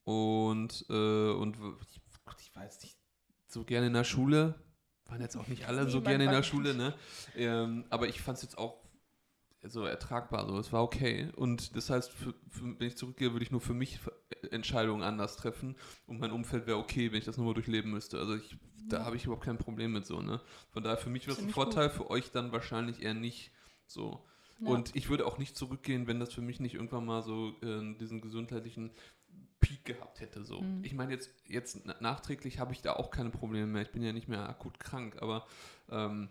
[0.03, 1.57] Und, äh, und
[1.89, 2.97] ich, Gott, ich war jetzt nicht
[3.47, 4.55] so gerne in der Schule.
[5.05, 6.43] Waren jetzt auch nicht alle so gerne in der.
[6.43, 6.93] Schule, ne?
[7.35, 8.80] Ähm, aber ich fand es jetzt auch
[9.63, 10.47] so ertragbar.
[10.47, 10.57] So.
[10.57, 11.29] Es war okay.
[11.35, 13.99] Und das heißt, für, für, wenn ich zurückgehe, würde ich nur für mich
[14.49, 15.75] Entscheidungen anders treffen.
[16.07, 18.19] Und mein Umfeld wäre okay, wenn ich das nur mal durchleben müsste.
[18.19, 18.57] Also ich,
[18.88, 20.41] da habe ich überhaupt kein Problem mit so, ne?
[20.71, 23.51] Von daher für mich wäre es ein Vorteil, für euch dann wahrscheinlich eher nicht
[23.85, 24.25] so.
[24.59, 24.67] Ja.
[24.67, 27.95] Und ich würde auch nicht zurückgehen, wenn das für mich nicht irgendwann mal so äh,
[27.97, 28.91] diesen gesundheitlichen
[29.59, 30.43] Peak gehabt hätte.
[30.43, 30.61] So.
[30.61, 30.83] Mhm.
[30.83, 33.83] Ich meine, jetzt, jetzt na- nachträglich habe ich da auch keine Probleme mehr.
[33.83, 35.45] Ich bin ja nicht mehr akut krank, aber
[35.89, 36.29] ähm,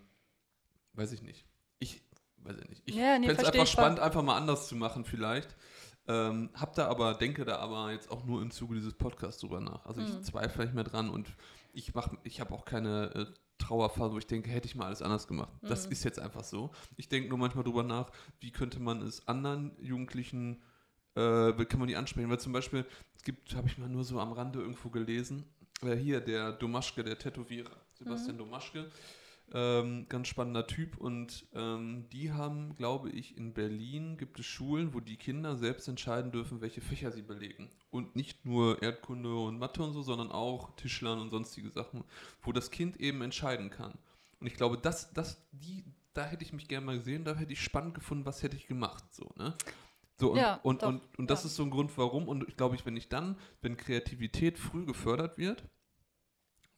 [0.94, 1.44] weiß ich nicht.
[1.78, 2.02] Ich
[2.45, 2.83] weiß ich nicht.
[2.87, 3.83] Ich Ja, nee, fände es einfach ich voll.
[3.85, 5.55] spannend, einfach mal anders zu machen, vielleicht.
[6.09, 9.61] Ähm, hab da aber, denke da aber jetzt auch nur im Zuge dieses Podcasts drüber
[9.61, 9.85] nach.
[9.87, 10.23] Also ich Mhm.
[10.23, 11.29] zweifle nicht mehr dran und
[11.73, 13.27] ich mach, ich habe auch keine äh,
[13.59, 15.53] Trauerphase, wo ich denke, hätte ich mal alles anders gemacht.
[15.62, 15.93] Das Mhm.
[15.93, 16.71] ist jetzt einfach so.
[16.97, 18.11] Ich denke nur manchmal drüber nach,
[18.41, 20.62] wie könnte man es anderen Jugendlichen,
[21.15, 22.31] äh, wie kann man die ansprechen?
[22.31, 25.45] Weil zum Beispiel, es gibt, habe ich mal nur so am Rande irgendwo gelesen,
[25.83, 28.91] äh, hier der Domaschke, der Tätowierer, Sebastian Domaschke,
[29.52, 34.94] ähm, ganz spannender Typ und ähm, die haben, glaube ich, in Berlin gibt es Schulen,
[34.94, 37.70] wo die Kinder selbst entscheiden dürfen, welche Fächer sie belegen.
[37.90, 42.05] Und nicht nur Erdkunde und Mathe und so, sondern auch Tischlern und sonstige Sachen,
[42.43, 43.94] wo das Kind eben entscheiden kann.
[44.40, 47.52] Und ich glaube, das, das, die, da hätte ich mich gerne mal gesehen, da hätte
[47.52, 49.55] ich spannend gefunden, was hätte ich gemacht, so, ne?
[50.20, 51.47] So, und, Ja, und, doch, und, und das ja.
[51.47, 52.28] ist so ein Grund, warum.
[52.28, 55.64] Und ich glaube, ich, wenn ich dann, wenn Kreativität früh gefördert wird,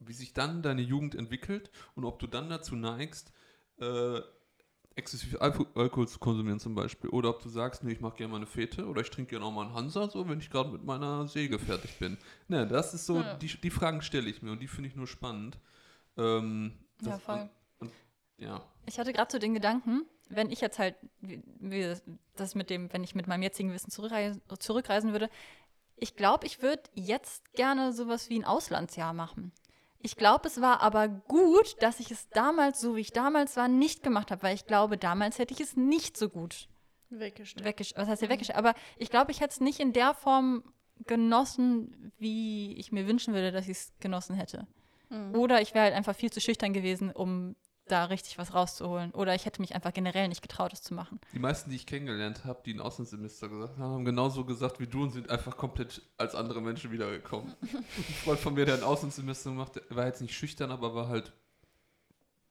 [0.06, 3.32] wie sich dann deine Jugend entwickelt und ob du dann dazu neigst,
[3.80, 4.20] äh,
[4.94, 7.10] exzessiv Alko Alkohol zu konsumieren zum Beispiel.
[7.10, 9.44] Oder ob du sagst, nee, ich mache gerne mal eine Fete oder ich trinke gerne
[9.46, 12.18] auch mal einen Hansa, so wenn ich gerade mit meiner Säge fertig bin.
[12.48, 13.34] Ne, das ist so, Ja.
[13.34, 15.58] die, die Fragen stelle ich mir und die finde ich nur spannend.
[16.16, 17.48] Ähm, Ja, voll.
[17.78, 17.92] Und, und,
[18.36, 18.62] ja.
[18.86, 21.94] Ich hatte gerade so den Gedanken, wenn ich jetzt halt, wie,
[22.36, 25.30] das mit dem, wenn ich mit meinem jetzigen Wissen zurückreisen, zurückreisen würde,
[25.96, 29.52] ich glaube, ich würde jetzt gerne sowas wie ein Auslandsjahr machen.
[30.02, 33.68] Ich glaube, es war aber gut, dass ich es damals, so wie ich damals war,
[33.68, 36.68] nicht gemacht habe, weil ich glaube, damals hätte ich es nicht so gut
[37.08, 37.66] Weggestellt.
[37.66, 38.58] weggesch was heißt hier weggestellt?
[38.58, 40.64] Aber ich glaube, ich hätte es nicht in der Form
[41.06, 44.66] genossen, wie ich mir wünschen würde, dass ich es genossen hätte.
[45.08, 45.34] Mhm.
[45.36, 47.54] Oder ich wäre halt einfach viel zu schüchtern gewesen, um
[47.92, 49.12] da richtig was rauszuholen.
[49.12, 51.20] Oder ich hätte mich einfach generell nicht getraut, es zu machen.
[51.32, 54.86] Die meisten, die ich kennengelernt habe, die ein Auslandssemester gesagt haben, haben genauso gesagt wie
[54.86, 57.54] du und sind einfach komplett als andere Menschen wiedergekommen.
[57.62, 61.08] ein Freund von mir, der ein Auslandssemester gemacht hat, war jetzt nicht schüchtern, aber war
[61.08, 61.32] halt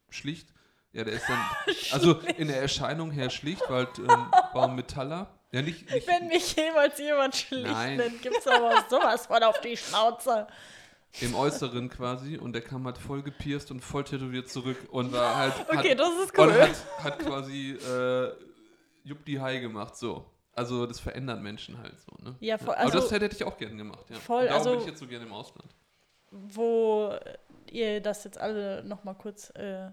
[0.10, 0.50] schlicht.
[0.94, 1.40] Ja, der ist dann,
[1.92, 5.40] also in der Erscheinung her schlicht, weil halt, ähm, war ein Metaller.
[5.52, 7.98] Ja, nicht, nicht Wenn mich jemals jemand schlicht Nein.
[7.98, 10.48] nennt, gibt's aber sowas von auf die Schnauze.
[11.20, 15.36] Im Äußeren quasi und der kam halt voll gepierst und voll tätowiert zurück und war
[15.36, 15.54] halt.
[15.70, 16.62] Okay, hat, das ist Und cool.
[16.62, 18.32] hat, hat quasi äh,
[19.04, 20.26] Jupp die High gemacht, so.
[20.54, 22.36] Also das verändert Menschen halt so, ne?
[22.40, 24.18] Ja, voll, Aber das also- hätte ich auch gerne gemacht, ja.
[24.18, 25.74] Voll, und darum also- bin ich jetzt so gerne im Ausland.
[26.32, 27.14] Wo
[27.70, 29.88] ihr das jetzt alle noch mal kurz äh,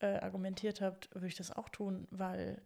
[0.00, 2.62] äh, argumentiert habt, würde ich das auch tun, weil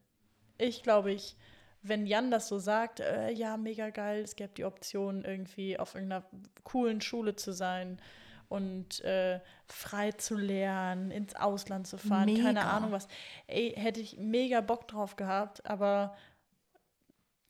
[0.59, 1.37] ich glaube, ich,
[1.83, 5.95] wenn Jan das so sagt, äh, ja, mega geil, es gäbe die Option, irgendwie auf
[5.95, 6.25] irgendeiner
[6.63, 8.01] coolen Schule zu sein
[8.49, 12.71] und äh, frei zu lernen, ins Ausland zu fahren, keine Mega.
[12.71, 13.09] Ahnung was.
[13.47, 16.17] Ey, hätte ich mega Bock drauf gehabt, aber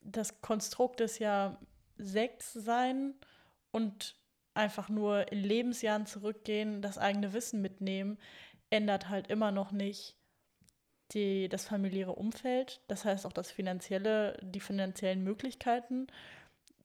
[0.00, 1.59] das Konstrukt ist ja
[1.98, 3.14] sechs sein
[3.70, 4.16] und
[4.54, 8.18] einfach nur in Lebensjahren zurückgehen, das eigene Wissen mitnehmen,
[8.70, 10.16] ändert halt immer noch nicht
[11.14, 16.06] die, das familiäre Umfeld, das heißt auch das finanzielle, die finanziellen Möglichkeiten,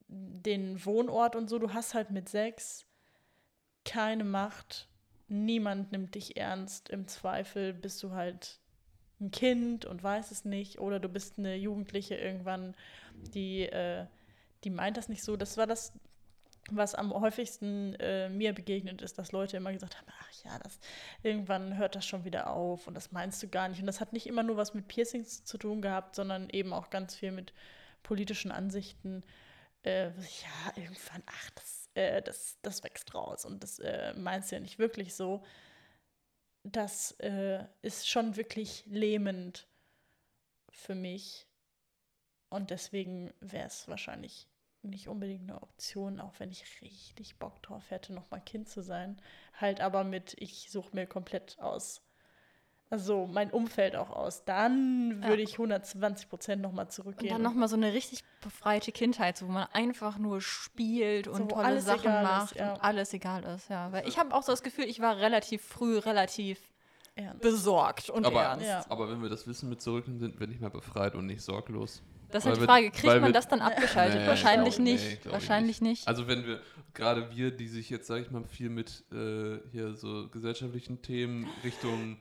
[0.08, 1.60] den Wohnort und so.
[1.60, 2.86] Du hast halt mit sechs
[3.84, 4.88] keine Macht.
[5.28, 6.90] Niemand nimmt dich ernst.
[6.90, 8.60] Im Zweifel bist du halt
[9.20, 10.80] ein Kind und weiß es nicht.
[10.80, 12.76] Oder du bist eine Jugendliche irgendwann,
[13.34, 14.06] die, äh,
[14.64, 15.36] die meint das nicht so.
[15.36, 15.94] Das war das,
[16.72, 20.80] was am häufigsten äh, mir begegnet ist, dass Leute immer gesagt haben, ach ja, das
[21.24, 23.80] irgendwann hört das schon wieder auf und das meinst du gar nicht.
[23.80, 26.90] Und das hat nicht immer nur was mit Piercings zu tun gehabt, sondern eben auch
[26.90, 27.54] ganz viel mit
[28.04, 29.24] politischen Ansichten.
[29.84, 34.56] Äh, ja, irgendwann, ach, das, äh, das, das wächst raus und das äh, meinst du
[34.56, 35.44] ja nicht wirklich so.
[36.64, 39.68] Das äh, ist schon wirklich lähmend
[40.70, 41.48] für mich.
[42.50, 44.48] Und deswegen wäre es wahrscheinlich
[44.90, 49.18] nicht unbedingt eine Option, auch wenn ich richtig Bock drauf hätte, nochmal Kind zu sein.
[49.60, 52.02] Halt aber mit, ich suche mir komplett aus,
[52.90, 54.46] also mein Umfeld auch aus.
[54.46, 55.48] Dann würde Ja.
[55.50, 57.34] ich 120 Prozent nochmal Und zurückgehen.
[57.34, 61.66] dann nochmal so eine richtig befreite Kindheit, wo man einfach nur spielt und So, tolle
[61.66, 62.74] alles Sachen egal ist, macht ja.
[62.74, 63.92] und alles egal ist, ja.
[63.92, 66.60] Weil ich habe auch so das Gefühl, ich war relativ früh relativ
[67.16, 67.42] Ernst.
[67.42, 68.66] besorgt und Aber, ernst.
[68.68, 68.86] Ja.
[68.90, 72.04] aber wenn wir das Wissen mit zurücknehmen, sind wir nicht mehr befreit und nicht sorglos.
[72.32, 74.22] Das ist halt die Frage, kriegt man wir- das dann abgeschaltet?
[74.22, 75.26] Nee, Wahrscheinlich nee, nicht.
[75.26, 76.08] ich Wahrscheinlich nicht.
[76.08, 76.62] Also wenn wir,
[76.94, 81.48] gerade wir, die sich jetzt, sage ich mal, viel mit äh, hier so gesellschaftlichen Themen
[81.64, 82.18] Richtung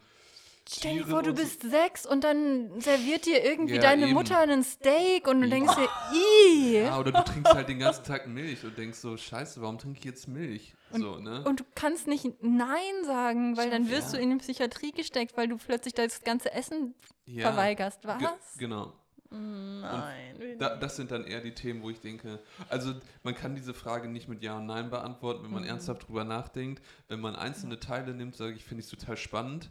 [0.69, 4.07] Stell dir vor, du und so- bist sechs und dann serviert dir irgendwie Ja, deine
[4.07, 4.15] eben.
[4.15, 5.51] Mutter einen Steak und du Eben.
[5.67, 6.83] denkst dir, ih.
[6.83, 10.01] Ja, oder du trinkst halt den ganzen Tag Milch und denkst so, scheiße, warum trinke
[10.01, 10.75] ich jetzt Milch?
[10.93, 11.45] so, ne?
[11.45, 14.19] Und du kannst nicht Nein sagen, weil dann wirst Ja.
[14.19, 16.95] du in die Psychiatrie gesteckt, weil du plötzlich das ganze Essen
[17.39, 18.01] verweigerst.
[18.05, 18.19] Was?
[18.19, 18.29] ge-
[18.59, 18.93] Genau.
[19.31, 20.59] Nein.
[20.59, 24.09] Da, das sind dann eher die Themen, wo ich denke, also man kann diese Frage
[24.09, 25.69] nicht mit Ja und Nein beantworten, wenn man Mhm.
[25.69, 26.83] ernsthaft drüber nachdenkt.
[27.09, 29.71] Wenn man einzelne Teile nimmt, sage ich, finde ich es total spannend.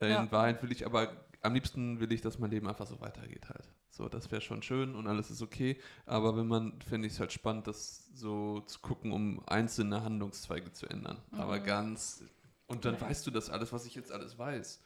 [0.00, 0.22] Äh, Ja.
[0.22, 1.08] In Wahrheit will ich aber,
[1.42, 3.68] am liebsten will ich, dass mein Leben einfach so weitergeht halt.
[3.90, 5.78] So, das wäre schon schön und alles ist okay.
[6.04, 10.70] Aber wenn man, finde ich es halt spannend, das so zu gucken, um einzelne Handlungszweige
[10.72, 11.16] zu ändern.
[11.32, 12.22] Aber ganz,
[12.66, 14.82] und dann weißt du das alles, was ich jetzt alles weiß.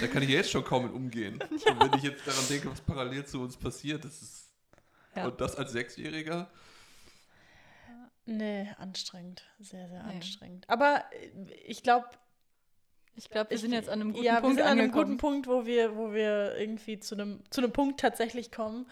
[0.00, 1.38] Da kann ich ja jetzt schon kaum mit umgehen.
[1.50, 4.50] Und wenn ich jetzt daran denke, was parallel zu uns passiert, das ist
[5.16, 5.26] Ja.
[5.26, 6.50] und das als Sechsjähriger?
[8.26, 9.44] Nee, anstrengend.
[9.60, 10.14] Sehr, sehr Nee.
[10.16, 10.68] anstrengend.
[10.68, 12.08] Aber äh, ich glaube,
[13.16, 15.16] Ich glaube, wir sind jetzt an einem guten ja, Punkt wir sind an einem guten
[15.18, 18.88] Punkt, wo wir, wo wir irgendwie zu einem, zu einem Punkt tatsächlich kommen.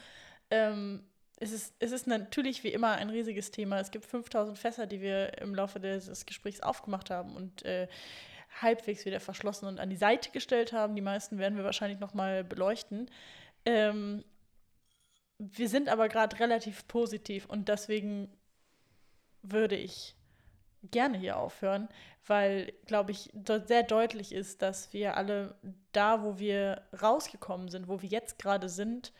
[0.50, 1.02] Ähm,
[1.40, 3.80] es, ist, es ist natürlich wie immer ein riesiges Thema.
[3.80, 7.88] Es gibt 5000 Fässer, die wir im Laufe des Gesprächs aufgemacht haben und äh,
[8.60, 10.94] halbwegs wieder verschlossen und an die Seite gestellt haben.
[10.94, 13.10] Die meisten werden wir wahrscheinlich noch mal beleuchten.
[13.64, 14.24] Ähm,
[15.38, 18.28] wir sind aber gerade relativ positiv und deswegen
[19.42, 20.14] würde ich
[20.90, 21.88] gerne hier aufhören,
[22.26, 23.30] weil, glaube ich,
[23.66, 25.54] sehr deutlich ist, dass wir alle
[25.92, 29.12] da, wo wir rausgekommen sind, wo wir jetzt gerade sind,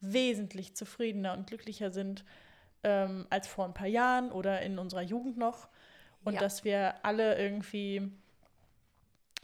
[0.00, 2.24] wesentlich zufriedener und glücklicher sind
[2.82, 5.68] ähm, als vor ein paar Jahren oder in unserer Jugend noch.
[6.24, 6.40] Und Ja.
[6.40, 8.10] dass wir alle irgendwie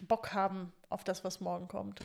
[0.00, 2.00] Bock haben auf das, was morgen kommt.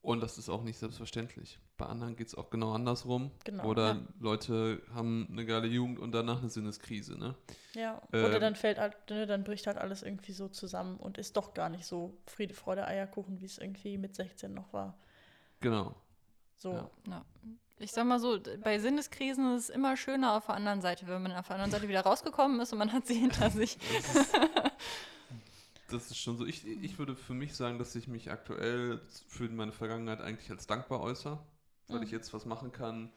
[0.00, 1.58] Und das ist auch nicht selbstverständlich.
[1.76, 3.30] Bei anderen geht es auch genau andersrum.
[3.44, 4.00] Genau, Oder ja.
[4.20, 7.18] Leute haben eine geile Jugend und danach eine Sinneskrise.
[7.18, 7.34] Ne?
[7.74, 8.00] Ja.
[8.08, 11.36] Oder Ähm, dann fällt halt, ne, dann bricht halt alles irgendwie so zusammen und ist
[11.36, 14.96] doch gar nicht so Friede, Freude, Eierkuchen, wie es irgendwie mit 16 noch war.
[15.60, 15.94] Genau.
[16.56, 16.72] So.
[16.72, 16.90] Ja.
[17.08, 17.24] Ja.
[17.80, 21.22] Ich sag mal so, bei Sinneskrisen ist es immer schöner auf der anderen Seite, wenn
[21.22, 23.78] man auf der anderen Seite wieder rausgekommen ist und man hat sie hinter sich.
[25.88, 26.46] Das ist schon so.
[26.46, 30.66] Ich, ich würde für mich sagen, dass ich mich aktuell für meine Vergangenheit eigentlich als
[30.66, 31.38] dankbar äußere,
[31.90, 32.02] weil Mhm.
[32.02, 33.10] ich jetzt was machen kann,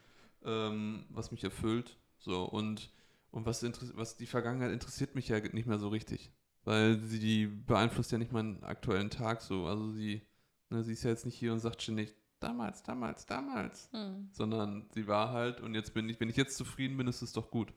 [0.43, 1.97] ähm, was mich erfüllt.
[2.17, 2.91] So und,
[3.31, 3.63] und was,
[3.95, 6.31] was die Vergangenheit interessiert mich ja nicht mehr so richtig.
[6.63, 9.65] Weil sie die beeinflusst ja nicht meinen aktuellen Tag so.
[9.67, 10.21] Also sie,
[10.69, 13.89] ne, sie ist ja jetzt nicht hier und sagt ständig, damals, damals, damals.
[13.91, 14.29] Hm.
[14.31, 17.33] Sondern sie war halt und jetzt bin ich, wenn ich jetzt zufrieden bin, ist es
[17.33, 17.73] doch gut.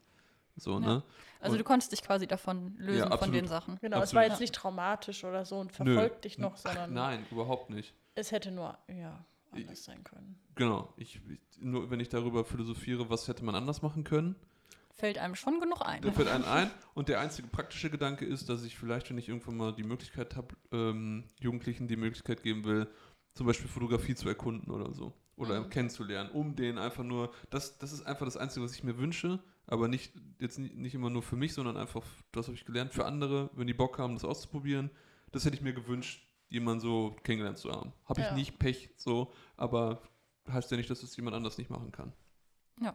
[0.56, 0.80] So, Ja.
[0.80, 1.02] ne?
[1.40, 3.34] Also Und- du konntest dich quasi davon lösen, von absolut.
[3.34, 3.78] den Sachen.
[3.80, 4.30] Genau, es war Absolut.
[4.30, 5.94] jetzt nicht traumatisch oder so und Nö.
[5.94, 7.92] verfolgt dich noch, Ach, sondern nein, überhaupt nicht.
[8.14, 10.38] es hätte nur ja, anders sein können.
[10.54, 10.92] Genau.
[10.96, 14.36] Ich, ich, nur wenn ich darüber philosophiere, was hätte man anders machen können,
[14.96, 16.02] Fällt einem schon genug ein.
[16.02, 16.70] da fällt einem ein.
[16.94, 20.36] Und der einzige praktische Gedanke ist, dass ich vielleicht, wenn ich irgendwann mal die Möglichkeit
[20.36, 22.86] habe, ähm, Jugendlichen die Möglichkeit geben will,
[23.34, 25.12] zum Beispiel Fotografie zu erkunden oder so.
[25.36, 25.70] Oder Mhm.
[25.70, 29.40] kennenzulernen, um den einfach nur, das, das ist einfach das Einzige, was ich mir wünsche,
[29.66, 33.06] aber nicht, jetzt nicht, immer nur für mich, sondern einfach, das habe ich gelernt, für
[33.06, 34.90] andere, wenn die Bock haben, das auszuprobieren.
[35.32, 37.92] Das hätte ich mir gewünscht, jemanden so kennengelernt zu haben.
[38.04, 38.34] Habe ich Ja.
[38.34, 40.02] nicht, Pech, so, aber
[40.48, 42.12] heißt ja nicht, dass es jemand anders nicht machen kann.
[42.80, 42.94] Ja.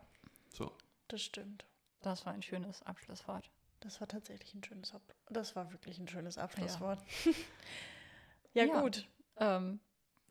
[0.54, 0.72] So.
[1.08, 1.66] Das stimmt.
[2.02, 3.50] Das war ein schönes Abschlusswort.
[3.82, 7.00] Das war tatsächlich ein schönes Ab Das war wirklich ein schönes Abschlusswort.
[8.54, 8.82] Ja, Ja.
[8.82, 9.08] gut.
[9.38, 9.80] Ähm,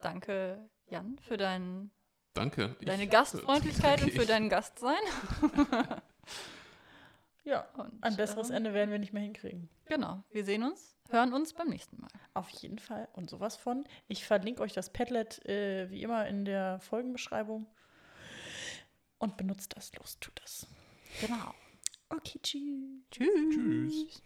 [0.01, 1.90] danke, Jan, für dein,
[2.35, 2.77] Danke.
[2.85, 4.97] deine Ich- Gastfreundlichkeit und für dein Gastsein.
[7.44, 9.68] Ja, Und, ein besseres ähm, Ende werden wir nicht mehr hinkriegen.
[9.86, 10.22] Genau.
[10.30, 12.10] Wir sehen uns, hören uns beim nächsten Mal.
[12.34, 13.09] Auf jeden Fall.
[13.14, 13.84] Und sowas von.
[14.06, 17.66] Ich verlinke euch das Padlet äh, wie immer in der Folgenbeschreibung.
[19.18, 19.94] Und benutzt das.
[19.96, 20.66] Los, tut das.
[21.20, 21.55] Genau.
[22.10, 23.02] Okay, tschüss.
[23.10, 23.55] Tschüss.
[23.55, 24.22] Tschüss.